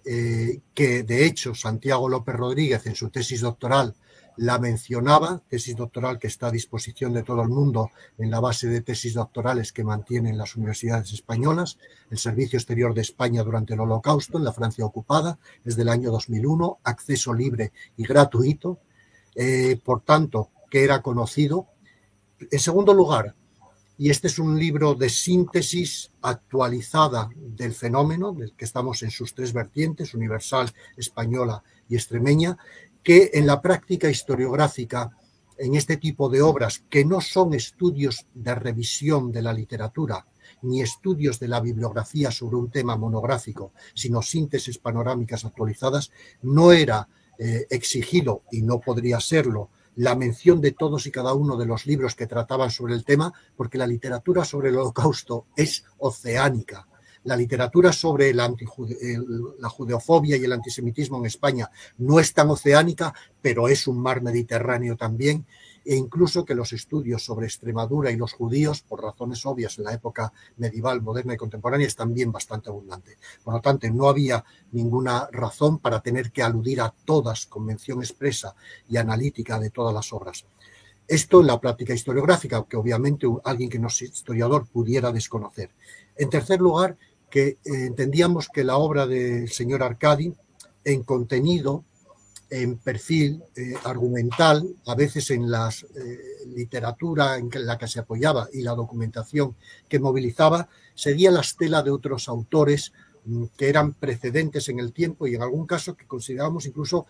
eh, 0.04 0.60
que 0.74 1.02
de 1.02 1.26
hecho 1.26 1.54
Santiago 1.54 2.08
López 2.08 2.34
Rodríguez 2.34 2.86
en 2.86 2.94
su 2.94 3.10
tesis 3.10 3.40
doctoral 3.40 3.94
la 4.36 4.58
mencionaba, 4.58 5.42
tesis 5.48 5.76
doctoral 5.76 6.18
que 6.18 6.26
está 6.26 6.48
a 6.48 6.50
disposición 6.50 7.12
de 7.12 7.22
todo 7.22 7.42
el 7.42 7.48
mundo 7.48 7.90
en 8.18 8.30
la 8.30 8.40
base 8.40 8.68
de 8.68 8.82
tesis 8.82 9.14
doctorales 9.14 9.72
que 9.72 9.84
mantienen 9.84 10.36
las 10.36 10.56
universidades 10.56 11.12
españolas, 11.12 11.78
el 12.10 12.18
Servicio 12.18 12.58
Exterior 12.58 12.94
de 12.94 13.02
España 13.02 13.42
durante 13.42 13.74
el 13.74 13.80
Holocausto 13.80 14.38
en 14.38 14.44
la 14.44 14.52
Francia 14.52 14.84
ocupada, 14.84 15.38
es 15.64 15.76
del 15.76 15.88
año 15.88 16.10
2001, 16.10 16.80
acceso 16.84 17.32
libre 17.32 17.72
y 17.96 18.04
gratuito, 18.04 18.78
eh, 19.34 19.80
por 19.84 20.02
tanto, 20.02 20.50
que 20.70 20.84
era 20.84 21.02
conocido. 21.02 21.68
En 22.50 22.58
segundo 22.58 22.92
lugar, 22.92 23.34
y 23.98 24.10
este 24.10 24.26
es 24.26 24.38
un 24.38 24.58
libro 24.58 24.94
de 24.94 25.08
síntesis 25.08 26.12
actualizada 26.20 27.30
del 27.34 27.72
fenómeno, 27.72 28.32
del 28.32 28.52
que 28.52 28.66
estamos 28.66 29.02
en 29.02 29.10
sus 29.10 29.34
tres 29.34 29.54
vertientes, 29.54 30.12
universal, 30.12 30.70
española 30.96 31.62
y 31.88 31.94
extremeña, 31.94 32.58
que 33.06 33.30
en 33.34 33.46
la 33.46 33.62
práctica 33.62 34.10
historiográfica, 34.10 35.12
en 35.58 35.76
este 35.76 35.96
tipo 35.96 36.28
de 36.28 36.42
obras, 36.42 36.82
que 36.90 37.04
no 37.04 37.20
son 37.20 37.54
estudios 37.54 38.26
de 38.34 38.52
revisión 38.52 39.30
de 39.30 39.42
la 39.42 39.52
literatura, 39.52 40.26
ni 40.62 40.82
estudios 40.82 41.38
de 41.38 41.46
la 41.46 41.60
bibliografía 41.60 42.32
sobre 42.32 42.56
un 42.56 42.68
tema 42.68 42.96
monográfico, 42.96 43.70
sino 43.94 44.22
síntesis 44.22 44.78
panorámicas 44.78 45.44
actualizadas, 45.44 46.10
no 46.42 46.72
era 46.72 47.08
eh, 47.38 47.68
exigido, 47.70 48.42
y 48.50 48.62
no 48.62 48.80
podría 48.80 49.20
serlo, 49.20 49.70
la 49.94 50.16
mención 50.16 50.60
de 50.60 50.72
todos 50.72 51.06
y 51.06 51.12
cada 51.12 51.32
uno 51.32 51.56
de 51.56 51.66
los 51.66 51.86
libros 51.86 52.16
que 52.16 52.26
trataban 52.26 52.72
sobre 52.72 52.94
el 52.94 53.04
tema, 53.04 53.32
porque 53.56 53.78
la 53.78 53.86
literatura 53.86 54.44
sobre 54.44 54.70
el 54.70 54.78
holocausto 54.78 55.46
es 55.54 55.84
oceánica 55.98 56.88
la 57.26 57.36
literatura 57.36 57.92
sobre 57.92 58.32
la 58.32 59.68
judeofobia 59.68 60.36
y 60.36 60.44
el 60.44 60.52
antisemitismo 60.52 61.18
en 61.18 61.26
España 61.26 61.70
no 61.98 62.18
es 62.20 62.32
tan 62.32 62.48
oceánica, 62.50 63.12
pero 63.42 63.68
es 63.68 63.86
un 63.86 63.98
mar 63.98 64.22
Mediterráneo 64.22 64.96
también, 64.96 65.44
e 65.84 65.94
incluso 65.94 66.44
que 66.44 66.54
los 66.54 66.72
estudios 66.72 67.24
sobre 67.24 67.46
Extremadura 67.46 68.10
y 68.10 68.16
los 68.16 68.32
judíos, 68.32 68.82
por 68.82 69.02
razones 69.02 69.44
obvias 69.46 69.78
en 69.78 69.84
la 69.84 69.92
época 69.92 70.32
medieval, 70.56 71.00
moderna 71.02 71.34
y 71.34 71.36
contemporánea, 71.36 71.86
es 71.86 71.94
también 71.94 72.32
bastante 72.32 72.70
abundante. 72.70 73.18
Por 73.44 73.54
lo 73.54 73.60
tanto, 73.60 73.88
no 73.90 74.08
había 74.08 74.44
ninguna 74.72 75.28
razón 75.30 75.78
para 75.78 76.00
tener 76.00 76.32
que 76.32 76.42
aludir 76.42 76.80
a 76.80 76.92
todas 77.04 77.46
con 77.46 77.64
mención 77.64 78.00
expresa 78.00 78.56
y 78.88 78.96
analítica 78.96 79.60
de 79.60 79.70
todas 79.70 79.94
las 79.94 80.12
obras. 80.12 80.44
Esto 81.06 81.40
en 81.40 81.46
la 81.46 81.60
práctica 81.60 81.94
historiográfica, 81.94 82.64
que 82.68 82.76
obviamente 82.76 83.28
alguien 83.44 83.70
que 83.70 83.78
no 83.78 83.86
es 83.86 84.02
historiador 84.02 84.66
pudiera 84.66 85.12
desconocer. 85.12 85.70
En 86.16 86.30
tercer 86.30 86.60
lugar, 86.60 86.96
que 87.30 87.48
eh, 87.48 87.58
entendíamos 87.64 88.48
que 88.48 88.64
la 88.64 88.76
obra 88.76 89.06
del 89.06 89.48
señor 89.50 89.82
Arcadi, 89.82 90.32
en 90.84 91.02
contenido, 91.02 91.84
en 92.48 92.78
perfil 92.78 93.42
eh, 93.56 93.74
argumental, 93.84 94.66
a 94.86 94.94
veces 94.94 95.30
en 95.30 95.50
la 95.50 95.68
eh, 95.68 96.18
literatura 96.46 97.36
en 97.38 97.50
la 97.66 97.76
que 97.76 97.88
se 97.88 97.98
apoyaba 97.98 98.48
y 98.52 98.62
la 98.62 98.74
documentación 98.74 99.56
que 99.88 99.98
movilizaba, 99.98 100.68
seguía 100.94 101.32
la 101.32 101.40
estela 101.40 101.82
de 101.82 101.90
otros 101.90 102.28
autores 102.28 102.92
mm, 103.24 103.46
que 103.56 103.68
eran 103.68 103.94
precedentes 103.94 104.68
en 104.68 104.78
el 104.78 104.92
tiempo 104.92 105.26
y 105.26 105.34
en 105.34 105.42
algún 105.42 105.66
caso 105.66 105.96
que 105.96 106.06
considerábamos 106.06 106.66
incluso 106.66 107.06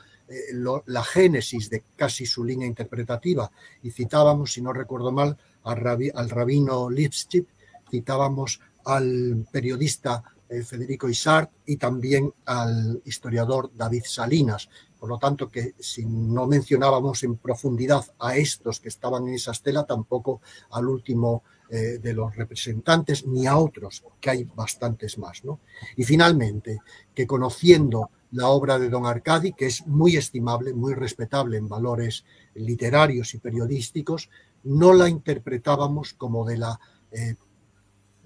la 0.86 1.04
génesis 1.04 1.70
de 1.70 1.84
casi 1.94 2.26
su 2.26 2.42
línea 2.42 2.66
interpretativa. 2.66 3.48
Y 3.82 3.92
citábamos, 3.92 4.54
si 4.54 4.60
no 4.60 4.72
recuerdo 4.72 5.12
mal, 5.12 5.36
al, 5.62 6.30
rabino 6.30 6.90
Lipschitz, 6.90 7.46
citábamos 7.90 8.60
al 8.86 9.46
periodista 9.50 10.22
eh, 10.48 10.62
Federico 10.62 11.08
Isart 11.08 11.50
y 11.66 11.76
también 11.76 12.32
al 12.44 13.02
historiador 13.04 13.70
David 13.74 14.04
Salinas. 14.06 14.68
Por 14.98 15.08
lo 15.08 15.18
tanto, 15.18 15.48
que 15.48 15.74
si 15.78 16.06
no 16.06 16.46
mencionábamos 16.46 17.22
en 17.24 17.36
profundidad 17.36 18.04
a 18.18 18.36
estos 18.36 18.80
que 18.80 18.88
estaban 18.88 19.26
en 19.28 19.34
esa 19.34 19.50
estela, 19.50 19.84
tampoco 19.84 20.40
al 20.70 20.88
último 20.88 21.42
eh, 21.68 21.98
de 21.98 22.14
los 22.14 22.34
representantes, 22.36 23.26
ni 23.26 23.46
a 23.46 23.56
otros, 23.56 24.04
que 24.20 24.30
hay 24.30 24.44
bastantes 24.44 25.18
más. 25.18 25.44
¿no? 25.44 25.60
Y 25.96 26.04
finalmente, 26.04 26.80
que 27.12 27.26
conociendo 27.26 28.10
la 28.30 28.48
obra 28.48 28.78
de 28.78 28.88
don 28.88 29.04
Arcadi, 29.04 29.52
que 29.52 29.66
es 29.66 29.84
muy 29.86 30.16
estimable, 30.16 30.74
muy 30.74 30.94
respetable 30.94 31.56
en 31.56 31.68
valores 31.68 32.24
literarios 32.54 33.34
y 33.34 33.38
periodísticos, 33.38 34.30
no 34.62 34.92
la 34.92 35.08
interpretábamos 35.08 36.14
como 36.14 36.46
de 36.46 36.58
la 36.58 36.80
eh, 37.10 37.34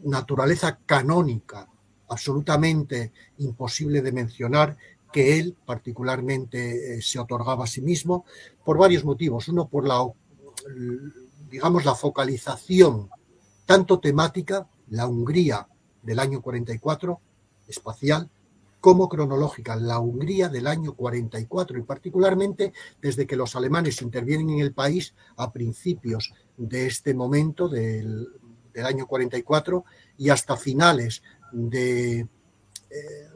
naturaleza 0.04 0.78
canónica 0.86 1.68
absolutamente 2.08 3.12
imposible 3.38 4.02
de 4.02 4.12
mencionar 4.12 4.76
que 5.12 5.38
él 5.38 5.56
particularmente 5.64 6.96
eh, 6.96 7.02
se 7.02 7.18
otorgaba 7.18 7.64
a 7.64 7.68
sí 7.68 7.80
mismo 7.80 8.24
por 8.64 8.78
varios 8.78 9.04
motivos. 9.04 9.48
Uno 9.48 9.68
por 9.68 9.86
la, 9.86 10.04
digamos, 11.50 11.84
la 11.84 11.94
focalización 11.94 13.08
tanto 13.64 14.00
temática, 14.00 14.68
la 14.88 15.06
Hungría 15.06 15.68
del 16.02 16.18
año 16.18 16.42
44, 16.42 17.20
espacial, 17.68 18.28
como 18.80 19.08
cronológica, 19.08 19.76
la 19.76 20.00
Hungría 20.00 20.48
del 20.48 20.66
año 20.66 20.94
44 20.94 21.78
y 21.78 21.82
particularmente 21.82 22.72
desde 23.00 23.26
que 23.26 23.36
los 23.36 23.54
alemanes 23.54 24.02
intervienen 24.02 24.50
en 24.50 24.60
el 24.60 24.72
país 24.72 25.14
a 25.36 25.52
principios 25.52 26.32
de 26.56 26.86
este 26.86 27.14
momento 27.14 27.68
del 27.68 28.28
del 28.80 28.94
año 28.94 29.06
44 29.06 29.84
y 30.16 30.30
hasta 30.30 30.56
finales 30.56 31.22
de, 31.52 32.20
eh, 32.20 32.26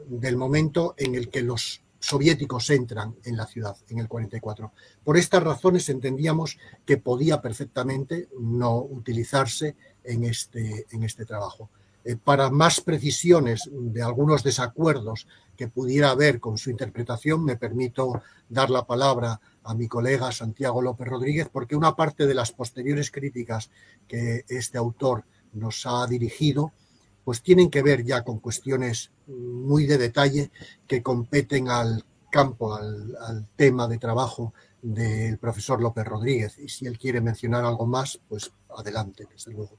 del 0.07 0.37
momento 0.37 0.95
en 0.97 1.15
el 1.15 1.29
que 1.29 1.41
los 1.41 1.81
soviéticos 1.99 2.69
entran 2.69 3.15
en 3.23 3.37
la 3.37 3.45
ciudad, 3.45 3.77
en 3.89 3.99
el 3.99 4.07
44. 4.07 4.71
Por 5.03 5.17
estas 5.17 5.43
razones 5.43 5.89
entendíamos 5.89 6.57
que 6.85 6.97
podía 6.97 7.41
perfectamente 7.41 8.29
no 8.39 8.77
utilizarse 8.77 9.75
en 10.03 10.23
este, 10.23 10.85
en 10.91 11.03
este 11.03 11.25
trabajo. 11.25 11.69
Eh, 12.03 12.15
para 12.15 12.51
más 12.51 12.81
precisiones 12.81 13.67
de 13.71 14.03
algunos 14.03 14.43
desacuerdos 14.43 15.27
que 15.57 15.67
pudiera 15.67 16.11
haber 16.11 16.39
con 16.39 16.59
su 16.59 16.69
interpretación, 16.69 17.43
me 17.43 17.57
permito 17.57 18.21
dar 18.49 18.69
la 18.69 18.85
palabra 18.85 19.41
a 19.63 19.73
mi 19.73 19.87
colega 19.87 20.31
Santiago 20.31 20.83
López 20.83 21.07
Rodríguez, 21.07 21.49
porque 21.51 21.75
una 21.75 21.95
parte 21.95 22.27
de 22.27 22.35
las 22.35 22.51
posteriores 22.51 23.09
críticas 23.09 23.71
que 24.07 24.45
este 24.47 24.77
autor 24.77 25.23
nos 25.55 25.85
ha 25.85 26.05
dirigido, 26.07 26.71
pues 27.23 27.41
tienen 27.41 27.69
que 27.69 27.81
ver 27.81 28.03
ya 28.03 28.23
con 28.23 28.39
cuestiones 28.39 29.11
muy 29.27 29.87
de 29.87 29.97
detalle 29.97 30.51
que 30.87 31.01
competen 31.01 31.69
al 31.69 32.03
campo, 32.29 32.75
al, 32.75 33.47
tema 33.55 33.87
de 33.87 33.97
trabajo 33.97 34.53
del 34.81 35.37
profesor 35.37 35.81
López 35.81 36.05
Rodríguez. 36.05 36.59
Y 36.59 36.69
si 36.69 36.85
él 36.85 36.99
quiere 36.99 37.21
mencionar 37.21 37.65
algo 37.65 37.87
más, 37.87 38.19
pues 38.29 38.51
adelante, 38.77 39.25
desde 39.31 39.53
luego. 39.53 39.77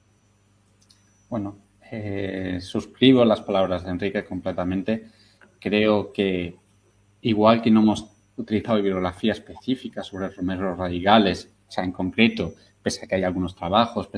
Bueno, 1.28 1.58
eh, 1.90 2.58
suscribo 2.60 3.24
las 3.24 3.42
palabras 3.42 3.84
de 3.84 3.90
Enrique 3.90 4.24
completamente. 4.24 5.10
Creo 5.60 6.12
que 6.12 6.56
igual 7.20 7.62
que 7.62 7.70
no 7.70 7.80
hemos 7.80 8.10
utilizado 8.36 8.76
bibliografía 8.76 9.32
específica 9.32 10.02
sobre 10.02 10.30
romeros 10.30 10.76
radicales, 10.76 11.50
o 11.68 11.70
sea, 11.70 11.84
en 11.84 11.92
concreto, 11.92 12.54
pese 12.82 13.04
a 13.04 13.08
que 13.08 13.16
hay 13.16 13.24
algunos 13.24 13.54
trabajos, 13.54 14.08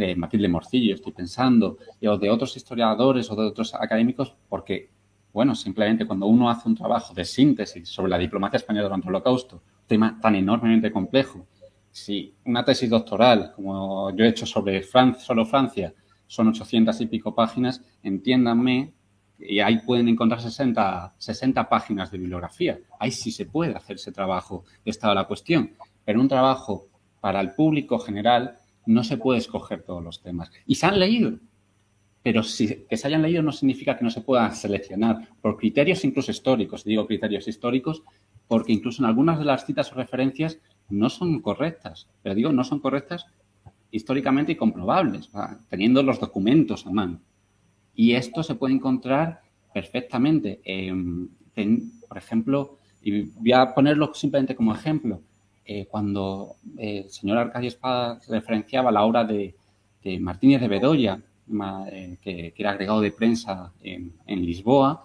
de 0.00 0.16
Matilde 0.16 0.48
Morcillo, 0.48 0.94
estoy 0.94 1.12
pensando, 1.12 1.78
o 2.02 2.16
de 2.16 2.30
otros 2.30 2.56
historiadores 2.56 3.30
o 3.30 3.36
de 3.36 3.46
otros 3.46 3.74
académicos, 3.74 4.34
porque, 4.48 4.90
bueno, 5.32 5.54
simplemente 5.54 6.06
cuando 6.06 6.26
uno 6.26 6.48
hace 6.48 6.68
un 6.68 6.74
trabajo 6.74 7.12
de 7.14 7.24
síntesis 7.24 7.88
sobre 7.88 8.10
la 8.10 8.18
diplomacia 8.18 8.56
española 8.56 8.84
durante 8.84 9.08
el 9.08 9.14
Holocausto, 9.14 9.62
tema 9.86 10.18
tan 10.20 10.34
enormemente 10.34 10.90
complejo, 10.90 11.46
si 11.90 12.34
una 12.44 12.64
tesis 12.64 12.88
doctoral, 12.88 13.52
como 13.54 14.10
yo 14.16 14.24
he 14.24 14.28
hecho 14.28 14.46
sobre 14.46 14.82
Francia, 14.82 15.22
solo 15.22 15.44
Francia, 15.44 15.92
son 16.26 16.48
800 16.48 17.00
y 17.00 17.06
pico 17.06 17.34
páginas, 17.34 17.82
entiéndanme, 18.02 18.94
y 19.38 19.60
ahí 19.60 19.78
pueden 19.78 20.08
encontrar 20.08 20.40
60, 20.40 21.14
60 21.18 21.68
páginas 21.68 22.10
de 22.10 22.18
bibliografía. 22.18 22.78
Ahí 22.98 23.10
sí 23.10 23.32
se 23.32 23.46
puede 23.46 23.74
hacer 23.74 23.96
ese 23.96 24.12
trabajo 24.12 24.64
de 24.84 24.90
estado 24.90 25.12
de 25.12 25.20
la 25.20 25.26
cuestión. 25.26 25.72
Pero 26.04 26.20
un 26.20 26.28
trabajo 26.28 26.86
para 27.20 27.40
el 27.40 27.54
público 27.54 27.98
general 27.98 28.56
no 28.90 29.04
se 29.04 29.16
puede 29.16 29.38
escoger 29.38 29.82
todos 29.82 30.02
los 30.02 30.22
temas. 30.22 30.50
Y 30.66 30.74
se 30.74 30.86
han 30.86 30.98
leído, 30.98 31.38
pero 32.22 32.42
si, 32.42 32.84
que 32.88 32.96
se 32.96 33.06
hayan 33.06 33.22
leído 33.22 33.42
no 33.42 33.52
significa 33.52 33.96
que 33.96 34.04
no 34.04 34.10
se 34.10 34.20
puedan 34.20 34.54
seleccionar 34.54 35.28
por 35.40 35.56
criterios 35.56 36.04
incluso 36.04 36.30
históricos. 36.30 36.84
Digo 36.84 37.06
criterios 37.06 37.48
históricos 37.48 38.02
porque 38.48 38.72
incluso 38.72 39.02
en 39.02 39.06
algunas 39.06 39.38
de 39.38 39.44
las 39.44 39.64
citas 39.64 39.92
o 39.92 39.94
referencias 39.94 40.58
no 40.88 41.08
son 41.08 41.40
correctas. 41.40 42.08
Pero 42.22 42.34
digo, 42.34 42.52
no 42.52 42.64
son 42.64 42.80
correctas 42.80 43.26
históricamente 43.92 44.52
y 44.52 44.56
comprobables, 44.56 45.30
teniendo 45.68 46.02
los 46.02 46.20
documentos 46.20 46.86
a 46.86 46.90
mano. 46.90 47.20
Y 47.94 48.12
esto 48.12 48.42
se 48.42 48.54
puede 48.54 48.74
encontrar 48.74 49.42
perfectamente, 49.72 50.60
en, 50.64 51.30
por 52.08 52.18
ejemplo, 52.18 52.78
y 53.02 53.22
voy 53.22 53.52
a 53.52 53.74
ponerlo 53.74 54.12
simplemente 54.14 54.54
como 54.54 54.74
ejemplo, 54.74 55.22
eh, 55.72 55.86
cuando 55.88 56.56
eh, 56.78 57.02
el 57.04 57.10
señor 57.10 57.38
Arcadio 57.38 57.68
Espada 57.68 58.18
referenciaba 58.28 58.90
la 58.90 59.04
obra 59.04 59.22
de, 59.22 59.54
Martínez 60.18 60.60
de 60.60 60.66
Bedoya, 60.66 61.20
eh, 61.92 62.18
que, 62.20 62.52
era 62.56 62.72
agregado 62.72 63.00
de 63.00 63.12
prensa 63.12 63.72
en, 63.80 64.12
Lisboa, 64.26 65.04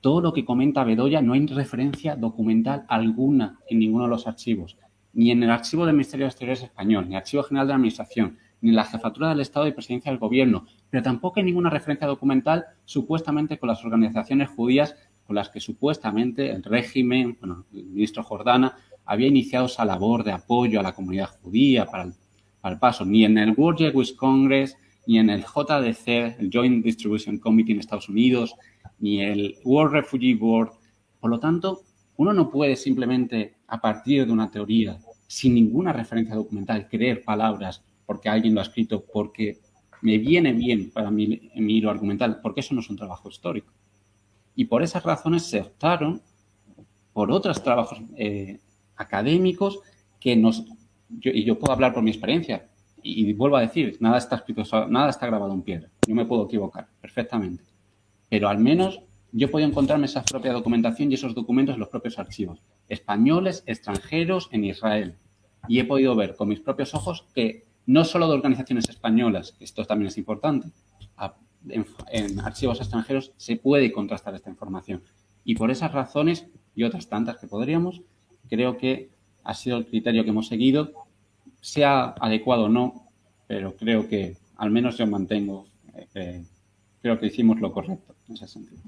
todo 0.00 0.22
lo 0.22 0.32
que 0.32 0.42
comenta 0.42 0.84
Bedoya 0.84 1.20
no 1.20 1.34
hay 1.34 1.44
referencia 1.44 2.16
documental 2.16 2.86
alguna 2.88 3.58
en 3.68 3.78
ninguno 3.78 4.04
de 4.04 4.10
los 4.10 4.26
archivos, 4.26 4.78
ni 5.12 5.32
en 5.32 5.42
el 5.42 5.50
archivo 5.50 5.84
del 5.84 5.96
Ministerio 5.96 6.24
de 6.24 6.30
Exteriores 6.30 6.62
español, 6.62 7.04
ni 7.06 7.16
el 7.16 7.18
Archivo 7.18 7.42
General 7.42 7.66
de 7.66 7.72
la 7.72 7.76
Administración, 7.76 8.38
ni 8.62 8.70
en 8.70 8.76
la 8.76 8.84
Jefatura 8.84 9.28
del 9.28 9.40
Estado 9.40 9.66
y 9.66 9.72
Presidencia 9.72 10.10
del 10.10 10.18
Gobierno, 10.18 10.64
pero 10.88 11.02
tampoco 11.02 11.40
hay 11.40 11.44
ninguna 11.44 11.68
referencia 11.68 12.06
documental 12.06 12.64
supuestamente 12.86 13.58
con 13.58 13.68
las 13.68 13.84
organizaciones 13.84 14.48
judías 14.48 14.96
con 15.30 15.36
las 15.36 15.48
que 15.48 15.60
supuestamente 15.60 16.50
el 16.50 16.64
régimen, 16.64 17.36
bueno, 17.38 17.64
el 17.72 17.84
ministro 17.84 18.24
Jordana, 18.24 18.76
había 19.10 19.26
iniciado 19.26 19.66
esa 19.66 19.84
labor 19.84 20.22
de 20.22 20.30
apoyo 20.30 20.78
a 20.78 20.84
la 20.84 20.94
comunidad 20.94 21.30
judía 21.42 21.84
para 21.84 22.04
el, 22.04 22.78
paso, 22.78 23.04
ni 23.04 23.24
en 23.24 23.38
el 23.38 23.54
World 23.56 23.80
Jewish 23.80 24.14
Congress, 24.14 24.76
ni 25.04 25.18
en 25.18 25.30
el 25.30 25.42
JDC, 25.42 26.38
el 26.38 26.48
Joint 26.52 26.84
Distribution 26.84 27.38
Committee 27.38 27.72
en 27.72 27.80
Estados 27.80 28.08
Unidos, 28.08 28.54
ni 29.00 29.20
el 29.20 29.56
World 29.64 29.94
Refugee 29.94 30.34
Board. 30.34 30.70
Por 31.18 31.28
lo 31.28 31.40
tanto, 31.40 31.82
uno 32.18 32.32
no 32.32 32.50
puede 32.50 32.76
simplemente, 32.76 33.56
a 33.66 33.80
partir 33.80 34.24
de 34.26 34.32
una 34.32 34.48
teoría, 34.48 34.96
sin 35.26 35.54
ninguna 35.54 35.92
referencia 35.92 36.36
documental, 36.36 36.86
creer 36.88 37.24
palabras 37.24 37.82
porque 38.06 38.28
alguien 38.28 38.54
lo 38.54 38.60
ha 38.60 38.62
escrito, 38.62 39.04
porque 39.12 39.58
me 40.02 40.18
viene 40.18 40.52
bien 40.52 40.92
para 40.92 41.10
mi, 41.10 41.50
mi 41.56 41.84
argumental, 41.84 42.38
porque 42.40 42.60
eso 42.60 42.76
no 42.76 42.80
es 42.80 42.88
un 42.88 42.96
trabajo 42.96 43.28
histórico. 43.28 43.72
Y 44.54 44.66
por 44.66 44.84
esas 44.84 45.02
razones 45.02 45.46
se 45.46 45.62
optaron 45.62 46.22
por 47.12 47.32
otros 47.32 47.60
trabajos 47.60 48.00
eh, 48.16 48.60
académicos 49.00 49.80
que 50.20 50.36
nos... 50.36 50.64
y 51.08 51.44
yo 51.44 51.58
puedo 51.58 51.72
hablar 51.72 51.92
por 51.92 52.02
mi 52.02 52.10
experiencia, 52.10 52.68
y, 53.02 53.32
vuelvo 53.32 53.56
a 53.56 53.62
decir, 53.62 53.96
nada 54.00 54.18
está 54.18 54.44
nada 54.88 55.08
está 55.08 55.26
grabado 55.26 55.52
en 55.54 55.62
piedra. 55.62 55.88
Yo 56.06 56.14
me 56.14 56.26
puedo 56.26 56.44
equivocar 56.44 56.88
perfectamente. 57.00 57.64
Pero 58.28 58.48
al 58.48 58.58
menos 58.58 59.00
yo 59.32 59.50
puedo 59.50 59.66
encontrarme 59.66 60.06
esa 60.06 60.22
propia 60.22 60.52
documentación 60.52 61.10
y 61.10 61.14
esos 61.14 61.34
documentos 61.34 61.74
en 61.74 61.80
los 61.80 61.88
propios 61.88 62.18
archivos, 62.18 62.62
españoles, 62.88 63.62
extranjeros, 63.66 64.48
en 64.52 64.64
Israel. 64.64 65.16
Y 65.66 65.78
he 65.78 65.84
podido 65.84 66.14
ver 66.14 66.36
con 66.36 66.48
mis 66.48 66.60
propios 66.60 66.94
ojos 66.94 67.26
que 67.34 67.64
no 67.86 68.04
solo 68.04 68.28
de 68.28 68.34
organizaciones 68.34 68.88
españolas, 68.88 69.56
esto 69.60 69.84
también 69.84 70.08
es 70.08 70.18
importante, 70.18 70.68
en, 71.68 72.40
archivos 72.40 72.80
extranjeros 72.80 73.32
se 73.36 73.56
puede 73.56 73.92
contrastar 73.92 74.34
esta 74.34 74.50
información. 74.50 75.02
Y 75.44 75.54
por 75.54 75.70
esas 75.70 75.92
razones 75.92 76.46
y 76.74 76.84
otras 76.84 77.08
tantas 77.08 77.38
que 77.38 77.46
podríamos, 77.46 78.02
creo 78.50 78.76
que 78.76 79.08
ha 79.44 79.54
sido 79.54 79.78
el 79.78 79.86
criterio 79.86 80.24
que 80.24 80.30
hemos 80.30 80.48
seguido, 80.48 80.92
sea 81.60 82.14
adecuado 82.20 82.64
o 82.64 82.68
no, 82.68 83.06
pero 83.46 83.74
creo 83.76 84.08
que 84.08 84.36
al 84.56 84.70
menos 84.70 84.98
yo 84.98 85.06
mantengo, 85.06 85.66
eh, 86.14 86.44
creo 87.00 87.18
que 87.18 87.26
hicimos 87.26 87.60
lo 87.60 87.72
correcto 87.72 88.14
en 88.28 88.34
ese 88.34 88.48
sentido. 88.48 88.82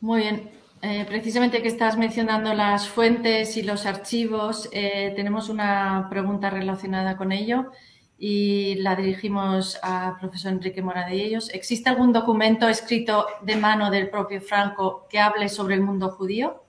Muy 0.00 0.20
bien. 0.20 0.50
Eh, 0.84 1.04
precisamente 1.06 1.62
que 1.62 1.68
estás 1.68 1.96
mencionando 1.96 2.54
las 2.54 2.88
fuentes 2.88 3.56
y 3.56 3.62
los 3.62 3.86
archivos, 3.86 4.68
eh, 4.72 5.12
tenemos 5.14 5.48
una 5.48 6.08
pregunta 6.10 6.50
relacionada 6.50 7.16
con 7.16 7.30
ello 7.30 7.70
y 8.18 8.74
la 8.76 8.96
dirigimos 8.96 9.78
al 9.80 10.16
profesor 10.18 10.52
Enrique 10.52 10.82
Moradellos. 10.82 11.50
¿Existe 11.50 11.88
algún 11.88 12.12
documento 12.12 12.68
escrito 12.68 13.26
de 13.42 13.56
mano 13.56 13.92
del 13.92 14.10
propio 14.10 14.40
Franco 14.40 15.06
que 15.08 15.20
hable 15.20 15.48
sobre 15.48 15.76
el 15.76 15.82
mundo 15.82 16.08
judío? 16.10 16.64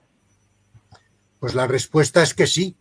Pues 1.44 1.54
la 1.54 1.66
respuesta 1.66 2.22
es 2.22 2.32
que 2.32 2.46
sí. 2.46 2.74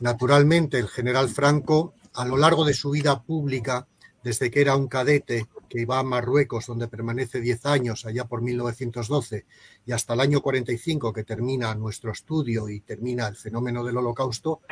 Naturalmente, 0.00 0.78
el 0.78 0.88
general 0.88 1.28
Franco, 1.28 1.92
a 2.14 2.24
lo 2.24 2.38
largo 2.38 2.64
de 2.64 2.72
su 2.72 2.88
vida 2.88 3.22
pública, 3.22 3.86
desde 4.24 4.50
que 4.50 4.62
era 4.62 4.76
un 4.76 4.88
cadete 4.88 5.46
que 5.68 5.82
iba 5.82 5.98
a 5.98 6.02
Marruecos, 6.02 6.64
donde 6.64 6.88
permanece 6.88 7.38
10 7.38 7.66
años, 7.66 8.06
allá 8.06 8.24
por 8.24 8.40
1912, 8.40 9.44
y 9.84 9.92
hasta 9.92 10.14
el 10.14 10.20
año 10.20 10.40
45, 10.40 11.12
que 11.12 11.22
termina 11.22 11.74
nuestro 11.74 12.10
estudio 12.10 12.70
y 12.70 12.80
termina 12.80 13.28
el 13.28 13.36
fenómeno 13.36 13.84
del 13.84 13.98
holocausto, 13.98 14.62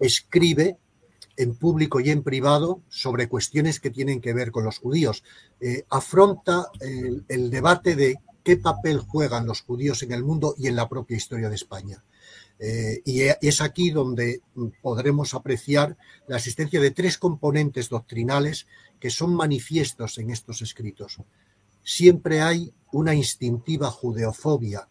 escribe 0.00 0.78
en 1.36 1.56
público 1.56 2.00
y 2.00 2.08
en 2.08 2.22
privado 2.22 2.80
sobre 2.88 3.28
cuestiones 3.28 3.80
que 3.80 3.90
tienen 3.90 4.22
que 4.22 4.32
ver 4.32 4.50
con 4.50 4.64
los 4.64 4.78
judíos. 4.78 5.24
Eh, 5.60 5.84
afronta 5.90 6.70
el 6.80 7.50
debate 7.50 7.96
de 7.96 8.16
qué 8.42 8.56
papel 8.56 9.00
juegan 9.00 9.44
los 9.44 9.60
judíos 9.60 10.02
en 10.02 10.12
el 10.12 10.24
mundo 10.24 10.54
y 10.56 10.68
en 10.68 10.76
la 10.76 10.88
propia 10.88 11.18
historia 11.18 11.50
de 11.50 11.56
España. 11.56 12.02
Eh, 12.58 13.02
y 13.04 13.22
e, 13.22 13.38
es 13.40 13.60
aquí 13.60 13.90
donde 13.90 14.42
podremos 14.82 15.34
apreciar 15.34 15.96
la 16.26 16.36
existencia 16.36 16.80
de 16.80 16.90
tres 16.90 17.18
componentes 17.18 17.88
doctrinales 17.88 18.66
que 18.98 19.10
son 19.10 19.34
manifiestos 19.34 20.18
en 20.18 20.30
estos 20.30 20.62
escritos. 20.62 21.18
Siempre 21.82 22.40
hay 22.40 22.72
una 22.92 23.14
instintiva 23.14 23.90
judeofobia 23.90 24.88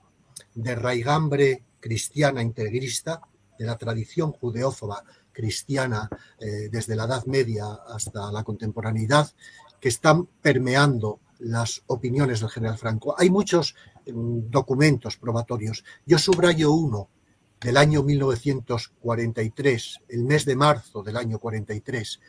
de 0.56 0.76
raigambre 0.76 1.64
cristiana 1.80 2.42
integrista, 2.42 3.22
de 3.60 3.66
la 3.66 3.78
tradición 3.78 4.32
judeófoba 4.32 5.04
cristiana 5.32 6.10
eh, 6.40 6.70
desde 6.72 6.96
la 6.96 7.06
Edad 7.06 7.26
Media 7.26 7.66
hasta 7.88 8.32
la 8.32 8.44
contemporaneidad, 8.44 9.30
que 9.80 9.90
están 9.90 10.26
permeando 10.42 11.20
las 11.40 11.84
opiniones 11.88 12.40
del 12.40 12.50
general 12.50 12.78
Franco. 12.78 13.16
Hay 13.18 13.30
muchos 13.30 13.76
mm, 14.06 14.50
documentos 14.50 15.18
probatorios. 15.18 15.84
Yo 16.06 16.18
subrayo 16.18 16.72
uno 16.72 17.10
del 17.62 17.78
año 17.78 18.04
1943, 18.04 20.00
el 20.10 20.24
mes 20.24 20.46
de 20.46 20.56
marzo 20.56 21.02
del 21.04 21.18
año 21.18 21.40
43, 21.40 22.20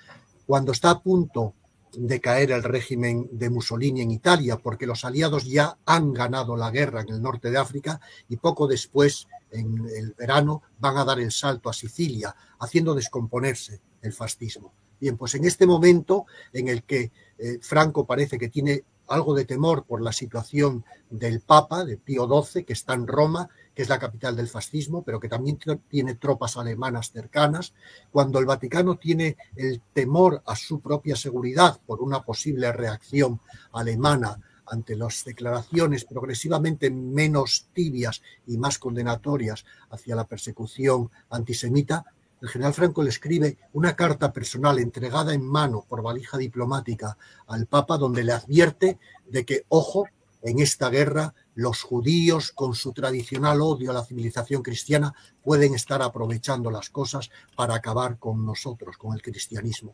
cuando 0.47 0.73
está 0.73 0.91
a 0.91 1.03
punto 1.03 1.55
de 1.93 2.21
caer 2.21 2.53
el 2.53 2.63
régimen 2.63 3.29
de 3.33 3.51
Mussolini 3.51 4.03
en 4.03 4.11
Italia, 4.11 4.57
porque 4.57 4.87
los 4.87 5.05
aliados 5.05 5.45
ya 5.47 5.79
han 5.87 6.13
ganado 6.13 6.57
la 6.57 6.71
guerra 6.71 7.03
en 7.03 7.11
el 7.11 7.23
norte 7.23 7.51
de 7.51 7.59
África 7.59 8.01
y 8.29 8.37
poco 8.37 8.67
después, 8.67 9.27
en 9.51 9.87
el 9.97 10.13
verano, 10.13 10.63
van 10.79 10.97
a 10.97 11.05
dar 11.05 11.19
el 11.21 11.33
salto 11.33 11.69
a 11.69 11.73
Sicilia, 11.73 12.35
haciendo 12.61 12.95
descomponerse 12.95 13.81
el 14.03 14.13
fascismo. 14.13 14.73
Bien, 15.01 15.17
pues 15.17 15.35
en 15.35 15.45
este 15.45 15.67
momento 15.67 16.27
en 16.53 16.69
el 16.69 16.83
que 16.83 17.13
eh, 17.39 17.59
Franco 17.61 18.05
parece 18.05 18.39
que 18.39 18.49
tiene 18.49 18.85
algo 19.07 19.35
de 19.35 19.45
temor 19.45 19.85
por 19.85 20.03
la 20.03 20.13
situación 20.13 20.85
del 21.09 21.41
Papa, 21.41 21.85
de 21.85 21.97
Pío 21.97 22.29
XII, 22.29 22.65
que 22.65 22.73
está 22.73 22.95
en 22.95 23.07
Roma, 23.07 23.49
que 23.79 23.83
es 23.83 23.89
la 23.89 24.01
capital 24.01 24.35
del 24.35 24.49
fascismo, 24.49 25.05
pero 25.05 25.21
que 25.21 25.29
también 25.29 25.57
tiene 25.89 26.17
tropas 26.17 26.57
alemanas 26.57 27.13
cercanas, 27.13 27.75
cuando 28.11 28.41
el 28.41 28.45
Vaticano 28.45 28.97
tiene 28.97 29.37
el 29.55 29.81
temor 29.93 30.43
a 30.47 30.57
su 30.57 30.81
propia 30.81 31.15
seguridad 31.15 31.79
por 31.87 32.03
una 32.03 32.25
posible 32.25 32.73
reacción 32.73 33.41
alemana 33.71 34.41
ante 34.67 34.97
las 34.97 35.25
declaraciones 35.25 36.05
progresivamente 36.05 36.91
menos 36.91 37.69
tibias 37.73 38.21
y 38.49 38.59
más 38.59 38.81
condenatorias 38.81 39.65
hacia 39.91 40.17
la 40.17 40.27
persecución 40.27 41.09
antisemita, 41.31 42.05
el 42.43 42.49
general 42.49 42.75
Franco 42.75 43.05
le 43.05 43.11
escribe 43.11 43.59
una 43.75 43.95
carta 43.95 44.33
personal 44.33 44.81
entregada 44.81 45.33
en 45.33 45.47
mano 45.47 45.87
por 45.89 46.03
valija 46.03 46.37
diplomática 46.37 47.17
al 47.47 47.67
Papa 47.67 47.97
donde 47.97 48.25
le 48.25 48.33
advierte 48.33 48.99
de 49.29 49.45
que, 49.45 49.67
ojo, 49.69 50.09
en 50.43 50.59
esta 50.59 50.91
guerra 50.91 51.35
los 51.59 51.83
judíos, 51.83 52.53
con 52.53 52.77
su 52.77 52.93
tradicional 52.93 53.61
odio 53.61 53.91
a 53.91 53.95
la 53.95 54.05
civilización 54.05 54.63
cristiana, 54.63 55.13
pueden 55.43 55.75
estar 55.75 56.01
aprovechando 56.03 56.71
las 56.71 56.89
cosas 56.89 57.31
para 57.57 57.75
acabar 57.75 58.17
con 58.21 58.47
nosotros, 58.47 58.97
con 58.97 59.13
el 59.13 59.23
cristianismo. 59.23 59.93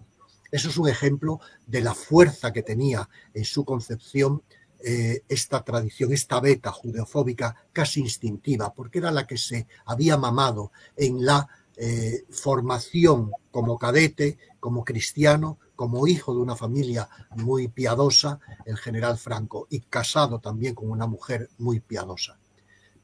Eso 0.50 0.68
es 0.68 0.76
un 0.76 0.90
ejemplo 0.90 1.40
de 1.66 1.80
la 1.80 1.94
fuerza 1.94 2.52
que 2.52 2.62
tenía 2.62 3.08
en 3.32 3.46
su 3.46 3.64
concepción 3.64 4.42
eh, 4.78 5.22
esta 5.26 5.64
tradición, 5.64 6.12
esta 6.12 6.38
beta 6.38 6.70
judeofóbica 6.70 7.56
casi 7.72 8.00
instintiva, 8.00 8.74
porque 8.74 8.98
era 8.98 9.10
la 9.10 9.26
que 9.26 9.38
se 9.38 9.66
había 9.86 10.18
mamado 10.18 10.70
en 10.98 11.24
la 11.24 11.48
eh, 11.76 12.24
formación 12.30 13.32
como 13.50 13.78
cadete, 13.78 14.38
como 14.60 14.84
cristiano, 14.84 15.58
como 15.76 16.06
hijo 16.06 16.32
de 16.34 16.40
una 16.40 16.56
familia 16.56 17.08
muy 17.36 17.68
piadosa, 17.68 18.38
el 18.64 18.76
general 18.76 19.18
Franco, 19.18 19.66
y 19.70 19.80
casado 19.80 20.38
también 20.38 20.74
con 20.74 20.90
una 20.90 21.06
mujer 21.06 21.50
muy 21.58 21.80
piadosa. 21.80 22.38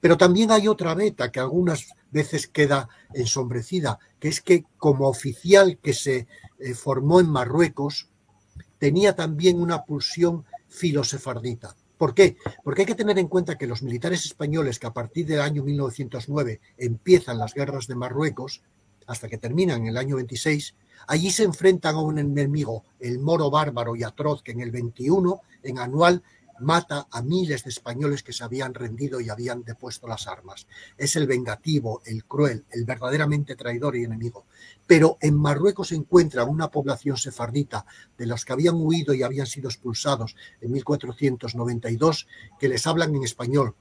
Pero 0.01 0.16
también 0.16 0.51
hay 0.51 0.68
otra 0.68 0.95
beta 0.95 1.31
que 1.31 1.41
algunas 1.41 1.89
veces 2.11 2.49
queda 2.49 2.89
ensombrecida, 3.12 3.99
que 4.18 4.29
es 4.29 4.41
que 4.41 4.64
como 4.79 5.09
oficial 5.09 5.79
que 5.83 5.93
se 5.93 6.27
eh, 6.59 6.75
formó 6.75 7.21
en 7.21 7.29
Marruecos, 7.29 8.09
tenía 8.79 9.14
también 9.14 9.61
una 9.61 9.85
pulsión 9.85 10.45
filosefardita. 10.68 11.77
¿Por 12.01 12.15
qué? 12.15 12.39
Porque 12.65 12.81
hay 12.81 12.87
que 12.87 12.95
tener 12.95 13.19
en 13.19 13.29
cuenta 13.29 13.59
que 13.59 13.67
los 13.67 13.83
militares 13.83 14.25
españoles 14.25 14.79
que 14.79 14.87
a 14.87 14.93
partir 14.95 15.27
del 15.27 15.43
año 15.43 15.63
1909 15.63 16.59
empiezan 16.79 17.37
las 17.37 17.53
guerras 17.53 17.87
de 17.89 17.95
Marruecos, 17.95 18.63
hasta 19.07 19.29
que 19.29 19.37
terminan 19.37 19.83
en 19.83 19.89
el 19.89 19.99
año 19.99 20.17
26, 20.17 20.75
allí 21.09 21.31
se 21.31 21.45
enfrentan 21.45 21.97
a 21.97 22.01
un 22.01 22.19
enemigo, 22.19 22.85
el 23.01 23.19
moro 23.19 23.51
bárbaro 23.51 23.97
y 23.97 24.03
atroz, 24.03 24.43
que 24.43 24.53
en 24.53 24.63
el 24.63 24.71
21, 24.71 25.43
en 25.63 25.79
anual, 25.79 26.23
mata 26.61 27.07
a 27.11 27.23
miles 27.23 27.65
de 27.65 27.71
españoles 27.71 28.23
que 28.23 28.33
se 28.33 28.45
habían 28.45 28.75
rendido 28.75 29.21
y 29.21 29.29
habían 29.29 29.63
depuesto 29.63 30.07
las 30.07 30.27
armas. 30.27 30.67
Es 30.97 31.17
el 31.17 31.27
vengativo, 31.27 32.03
el 32.05 32.25
cruel, 32.25 32.65
el 32.71 32.85
verdaderamente 32.85 33.57
traidor 33.57 33.97
y 33.97 34.05
enemigo. 34.05 34.47
Pero 34.87 35.19
en 35.21 35.37
Marruecos 35.37 35.89
se 35.89 35.97
encuentra 35.97 36.45
una 36.45 36.69
población 36.69 37.17
sefardita 37.17 37.87
de 38.17 38.27
los 38.27 38.45
que 38.45 38.53
habían 38.53 38.77
huido 38.77 39.15
y 39.15 39.23
habían 39.23 39.47
sido 39.47 39.69
expulsados 39.69 40.37
en 40.61 40.73
1492 40.73 42.27
que 42.59 42.69
les 42.69 42.87
hablan 42.87 43.15
en 43.15 43.25
español, 43.25 43.75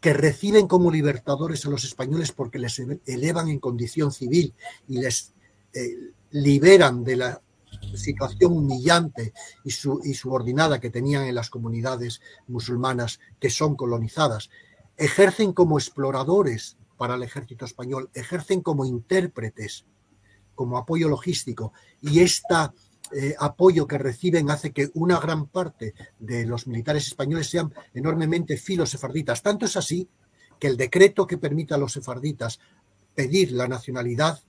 que 0.00 0.12
reciben 0.12 0.66
como 0.66 0.90
libertadores 0.90 1.66
a 1.66 1.70
los 1.70 1.84
españoles 1.84 2.32
porque 2.32 2.58
les 2.58 2.80
elevan 3.06 3.48
en 3.48 3.58
condición 3.58 4.12
civil 4.12 4.54
y 4.88 4.98
les 4.98 5.32
eh, 5.72 6.12
liberan 6.30 7.04
de 7.04 7.16
la 7.16 7.40
situación 7.94 8.52
humillante 8.52 9.32
y, 9.64 9.70
subordinada 9.70 10.80
que 10.80 10.90
tenían 10.90 11.24
en 11.24 11.34
las 11.34 11.50
comunidades 11.50 12.20
musulmanas 12.46 13.20
que 13.38 13.50
son 13.50 13.76
colonizadas, 13.76 14.50
ejercen 14.96 15.52
como 15.52 15.78
exploradores 15.78 16.76
para 16.96 17.14
el 17.14 17.22
ejército 17.22 17.64
español, 17.64 18.10
ejercen 18.14 18.60
como 18.60 18.84
intérpretes, 18.84 19.86
como 20.54 20.76
apoyo 20.76 21.08
logístico, 21.08 21.72
y 22.02 22.20
este 22.20 22.54
apoyo 23.38 23.86
que 23.86 23.98
reciben 23.98 24.50
hace 24.50 24.72
que 24.72 24.90
una 24.94 25.18
gran 25.18 25.46
parte 25.46 25.94
de 26.18 26.46
los 26.46 26.66
militares 26.66 27.06
españoles 27.06 27.48
sean 27.48 27.74
enormemente 27.94 28.56
filosefarditas. 28.56 29.42
Tanto 29.42 29.66
es 29.66 29.76
así 29.76 30.08
que 30.60 30.68
el 30.68 30.76
decreto 30.76 31.26
que 31.26 31.38
permite 31.38 31.74
a 31.74 31.78
los 31.78 31.92
sefarditas 31.92 32.60
pedir 33.14 33.52
la 33.52 33.66
nacionalidad, 33.66 34.40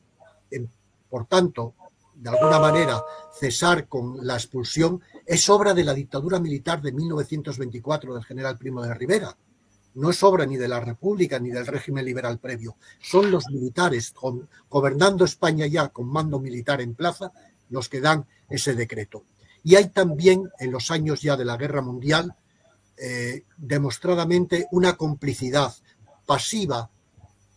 por 1.10 1.26
tanto, 1.26 1.74
de 2.16 2.30
alguna 2.30 2.60
manera 2.60 3.02
cesar 3.40 3.88
con 3.88 4.26
la 4.26 4.36
expulsión 4.36 5.02
es 5.26 5.50
obra 5.50 5.74
de 5.74 5.84
la 5.84 5.94
dictadura 5.94 6.40
militar 6.40 6.82
de 6.82 6.92
1924 6.92 8.14
del 8.14 8.24
general 8.24 8.58
Primo 8.58 8.82
de 8.82 8.94
Rivera. 8.94 9.36
No 9.94 10.10
es 10.10 10.24
obra 10.24 10.46
ni 10.46 10.58
de 10.58 10.68
la 10.68 10.80
República 10.80 11.40
ni 11.40 11.50
del 11.50 11.68
régimen 11.68 12.06
liberal 12.06 12.40
previo. 12.40 12.78
Son 13.02 13.30
los 13.30 13.48
militares 13.50 14.14
gobernando 14.70 15.26
España 15.26 15.68
ya 15.68 15.90
con 15.90 16.08
mando 16.08 16.40
militar 16.40 16.82
en 16.82 16.96
plaza 16.96 17.32
los 17.70 17.90
que 17.90 18.02
dan 18.02 18.26
ese 18.50 18.74
decreto. 18.74 19.26
Y 19.64 19.76
hay 19.76 19.90
también 19.90 20.50
en 20.60 20.72
los 20.72 20.92
años 20.92 21.22
ya 21.22 21.36
de 21.36 21.46
la 21.46 21.58
Guerra 21.58 21.82
Mundial 21.82 22.36
eh, 22.98 23.46
demostradamente 23.58 24.68
una 24.72 24.96
complicidad 24.96 25.74
pasiva 26.26 26.90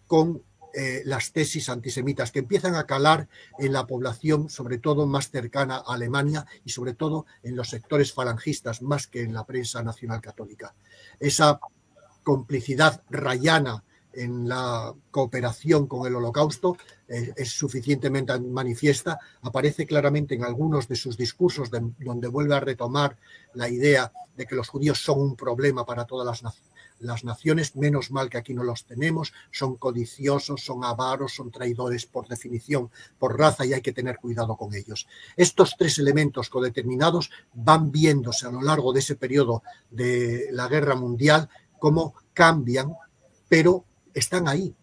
con 0.06 0.42
eh, 0.76 1.02
las 1.04 1.32
tesis 1.32 1.68
antisemitas 1.68 2.32
que 2.32 2.40
empiezan 2.40 2.74
a 2.74 2.84
calar 2.84 3.28
en 3.60 3.72
la 3.72 3.86
población, 3.86 4.50
sobre 4.50 4.78
todo 4.78 5.06
más 5.06 5.30
cercana 5.30 5.76
a 5.76 5.94
Alemania 5.94 6.46
y 6.64 6.70
sobre 6.70 6.94
todo 6.94 7.26
en 7.44 7.54
los 7.54 7.68
sectores 7.68 8.12
falangistas, 8.12 8.82
más 8.82 9.06
que 9.06 9.22
en 9.22 9.34
la 9.34 9.44
prensa 9.44 9.84
nacional 9.84 10.20
católica. 10.20 10.74
Esa 11.20 11.60
complicidad 12.24 13.02
rayana 13.08 13.84
en 14.12 14.48
la 14.48 14.92
cooperación 15.12 15.86
con 15.86 16.06
el 16.08 16.16
holocausto 16.16 16.76
eh, 17.06 17.32
es 17.36 17.50
suficientemente 17.50 18.36
manifiesta, 18.40 19.18
aparece 19.42 19.86
claramente 19.86 20.34
en 20.34 20.44
algunos 20.44 20.88
de 20.88 20.96
sus 20.96 21.16
discursos 21.16 21.70
donde 21.70 22.28
vuelve 22.28 22.56
a 22.56 22.60
retomar 22.60 23.16
la 23.54 23.68
idea 23.68 24.10
de 24.36 24.46
que 24.46 24.56
los 24.56 24.68
judíos 24.68 24.98
son 24.98 25.20
un 25.20 25.36
problema 25.36 25.86
para 25.86 26.04
todas 26.04 26.26
las 26.26 26.42
naciones 26.42 26.73
las 27.04 27.24
naciones, 27.24 27.76
menos 27.76 28.10
mal 28.10 28.28
que 28.28 28.38
aquí 28.38 28.54
no 28.54 28.62
los 28.62 28.84
tenemos, 28.84 29.32
son 29.50 29.76
codiciosos, 29.76 30.64
son 30.64 30.84
avaros, 30.84 31.34
son 31.34 31.50
traidores 31.50 32.06
por 32.06 32.26
definición, 32.28 32.90
por 33.18 33.38
raza 33.38 33.64
y 33.64 33.72
hay 33.72 33.82
que 33.82 33.92
tener 33.92 34.16
cuidado 34.18 34.56
con 34.56 34.74
ellos. 34.74 35.06
Estos 35.36 35.76
tres 35.78 35.98
elementos 35.98 36.50
codeterminados 36.50 37.30
van 37.52 37.90
viéndose 37.92 38.46
a 38.46 38.50
lo 38.50 38.62
largo 38.62 38.92
de 38.92 39.00
ese 39.00 39.16
periodo 39.16 39.62
de 39.90 40.48
la 40.50 40.68
guerra 40.68 40.94
mundial 40.94 41.48
cómo 41.78 42.14
cambian, 42.32 42.94
pero 43.48 43.84
están 44.14 44.48
ahí, 44.48 44.74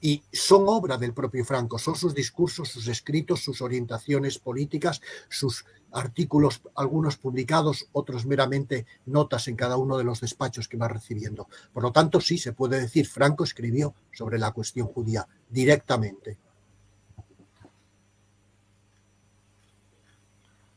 y 0.00 0.22
son 0.32 0.64
obra 0.66 0.96
del 0.96 1.12
propio 1.12 1.44
Franco, 1.44 1.78
son 1.78 1.94
sus 1.94 2.14
discursos, 2.14 2.68
sus 2.68 2.88
escritos, 2.88 3.40
sus 3.40 3.60
orientaciones 3.60 4.38
políticas, 4.38 5.00
sus 5.28 5.64
artículos, 5.92 6.62
algunos 6.76 7.16
publicados, 7.16 7.88
otros 7.92 8.24
meramente 8.24 8.86
notas 9.06 9.48
en 9.48 9.56
cada 9.56 9.76
uno 9.76 9.98
de 9.98 10.04
los 10.04 10.20
despachos 10.20 10.68
que 10.68 10.76
va 10.76 10.88
recibiendo. 10.88 11.48
Por 11.72 11.82
lo 11.82 11.92
tanto, 11.92 12.20
sí 12.20 12.38
se 12.38 12.52
puede 12.52 12.80
decir, 12.80 13.06
Franco 13.06 13.44
escribió 13.44 13.94
sobre 14.12 14.38
la 14.38 14.52
cuestión 14.52 14.86
judía 14.86 15.26
directamente. 15.48 16.38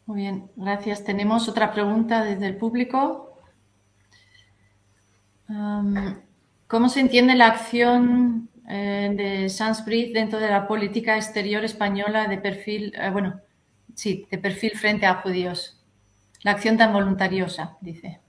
Muy 0.05 0.17
bien, 0.17 0.51
gracias. 0.57 1.03
Tenemos 1.05 1.47
otra 1.47 1.71
pregunta 1.71 2.23
desde 2.23 2.47
el 2.47 2.57
público. 2.57 3.37
¿Cómo 5.47 6.89
se 6.89 6.99
entiende 6.99 7.35
la 7.35 7.47
acción 7.47 8.49
eh, 8.67 9.49
de 9.49 10.11
dentro 10.13 10.39
de 10.39 10.49
la 10.49 10.67
política 10.67 11.15
exterior 11.15 11.63
española 11.63 12.27
de 12.27 12.37
perfil, 12.37 12.93
eh, 12.95 13.09
bueno, 13.11 13.41
sí, 13.93 14.25
de 14.31 14.37
perfil 14.37 14.71
frente 14.77 15.05
a 15.05 15.21
judíos. 15.21 15.81
La 16.43 16.51
acción 16.51 16.77
tan 16.77 16.93
voluntariosa, 16.93 17.77
dice. 17.81 18.21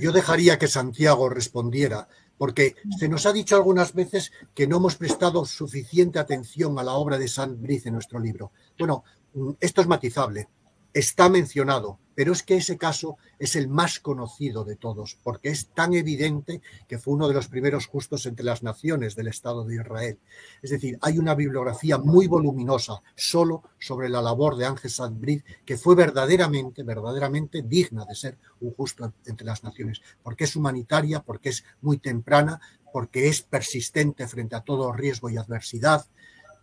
Yo 0.00 0.12
dejaría 0.12 0.58
que 0.58 0.68
Santiago 0.68 1.28
respondiera, 1.28 2.08
porque 2.36 2.76
se 2.98 3.08
nos 3.08 3.26
ha 3.26 3.32
dicho 3.32 3.56
algunas 3.56 3.92
veces 3.92 4.32
que 4.54 4.66
no 4.66 4.76
hemos 4.76 4.96
prestado 4.96 5.44
suficiente 5.44 6.18
atención 6.18 6.78
a 6.78 6.84
la 6.84 6.92
obra 6.92 7.18
de 7.18 7.28
Sansbrit 7.28 7.86
en 7.86 7.94
nuestro 7.94 8.20
libro. 8.20 8.52
Bueno, 8.78 9.04
mm, 9.34 9.50
esto 9.60 9.80
es 9.80 9.86
matizable 9.86 10.48
está 10.92 11.28
mencionado, 11.28 11.98
pero 12.14 12.32
es 12.32 12.42
que 12.42 12.56
ese 12.56 12.76
caso 12.76 13.16
es 13.38 13.54
el 13.54 13.68
más 13.68 14.00
conocido 14.00 14.64
de 14.64 14.74
todos, 14.74 15.16
porque 15.22 15.50
es 15.50 15.68
tan 15.68 15.94
evidente 15.94 16.60
que 16.88 16.98
fue 16.98 17.14
uno 17.14 17.28
de 17.28 17.34
los 17.34 17.46
primeros 17.46 17.86
justos 17.86 18.26
entre 18.26 18.44
las 18.44 18.64
naciones 18.64 19.14
del 19.14 19.28
Estado 19.28 19.64
de 19.64 19.76
Israel. 19.76 20.18
Es 20.60 20.70
decir, 20.70 20.98
hay 21.00 21.18
una 21.18 21.36
bibliografía 21.36 21.96
muy 21.98 22.26
voluminosa 22.26 23.02
solo 23.14 23.62
sobre 23.78 24.08
la 24.08 24.20
labor 24.20 24.56
de 24.56 24.66
Ángel 24.66 24.90
Sadbrid, 24.90 25.42
que 25.64 25.76
fue 25.76 25.94
verdaderamente, 25.94 26.82
verdaderamente 26.82 27.62
digna 27.62 28.04
de 28.04 28.16
ser 28.16 28.38
un 28.60 28.72
justo 28.74 29.12
entre 29.26 29.46
las 29.46 29.62
naciones, 29.62 30.02
porque 30.22 30.44
es 30.44 30.56
humanitaria, 30.56 31.20
porque 31.20 31.50
es 31.50 31.64
muy 31.82 31.98
temprana, 31.98 32.60
porque 32.92 33.28
es 33.28 33.42
persistente 33.42 34.26
frente 34.26 34.56
a 34.56 34.62
todo 34.62 34.92
riesgo 34.92 35.30
y 35.30 35.36
adversidad, 35.36 36.06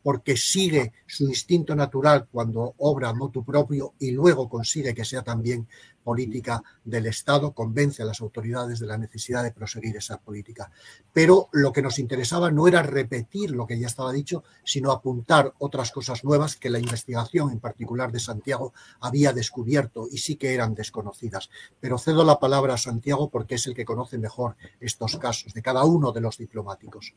porque 0.06 0.38
sigue 0.38 0.94
su 1.08 1.24
instinto 1.24 1.76
natural 1.76 2.28
cuando 2.32 2.76
obra 2.78 3.12
motu 3.12 3.44
propio 3.44 3.96
y 3.98 4.12
luego 4.12 4.48
consigue 4.48 4.94
que 4.94 5.04
sea 5.04 5.24
también 5.24 5.68
política 6.04 6.62
del 6.84 7.08
Estado, 7.08 7.54
convence 7.54 8.04
a 8.04 8.06
las 8.06 8.22
autoridades 8.22 8.78
de 8.78 8.86
la 8.86 9.00
necesidad 9.00 9.42
de 9.42 9.52
proseguir 9.52 9.98
esa 9.98 10.20
política. 10.20 10.70
Pero 11.12 11.50
lo 11.54 11.74
que 11.74 11.82
nos 11.82 11.98
interesaba 11.98 12.52
no 12.52 12.68
era 12.68 12.84
repetir 12.84 13.50
lo 13.50 13.66
que 13.66 13.80
ya 13.80 13.88
estaba 13.88 14.14
dicho, 14.14 14.44
sino 14.64 14.92
apuntar 14.92 15.56
otras 15.58 15.92
cosas 15.92 16.24
nuevas 16.24 16.56
que 16.56 16.70
la 16.70 16.78
investigación, 16.78 17.52
en 17.52 17.60
particular 17.60 18.12
de 18.12 18.20
Santiago, 18.20 18.76
había 19.00 19.34
descubierto 19.34 20.08
y 20.12 20.20
sí 20.20 20.36
que 20.36 20.54
eran 20.54 20.76
desconocidas. 20.76 21.50
Pero 21.80 21.98
cedo 21.98 22.24
la 22.24 22.38
palabra 22.38 22.76
a 22.76 22.78
Santiago 22.78 23.32
porque 23.32 23.56
es 23.56 23.66
el 23.66 23.74
que 23.74 23.86
conoce 23.86 24.20
mejor 24.20 24.56
estos 24.80 25.18
casos 25.18 25.52
de 25.56 25.64
cada 25.64 25.84
uno 25.84 26.12
de 26.12 26.22
los 26.22 26.38
diplomáticos 26.38 27.16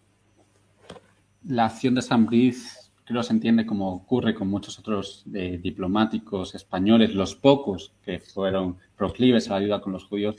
la 1.48 1.66
acción 1.66 1.94
de 1.94 2.02
San 2.02 2.26
Brice 2.26 2.77
creo 3.08 3.22
se 3.22 3.32
entiende 3.32 3.64
como 3.64 3.90
ocurre 3.94 4.34
con 4.34 4.48
muchos 4.48 4.78
otros 4.78 5.24
eh, 5.34 5.58
diplomáticos 5.62 6.54
españoles, 6.54 7.14
los 7.14 7.34
pocos 7.34 7.94
que 8.02 8.18
fueron 8.18 8.76
proclives 8.96 9.48
a 9.48 9.52
la 9.52 9.56
ayuda 9.60 9.80
con 9.80 9.94
los 9.94 10.04
judíos, 10.04 10.36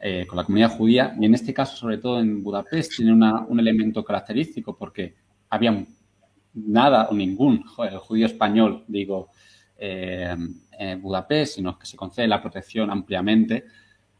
eh, 0.00 0.24
con 0.26 0.38
la 0.38 0.44
comunidad 0.44 0.78
judía, 0.78 1.14
y 1.20 1.26
en 1.26 1.34
este 1.34 1.52
caso, 1.52 1.76
sobre 1.76 1.98
todo 1.98 2.18
en 2.18 2.42
Budapest, 2.42 2.96
tiene 2.96 3.12
un 3.12 3.60
elemento 3.60 4.02
característico 4.02 4.74
porque 4.74 5.14
había 5.50 5.84
nada 6.54 7.08
o 7.10 7.14
ningún 7.14 7.64
judío 7.64 8.24
español, 8.24 8.82
digo, 8.88 9.28
eh, 9.76 10.34
en 10.78 11.02
Budapest, 11.02 11.56
sino 11.56 11.78
que 11.78 11.84
se 11.84 11.98
concede 11.98 12.28
la 12.28 12.40
protección 12.40 12.90
ampliamente 12.90 13.64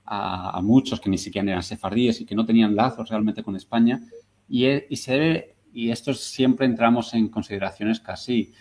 a, 0.05 0.61
muchos 0.63 1.01
que 1.01 1.09
ni 1.09 1.17
siquiera 1.17 1.51
eran 1.51 1.63
sefardíes 1.63 2.21
y 2.21 2.27
que 2.27 2.35
no 2.35 2.45
tenían 2.45 2.77
lazos 2.77 3.09
realmente 3.09 3.43
con 3.43 3.57
España, 3.57 4.03
y, 4.51 4.67
y 4.67 4.97
se 4.97 5.13
debe 5.13 5.55
y 5.73 5.91
esto 5.91 6.15
siempre 6.15 6.67
entramos 6.67 7.15
en 7.15 7.29
consideraciones 7.29 8.01
casi 8.01 8.53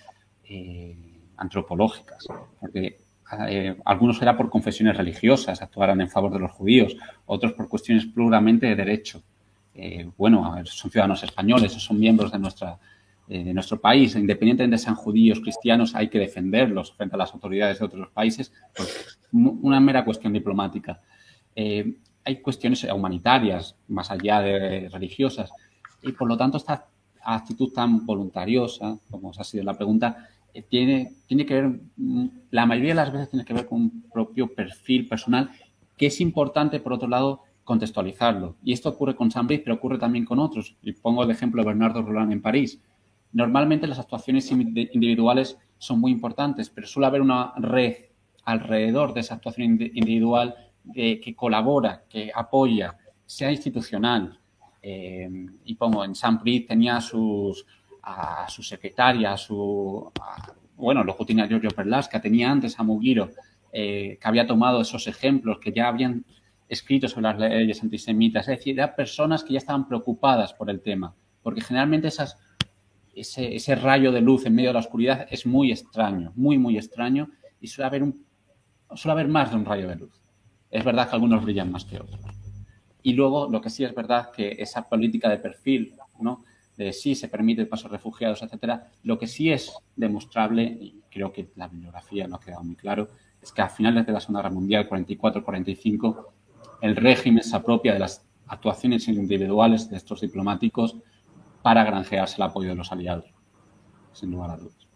eh, 0.43 0.95
antropológicas, 1.37 2.27
porque 2.59 2.99
eh, 3.47 3.75
algunos 3.85 4.21
era 4.21 4.35
por 4.35 4.49
confesiones 4.49 4.97
religiosas, 4.97 5.61
actuaran 5.61 6.01
en 6.01 6.09
favor 6.09 6.31
de 6.33 6.39
los 6.39 6.51
judíos, 6.51 6.95
otros 7.25 7.53
por 7.53 7.67
cuestiones 7.67 8.05
puramente 8.05 8.67
de 8.67 8.75
derecho. 8.75 9.23
Eh, 9.73 10.09
bueno, 10.17 10.55
son 10.65 10.91
ciudadanos 10.91 11.23
españoles, 11.23 11.71
son 11.73 11.99
miembros 11.99 12.31
de, 12.31 12.39
nuestra, 12.39 12.77
de 13.27 13.53
nuestro 13.53 13.79
país, 13.79 14.15
independientemente 14.15 14.75
de 14.75 14.83
sean 14.83 14.95
judíos, 14.95 15.39
cristianos, 15.39 15.95
hay 15.95 16.09
que 16.09 16.19
defenderlos 16.19 16.93
frente 16.93 17.15
a 17.15 17.19
las 17.19 17.33
autoridades 17.33 17.79
de 17.79 17.85
otros 17.85 18.09
países, 18.09 18.51
pues, 18.75 19.19
una 19.31 19.79
mera 19.79 20.03
cuestión 20.03 20.33
diplomática. 20.33 20.99
hay 21.55 22.41
cuestiones 22.41 22.83
humanitarias, 22.83 23.75
más 23.87 24.11
allá 24.11 24.41
de 24.41 24.89
religiosas, 24.89 25.51
y 26.01 26.11
por 26.11 26.27
lo 26.27 26.37
tanto 26.37 26.57
esta 26.57 26.85
actitud 27.23 27.71
tan 27.71 28.05
voluntariosa, 28.05 28.97
como 29.09 29.29
os 29.29 29.39
ha 29.39 29.43
sido 29.43 29.63
la 29.63 29.75
pregunta, 29.75 30.27
eh, 30.53 30.63
tiene, 30.63 31.13
tiene 31.27 31.45
que 31.45 31.53
ver, 31.53 31.79
mm, 31.97 32.27
la 32.51 32.65
mayoría 32.65 32.91
de 32.91 32.95
las 32.95 33.11
veces 33.11 33.29
tiene 33.29 33.45
que 33.45 33.53
ver 33.53 33.65
con 33.65 33.81
un 33.81 34.03
propio 34.11 34.53
perfil 34.53 35.07
personal, 35.07 35.49
que 35.97 36.07
es 36.07 36.21
importante, 36.21 36.79
por 36.79 36.93
otro 36.93 37.07
lado, 37.07 37.43
contextualizarlo. 37.63 38.55
Y 38.63 38.73
esto 38.73 38.89
ocurre 38.89 39.15
con 39.15 39.29
Brice, 39.29 39.63
pero 39.63 39.75
ocurre 39.75 39.99
también 39.99 40.25
con 40.25 40.39
otros. 40.39 40.75
Y 40.81 40.93
pongo 40.93 41.23
el 41.23 41.31
ejemplo 41.31 41.61
de 41.61 41.67
Bernardo 41.67 42.01
Roland 42.01 42.31
en 42.31 42.41
París. 42.41 42.79
Normalmente 43.31 43.85
las 43.85 43.99
actuaciones 43.99 44.49
individuales 44.51 45.57
son 45.77 45.99
muy 45.99 46.11
importantes, 46.11 46.69
pero 46.69 46.87
suele 46.87 47.07
haber 47.07 47.21
una 47.21 47.53
red 47.57 47.95
alrededor 48.43 49.13
de 49.13 49.19
esa 49.19 49.35
actuación 49.35 49.79
individual 49.93 50.55
que 50.93 51.35
colabora, 51.35 52.05
que 52.09 52.31
apoya, 52.33 52.97
sea 53.27 53.51
institucional, 53.51 54.39
eh, 54.81 55.29
y 55.65 55.75
pongo, 55.75 56.03
en 56.03 56.15
San 56.15 56.41
tenía 56.43 57.01
sus, 57.01 57.65
a 58.03 58.47
su 58.49 58.63
secretaria, 58.63 59.33
a 59.33 59.37
su, 59.37 60.11
bueno, 60.75 61.03
luego 61.03 61.25
tenía 61.25 61.47
Giorgio 61.47 61.71
Perlasca, 61.71 62.21
tenía 62.21 62.49
antes 62.49 62.79
a 62.79 62.83
Mugiro, 62.83 63.29
eh, 63.71 64.17
que 64.19 64.27
había 64.27 64.47
tomado 64.47 64.81
esos 64.81 65.07
ejemplos, 65.07 65.59
que 65.59 65.71
ya 65.71 65.87
habían 65.87 66.25
escrito 66.67 67.07
sobre 67.07 67.23
las 67.23 67.39
leyes 67.39 67.83
antisemitas, 67.83 68.47
es 68.47 68.57
decir, 68.57 68.79
eran 68.79 68.95
personas 68.95 69.43
que 69.43 69.53
ya 69.53 69.59
estaban 69.59 69.87
preocupadas 69.87 70.53
por 70.53 70.69
el 70.69 70.81
tema, 70.81 71.13
porque 71.41 71.61
generalmente 71.61 72.07
esas, 72.07 72.37
ese, 73.13 73.55
ese, 73.55 73.75
rayo 73.75 74.11
de 74.11 74.21
luz 74.21 74.45
en 74.45 74.55
medio 74.55 74.69
de 74.69 74.73
la 74.73 74.79
oscuridad 74.79 75.27
es 75.29 75.45
muy 75.45 75.71
extraño, 75.71 76.31
muy, 76.35 76.57
muy 76.57 76.77
extraño, 76.77 77.29
y 77.59 77.67
suele 77.67 77.87
haber, 77.87 78.03
un, 78.03 78.25
suele 78.95 79.13
haber 79.13 79.27
más 79.27 79.49
de 79.49 79.57
un 79.57 79.65
rayo 79.65 79.87
de 79.87 79.95
luz. 79.95 80.21
Es 80.69 80.83
verdad 80.83 81.09
que 81.09 81.15
algunos 81.15 81.43
brillan 81.43 81.71
más 81.71 81.85
que 81.85 81.99
otros. 81.99 82.19
Y 83.03 83.13
luego, 83.13 83.49
lo 83.49 83.61
que 83.61 83.69
sí 83.69 83.83
es 83.83 83.95
verdad 83.95 84.31
que 84.31 84.55
esa 84.59 84.87
política 84.87 85.29
de 85.29 85.37
perfil, 85.37 85.93
¿no? 86.19 86.43
De 86.77 86.93
sí 86.93 87.15
se 87.15 87.27
permite 87.27 87.61
el 87.61 87.67
paso 87.67 87.87
de 87.87 87.93
refugiados, 87.93 88.41
etcétera, 88.41 88.89
lo 89.03 89.17
que 89.17 89.27
sí 89.27 89.51
es 89.51 89.73
demostrable, 89.95 90.63
y 90.63 91.01
creo 91.09 91.31
que 91.31 91.49
la 91.55 91.67
bibliografía 91.67 92.27
no 92.27 92.37
ha 92.37 92.39
quedado 92.39 92.63
muy 92.63 92.75
claro, 92.75 93.09
es 93.41 93.51
que 93.51 93.61
a 93.61 93.69
finales 93.69 94.05
de 94.05 94.11
la 94.11 94.19
Segunda 94.19 94.41
Guerra 94.41 94.53
Mundial, 94.53 94.89
44-45, 94.89 96.25
el 96.81 96.95
régimen 96.95 97.43
se 97.43 97.55
apropia 97.55 97.93
de 97.93 97.99
las 97.99 98.25
actuaciones 98.47 99.07
individuales 99.07 99.89
de 99.89 99.97
estos 99.97 100.21
diplomáticos 100.21 100.97
para 101.61 101.83
granjearse 101.83 102.35
el 102.37 102.43
apoyo 102.43 102.69
de 102.69 102.75
los 102.75 102.91
aliados, 102.91 103.25
sin 104.13 104.31
lugar 104.31 104.51
a 104.51 104.57
dudas. 104.57 104.88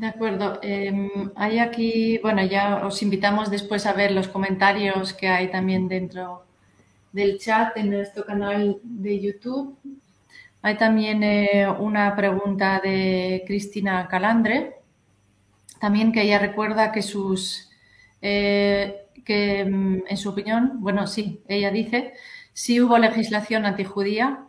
De 0.00 0.06
acuerdo. 0.06 0.58
Em, 0.62 1.10
hay 1.36 1.58
aquí, 1.58 2.16
bueno, 2.22 2.42
ya 2.42 2.86
os 2.86 3.02
invitamos 3.02 3.50
después 3.50 3.84
a 3.84 3.92
ver 3.92 4.12
los 4.12 4.28
comentarios 4.28 5.12
que 5.12 5.28
hay 5.28 5.50
también 5.50 5.88
dentro 5.88 6.46
del 7.12 7.38
chat 7.38 7.76
en 7.76 7.90
nuestro 7.90 8.24
canal 8.24 8.78
de 8.82 9.20
YouTube. 9.20 9.76
Hay 10.62 10.78
también 10.78 11.22
eh, 11.22 11.68
una 11.68 12.16
pregunta 12.16 12.80
de 12.82 13.44
Cristina 13.46 14.08
Calandre, 14.08 14.76
también 15.80 16.12
que 16.12 16.22
ella 16.22 16.38
recuerda 16.38 16.92
que 16.92 17.02
sus, 17.02 17.68
eh, 18.22 19.02
que 19.22 19.66
mm, 19.66 20.04
en 20.08 20.16
su 20.16 20.30
opinión, 20.30 20.80
bueno, 20.80 21.06
sí, 21.06 21.42
ella 21.46 21.70
dice, 21.70 22.14
si 22.54 22.80
hubo 22.80 22.96
legislación 22.96 23.66
antijudía 23.66 24.46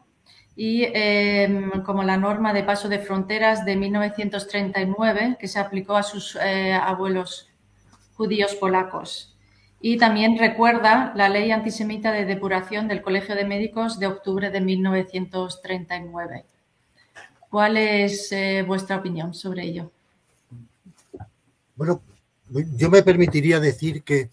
y 0.56 0.84
em, 0.93 1.84
como 1.84 2.04
la 2.04 2.18
norma 2.18 2.54
de 2.54 2.64
paso 2.64 2.89
de 2.89 2.99
fronteras 2.99 3.66
de 3.66 3.76
1939 3.76 5.38
que 5.39 5.47
se 5.47 5.60
aplicó 5.60 5.95
a 5.95 6.04
sus 6.04 6.36
eh, 6.36 6.74
abuelos 6.74 7.49
judíos 8.16 8.56
polacos. 8.56 9.38
Y 9.80 9.97
también 9.97 10.38
recuerda 10.38 11.12
la 11.16 11.30
ley 11.30 11.52
antisemita 11.52 12.12
de 12.12 12.26
depuración 12.26 12.88
del 12.88 13.02
Colegio 13.02 13.36
de 13.36 13.45
Médicos 13.45 13.97
de 13.97 14.08
octubre 14.08 14.52
de 14.52 14.62
1939. 14.62 16.45
¿Cuál 17.49 17.78
es 17.78 18.32
eh, 18.32 18.64
vuestra 18.68 18.97
opinión 18.97 19.34
sobre 19.34 19.64
ello? 19.64 19.91
Bueno, 21.76 22.02
yo 22.78 22.89
me 22.89 23.02
permitiría 23.02 23.60
decir 23.60 24.04
que 24.04 24.30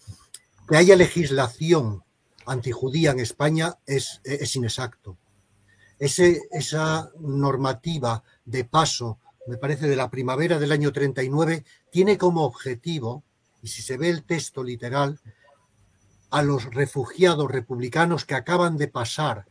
que 0.69 0.77
haya 0.77 0.95
legislación 0.95 2.03
antijudía 2.45 3.11
en 3.11 3.19
España 3.19 3.75
es, 3.87 4.21
es 4.23 4.55
inexacto 4.55 5.17
esa 5.99 7.11
normativa 7.19 8.23
de 8.45 8.63
paso, 8.65 9.19
me 9.47 9.57
parece, 9.57 9.87
de 9.87 9.95
la 9.95 10.09
primavera 10.09 10.57
del 10.57 10.71
año 10.71 10.91
39, 10.91 11.65
tiene 11.91 12.17
como 12.17 12.43
objetivo, 12.43 13.23
y 13.61 13.67
si 13.67 13.81
se 13.81 13.97
ve 13.97 14.09
el 14.09 14.23
texto 14.23 14.63
literal, 14.63 15.19
a 16.31 16.43
los 16.43 16.65
refugiados 16.73 17.49
republicanos 17.49 18.25
que 18.25 18.35
acaban 18.35 18.77
de 18.77 18.87
pasar 18.87 19.45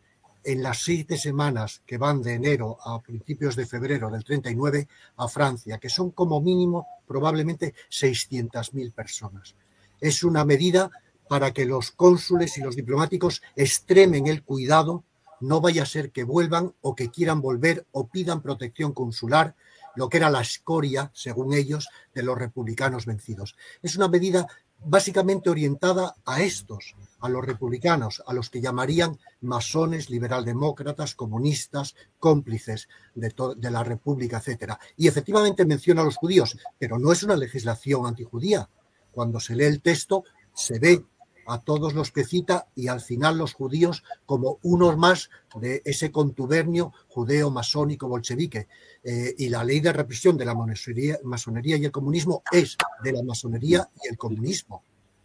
en 0.45 0.63
las 0.63 0.79
siete 0.79 1.19
semanas 1.19 1.83
que 1.85 1.99
van 1.99 2.23
de 2.23 2.35
enero 2.35 2.79
a 2.85 3.03
principios 3.03 3.57
de 3.57 3.67
febrero 3.67 4.09
del 4.11 4.25
39 4.25 4.89
a 5.17 5.29
Francia, 5.29 5.79
que 5.79 5.91
son 5.91 6.13
como 6.13 6.41
mínimo 6.41 6.87
probablemente 7.07 7.75
600.000 7.91 8.95
personas. 8.95 9.57
Es 10.01 10.23
una 10.23 10.45
medida 10.45 10.91
para 11.29 11.53
que 11.53 11.67
los 11.67 11.91
cónsules 11.91 12.57
y 12.57 12.63
los 12.63 12.77
diplomáticos 12.77 13.43
extremen 13.57 14.27
el 14.27 14.43
cuidado 14.43 15.05
no 15.41 15.61
vaya 15.61 15.83
a 15.83 15.87
ser 15.87 16.11
que 16.11 16.25
vuelvan 16.25 16.75
o 16.81 16.95
que 16.95 17.11
quieran 17.11 17.41
volver 17.41 17.87
o 17.93 18.09
pidan 18.09 18.43
protección 18.43 18.93
consular, 18.93 19.55
lo 19.97 20.09
que 20.09 20.19
era 20.19 20.31
la 20.31 20.41
escoria, 20.41 21.11
según 21.15 21.55
ellos, 21.55 21.89
de 22.15 22.23
los 22.23 22.39
republicanos 22.39 23.07
vencidos. 23.07 23.57
Es 23.83 23.97
una 23.97 24.09
medida 24.09 24.47
básicamente 24.85 25.51
orientada 25.51 26.15
a 26.25 26.43
estos, 26.43 26.95
a 27.21 27.29
los 27.29 27.45
republicanos, 27.45 28.23
a 28.27 28.33
los 28.33 28.49
que 28.49 28.61
llamarían 28.61 29.19
masones, 29.41 30.09
liberaldemócratas, 30.09 31.15
comunistas, 31.15 31.97
cómplices 32.19 32.89
de, 33.15 33.71
la 33.71 33.83
República, 33.83 34.43
etc. 34.45 34.75
Y 34.97 35.09
efectivamente 35.09 35.65
menciona 35.65 36.03
a 36.03 36.05
los 36.05 36.17
judíos, 36.17 36.57
pero 36.79 36.99
no 36.99 37.13
es 37.13 37.23
una 37.23 37.37
legislación 37.37 38.07
antijudía. 38.07 38.69
Cuando 39.11 39.41
se 39.41 39.57
lee 39.57 39.65
el 39.65 39.83
texto, 39.83 40.25
se 40.55 40.79
ve 40.79 41.05
a 41.49 41.61
todos 41.61 41.95
los 41.95 42.13
que 42.13 42.25
cita 42.25 42.69
y 42.75 42.89
al 42.89 43.01
final 43.01 43.39
los 43.39 43.55
judíos 43.55 44.05
como 44.27 44.59
unos 44.63 44.99
más 44.99 45.31
de 45.59 45.81
ese 45.87 46.13
contubernio 46.13 46.93
judeo-masónico 47.09 48.07
bolchevique. 48.07 48.69
Eh, 49.03 49.35
y 49.39 49.49
la 49.49 49.65
ley 49.65 49.81
de 49.81 49.93
represión 49.93 50.37
de 50.37 50.45
la 50.45 50.55
masonería, 50.55 51.77
y 51.77 51.85
el 51.85 51.91
comunismo 51.91 52.43
es 52.53 52.77
de 53.03 53.13
la 53.13 53.23
masonería 53.23 53.89
y 54.05 54.09
el 54.09 54.19
comunismo. 54.19 54.83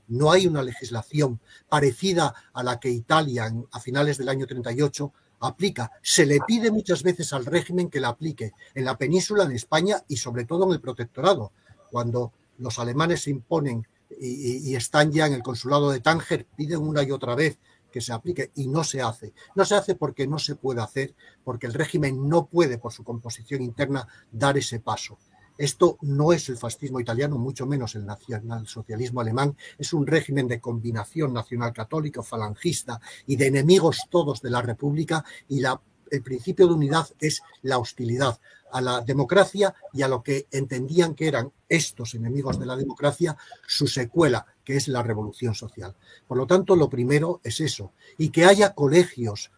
No 0.07 0.31
hay 0.31 0.47
una 0.47 0.63
legislación 0.63 1.41
parecida 1.67 2.33
a 2.53 2.63
la 2.63 2.79
que 2.79 2.89
Italia 2.89 3.53
a 3.71 3.79
finales 3.81 4.17
del 4.17 4.29
año 4.29 4.47
38 4.47 5.11
aplica. 5.41 5.91
Se 6.01 6.25
le 6.25 6.39
pide 6.47 6.71
muchas 6.71 7.03
veces 7.03 7.33
al 7.33 7.45
régimen 7.45 7.89
que 7.89 7.99
la 7.99 8.09
aplique 8.09 8.53
en 8.73 8.85
la 8.85 8.97
península 8.97 9.45
de 9.45 9.55
España 9.55 10.01
y 10.07 10.15
sobre 10.15 10.45
todo 10.45 10.65
en 10.65 10.71
el 10.71 10.79
protectorado. 10.79 11.51
Cuando 11.91 12.31
los 12.59 12.79
alemanes 12.79 13.23
se 13.23 13.31
imponen 13.31 13.85
y, 14.25 14.75
están 14.75 15.11
ya 15.11 15.27
en 15.27 15.33
el 15.33 15.43
consulado 15.43 15.91
de 15.91 15.99
Tánger, 15.99 16.47
piden 16.55 16.79
una 16.79 17.03
y 17.03 17.11
otra 17.11 17.35
vez 17.35 17.59
que 17.91 18.01
se 18.01 18.13
aplique 18.13 18.51
y 18.55 18.67
no 18.67 18.83
se 18.83 19.01
hace. 19.01 19.33
No 19.55 19.65
se 19.65 19.75
hace 19.75 19.95
porque 19.95 20.25
no 20.25 20.39
se 20.39 20.55
puede 20.55 20.81
hacer, 20.81 21.13
porque 21.43 21.67
el 21.67 21.73
régimen 21.73 22.27
no 22.27 22.47
puede, 22.47 22.77
por 22.77 22.91
su 22.91 23.03
composición 23.03 23.61
interna, 23.61 24.07
dar 24.31 24.57
ese 24.57 24.79
paso. 24.79 25.19
Esto 25.57 25.97
no 26.01 26.33
es 26.33 26.49
el 26.49 26.57
fascismo 26.57 26.99
italiano, 26.99 27.37
mucho 27.37 27.67
menos 27.67 27.93
el 27.93 28.05
nacionalsocialismo 28.05 29.21
alemán. 29.21 29.55
Es 29.77 29.93
un 29.93 30.07
régimen 30.07 30.47
de 30.47 30.59
combinación 30.59 31.31
nacional 31.31 31.71
católico, 31.73 32.23
falangista 32.23 32.99
y 33.27 33.35
de 33.35 33.47
enemigos 33.47 33.99
todos 34.09 34.41
de 34.41 34.49
la 34.49 34.63
República 34.63 35.23
y 35.47 35.59
la, 35.59 35.79
el 36.09 36.23
principio 36.23 36.67
de 36.67 36.73
unidad 36.73 37.07
es 37.19 37.43
la 37.61 37.77
hostilidad 37.77 38.39
a 38.73 38.81
la 38.81 39.01
democracia 39.01 39.73
y 39.93 40.01
a 40.01 40.07
lo 40.07 40.23
que 40.23 40.47
entendían 40.51 41.13
que 41.13 41.27
eran 41.27 41.51
estos 41.69 42.15
enemigos 42.15 42.59
de 42.59 42.65
la 42.65 42.75
democracia, 42.75 43.37
su 43.67 43.87
secuela, 43.87 44.45
que 44.63 44.75
es 44.75 44.87
la 44.87 45.03
revolución 45.03 45.53
social. 45.53 45.95
Por 46.27 46.37
lo 46.37 46.47
tanto, 46.47 46.75
lo 46.75 46.89
primero 46.89 47.39
es 47.43 47.61
eso. 47.61 47.93
Y 48.17 48.29
que 48.29 48.45
haya 48.45 48.73
colegios, 48.73 49.51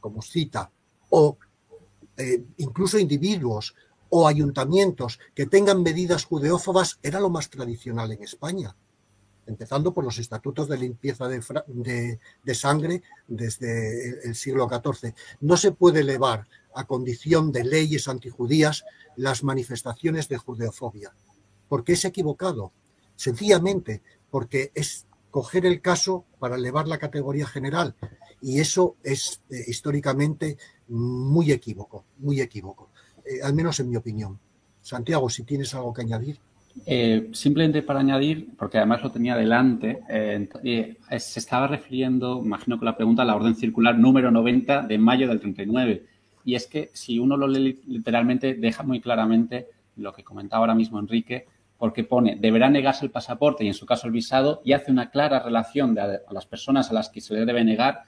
como 0.00 0.22
cita, 0.22 0.70
o 1.10 1.36
eh, 2.16 2.44
incluso 2.58 2.98
individuos 2.98 3.74
o 4.08 4.28
ayuntamientos 4.28 5.18
que 5.34 5.46
tengan 5.46 5.82
medidas 5.82 6.24
judeófobas 6.24 6.98
era 7.02 7.20
lo 7.20 7.30
más 7.30 7.50
tradicional 7.50 8.12
en 8.12 8.22
España, 8.22 8.76
empezando 9.46 9.92
por 9.92 10.04
los 10.04 10.18
estatutos 10.18 10.68
de 10.68 10.78
limpieza 10.78 11.28
de, 11.28 12.18
sangre 12.54 13.02
desde 13.26 14.28
el 14.28 14.34
siglo 14.34 14.68
XIV. 14.68 15.14
No 15.40 15.56
se 15.56 15.72
puede 15.72 16.00
elevar 16.00 16.46
a 16.74 16.84
condición 16.84 17.52
de 17.52 17.64
leyes 17.64 18.08
antijudías 18.08 18.84
las 19.16 19.42
manifestaciones 19.42 20.28
de 20.28 20.38
judeofobia, 20.38 21.12
porque 21.68 21.94
es 21.94 22.04
equivocado, 22.04 22.72
sencillamente 23.16 24.02
porque 24.30 24.70
es 24.74 25.06
coger 25.30 25.66
el 25.66 25.80
caso 25.80 26.24
para 26.38 26.56
elevar 26.56 26.88
la 26.88 26.98
categoría 26.98 27.46
general 27.46 27.94
y 28.40 28.60
eso 28.60 28.96
es 29.02 29.42
eh, 29.50 29.64
históricamente 29.66 30.56
muy 30.88 31.52
equívoco, 31.52 32.04
muy 32.18 32.40
equívoco. 32.40 32.90
Eh, 33.24 33.40
al 33.42 33.54
menos 33.54 33.78
en 33.80 33.90
mi 33.90 33.96
opinión. 33.96 34.38
Santiago, 34.80 35.28
si 35.28 35.44
tienes 35.44 35.74
algo 35.74 35.92
que 35.92 36.02
añadir. 36.02 36.40
Eh, 36.86 37.30
simplemente 37.32 37.82
para 37.82 38.00
añadir, 38.00 38.56
porque 38.56 38.78
además 38.78 39.02
lo 39.02 39.10
tenía 39.10 39.36
delante, 39.36 40.00
eh, 40.08 40.48
se 41.18 41.40
estaba 41.40 41.66
refiriendo, 41.66 42.40
imagino 42.44 42.78
que 42.78 42.84
la 42.84 42.96
pregunta, 42.96 43.22
a 43.22 43.24
la 43.24 43.36
orden 43.36 43.56
circular 43.56 43.98
número 43.98 44.30
90 44.30 44.82
de 44.82 44.98
mayo 44.98 45.28
del 45.28 45.40
39. 45.40 46.04
Y 46.44 46.54
es 46.54 46.66
que 46.66 46.90
si 46.92 47.18
uno 47.18 47.36
lo 47.36 47.48
lee 47.48 47.80
literalmente, 47.86 48.54
deja 48.54 48.82
muy 48.82 49.00
claramente 49.00 49.68
lo 49.96 50.12
que 50.12 50.24
comentaba 50.24 50.60
ahora 50.60 50.74
mismo 50.74 50.98
Enrique, 50.98 51.46
porque 51.76 52.04
pone, 52.04 52.36
deberá 52.36 52.68
negarse 52.68 53.04
el 53.04 53.10
pasaporte 53.10 53.64
y 53.64 53.68
en 53.68 53.74
su 53.74 53.86
caso 53.86 54.06
el 54.06 54.12
visado, 54.12 54.62
y 54.64 54.72
hace 54.72 54.90
una 54.90 55.10
clara 55.10 55.40
relación 55.40 55.94
de 55.94 56.00
a 56.02 56.32
las 56.32 56.46
personas 56.46 56.90
a 56.90 56.94
las 56.94 57.08
que 57.08 57.20
se 57.20 57.34
le 57.34 57.44
debe 57.44 57.64
negar, 57.64 58.02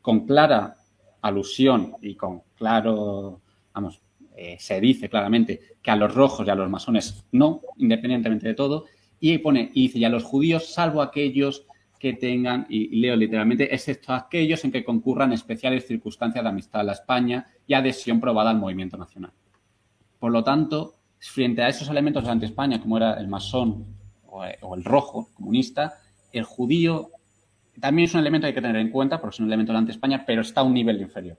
con 0.00 0.26
clara 0.26 0.76
alusión 1.22 1.94
y 2.00 2.14
con 2.14 2.42
claro, 2.56 3.40
vamos, 3.74 4.00
eh, 4.38 4.56
se 4.60 4.78
dice 4.82 5.08
claramente 5.08 5.60
que 5.82 5.90
a 5.90 5.96
los 5.96 6.14
rojos 6.14 6.46
y 6.46 6.50
a 6.50 6.54
los 6.54 6.68
masones 6.68 7.24
no, 7.32 7.62
independientemente 7.78 8.46
de 8.46 8.54
todo, 8.54 8.84
y 9.18 9.38
pone, 9.38 9.70
y 9.72 9.84
dice, 9.84 9.98
y 9.98 10.04
a 10.04 10.10
los 10.10 10.24
judíos, 10.24 10.74
salvo 10.74 11.00
aquellos 11.00 11.66
que 11.98 12.12
tengan, 12.12 12.66
y, 12.68 13.00
leo 13.00 13.16
literalmente, 13.16 13.74
excepto 13.74 14.12
aquellos 14.12 14.62
en 14.64 14.72
que 14.72 14.84
concurran 14.84 15.32
especiales 15.32 15.86
circunstancias 15.86 16.44
de 16.44 16.50
amistad 16.50 16.82
a 16.82 16.84
la 16.84 16.92
España 16.92 17.46
y 17.66 17.72
adhesión 17.72 18.20
probada 18.20 18.50
al 18.50 18.58
movimiento 18.58 18.98
nacional. 18.98 19.32
Por 20.18 20.32
lo 20.32 20.44
tanto, 20.44 20.96
frente 21.18 21.62
a 21.62 21.68
esos 21.68 21.88
elementos 21.88 22.22
de 22.22 22.34
la 22.34 22.44
España, 22.44 22.78
como 22.78 22.98
era 22.98 23.14
el 23.14 23.28
masón 23.28 23.86
o, 24.26 24.44
o 24.60 24.74
el 24.74 24.84
rojo 24.84 25.30
comunista, 25.32 25.94
el 26.30 26.44
judío 26.44 27.10
también 27.80 28.04
es 28.04 28.14
un 28.14 28.20
elemento 28.20 28.44
que 28.44 28.48
hay 28.48 28.54
que 28.54 28.60
tener 28.60 28.76
en 28.76 28.90
cuenta, 28.90 29.18
porque 29.18 29.36
es 29.36 29.40
un 29.40 29.46
elemento 29.46 29.72
de 29.72 29.80
la 29.80 29.90
España, 29.90 30.24
pero 30.26 30.42
está 30.42 30.60
a 30.60 30.64
un 30.64 30.74
nivel 30.74 31.00
inferior. 31.00 31.38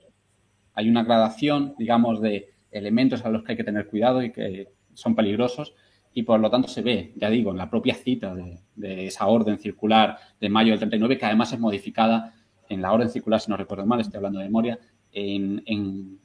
Hay 0.74 0.88
una 0.88 1.04
gradación, 1.04 1.74
digamos, 1.78 2.20
de, 2.20 2.57
elementos 2.78 3.24
a 3.24 3.30
los 3.30 3.42
que 3.42 3.52
hay 3.52 3.56
que 3.56 3.64
tener 3.64 3.86
cuidado 3.88 4.22
y 4.22 4.32
que 4.32 4.68
son 4.94 5.14
peligrosos 5.14 5.74
y 6.14 6.22
por 6.22 6.40
lo 6.40 6.50
tanto 6.50 6.68
se 6.68 6.82
ve, 6.82 7.12
ya 7.16 7.30
digo, 7.30 7.50
en 7.50 7.58
la 7.58 7.70
propia 7.70 7.94
cita 7.94 8.34
de, 8.34 9.06
esa 9.06 9.26
orden 9.26 9.58
circular 9.58 10.18
de 10.40 10.48
mayo 10.48 10.70
del 10.70 10.80
39, 10.80 11.18
que 11.18 11.26
además 11.26 11.52
es 11.52 11.60
modificada 11.60 12.34
en 12.68 12.82
la 12.82 12.92
orden 12.92 13.08
circular, 13.08 13.40
si 13.40 13.50
no 13.50 13.56
recuerdo 13.56 13.86
mal, 13.86 14.00
estoy 14.00 14.16
hablando 14.16 14.38
de 14.40 14.46
memoria, 14.46 14.78
en, 15.12 15.62
en, 15.66 16.18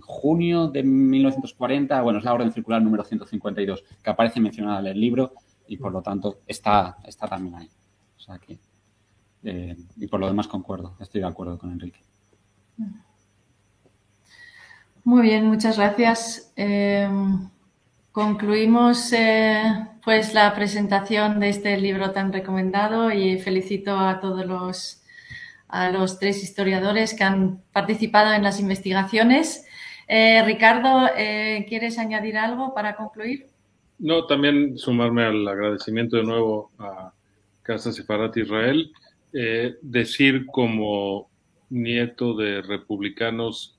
junio 0.00 0.68
de 0.68 0.82
1940, 0.82 2.02
bueno, 2.02 2.18
es 2.18 2.24
la 2.24 2.34
orden 2.34 2.52
circular 2.52 2.82
número 2.82 3.02
152, 3.02 3.84
que 4.02 4.10
aparece 4.10 4.40
mencionada 4.40 4.80
en 4.80 4.86
el 4.86 5.00
libro 5.00 5.32
y 5.66 5.76
por 5.76 5.90
lo 5.90 6.02
tanto 6.02 6.40
está, 6.46 6.98
está 7.04 7.26
también 7.26 7.54
ahí. 7.54 7.68
O 8.16 8.20
sea 8.20 8.38
que, 8.38 8.58
eh, 9.42 9.76
y 9.96 10.06
por 10.06 10.20
lo 10.20 10.26
demás 10.26 10.48
concuerdo, 10.48 10.96
estoy 11.00 11.22
de 11.22 11.26
acuerdo 11.26 11.58
con 11.58 11.72
Enrique. 11.72 12.00
Muy 15.04 15.22
bien, 15.22 15.46
muchas 15.46 15.78
gracias. 15.78 16.52
Em, 16.54 17.48
concluimos 18.12 19.12
eh, 19.12 19.62
pues 20.04 20.32
la 20.32 20.54
presentación 20.54 21.40
de 21.40 21.48
este 21.48 21.76
libro 21.76 22.12
tan 22.12 22.32
recomendado 22.32 23.10
y 23.10 23.38
felicito 23.38 23.98
a 23.98 24.20
todos 24.20 24.46
los 24.46 24.98
a 25.68 25.90
los 25.90 26.18
tres 26.18 26.44
historiadores 26.44 27.14
que 27.14 27.24
han 27.24 27.62
participado 27.72 28.34
en 28.34 28.42
las 28.42 28.60
investigaciones. 28.60 29.66
Eh, 30.06 30.42
Ricardo, 30.44 31.08
eh, 31.16 31.64
¿quieres 31.66 31.98
añadir 31.98 32.36
algo 32.36 32.74
para 32.74 32.94
concluir? 32.94 33.46
No, 33.98 34.26
también 34.26 34.76
sumarme 34.76 35.24
al 35.24 35.48
agradecimiento 35.48 36.18
de 36.18 36.24
nuevo 36.24 36.70
a 36.78 37.12
Casa 37.62 37.90
Sefarat 37.90 38.36
Israel. 38.36 38.92
decir 39.80 40.44
como 40.46 41.30
nieto 41.70 42.34
de 42.34 42.60
republicanos 42.60 43.78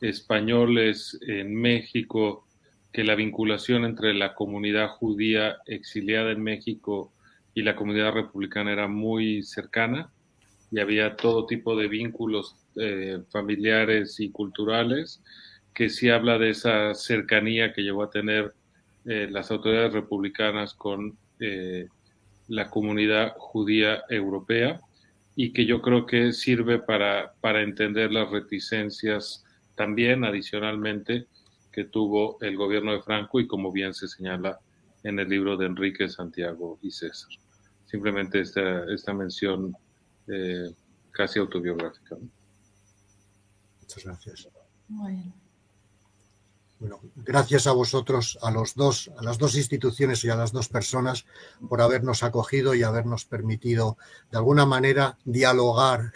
españoles 0.00 1.18
en 1.26 1.54
México 1.54 2.46
que 2.92 3.04
la 3.04 3.14
vinculación 3.14 3.84
entre 3.84 4.14
la 4.14 4.34
comunidad 4.34 4.88
judía 4.88 5.58
exiliada 5.66 6.32
en 6.32 6.42
México 6.42 7.12
y 7.54 7.62
la 7.62 7.76
comunidad 7.76 8.12
republicana 8.12 8.72
era 8.72 8.88
muy 8.88 9.42
cercana 9.42 10.10
y 10.70 10.80
había 10.80 11.16
todo 11.16 11.46
tipo 11.46 11.76
de 11.76 11.88
vínculos 11.88 12.56
eh, 12.76 13.20
familiares 13.30 14.20
y 14.20 14.30
culturales, 14.30 15.20
que 15.74 15.88
sí 15.88 16.10
habla 16.10 16.38
de 16.38 16.50
esa 16.50 16.94
cercanía 16.94 17.72
que 17.72 17.82
llegó 17.82 18.02
a 18.02 18.10
tener 18.10 18.54
eh, 19.06 19.28
las 19.30 19.50
autoridades 19.50 19.92
republicanas 19.92 20.74
con 20.74 21.16
eh, 21.40 21.88
la 22.48 22.70
comunidad 22.70 23.34
judía 23.38 24.02
europea 24.08 24.80
y 25.36 25.52
que 25.52 25.64
yo 25.64 25.80
creo 25.80 26.06
que 26.06 26.32
sirve 26.32 26.78
para, 26.78 27.32
para 27.40 27.62
entender 27.62 28.12
las 28.12 28.30
reticencias 28.30 29.44
también 29.74 30.24
adicionalmente 30.24 31.26
que 31.72 31.84
tuvo 31.84 32.38
el 32.40 32.56
gobierno 32.56 32.92
de 32.92 33.02
Franco 33.02 33.40
y 33.40 33.46
como 33.46 33.72
bien 33.72 33.94
se 33.94 34.08
señala 34.08 34.60
en 35.02 35.18
el 35.18 35.28
libro 35.28 35.56
de 35.56 35.66
Enrique, 35.66 36.08
Santiago 36.08 36.78
y 36.82 36.90
César. 36.90 37.30
Simplemente 37.86 38.40
esta, 38.40 38.84
esta 38.92 39.14
mención 39.14 39.76
eh, 40.28 40.70
casi 41.10 41.38
autobiográfica. 41.38 42.16
Muchas 43.80 44.04
gracias. 44.04 44.48
Bueno, 46.78 47.00
gracias 47.14 47.66
a 47.66 47.72
vosotros, 47.72 48.38
a 48.42 48.50
los 48.50 48.74
dos, 48.74 49.10
a 49.18 49.22
las 49.22 49.36
dos 49.36 49.54
instituciones 49.54 50.24
y 50.24 50.30
a 50.30 50.36
las 50.36 50.50
dos 50.50 50.68
personas 50.68 51.26
por 51.68 51.82
habernos 51.82 52.22
acogido 52.22 52.74
y 52.74 52.82
habernos 52.82 53.26
permitido 53.26 53.98
de 54.30 54.38
alguna 54.38 54.64
manera 54.64 55.18
dialogar 55.24 56.12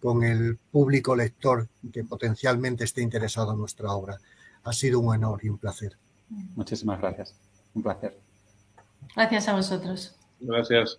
con 0.00 0.24
el 0.24 0.58
público 0.70 1.14
lector 1.14 1.68
que 1.92 2.04
potencialmente 2.04 2.84
esté 2.84 3.02
interesado 3.02 3.52
en 3.52 3.58
nuestra 3.58 3.92
obra. 3.92 4.18
Ha 4.64 4.72
sido 4.72 5.00
un 5.00 5.08
honor 5.08 5.40
y 5.42 5.48
un 5.48 5.58
placer. 5.58 5.96
Muchísimas 6.54 7.00
gracias. 7.00 7.34
Un 7.74 7.82
placer. 7.82 8.18
Gracias 9.14 9.48
a 9.48 9.54
vosotros. 9.54 10.16
Gracias. 10.40 10.98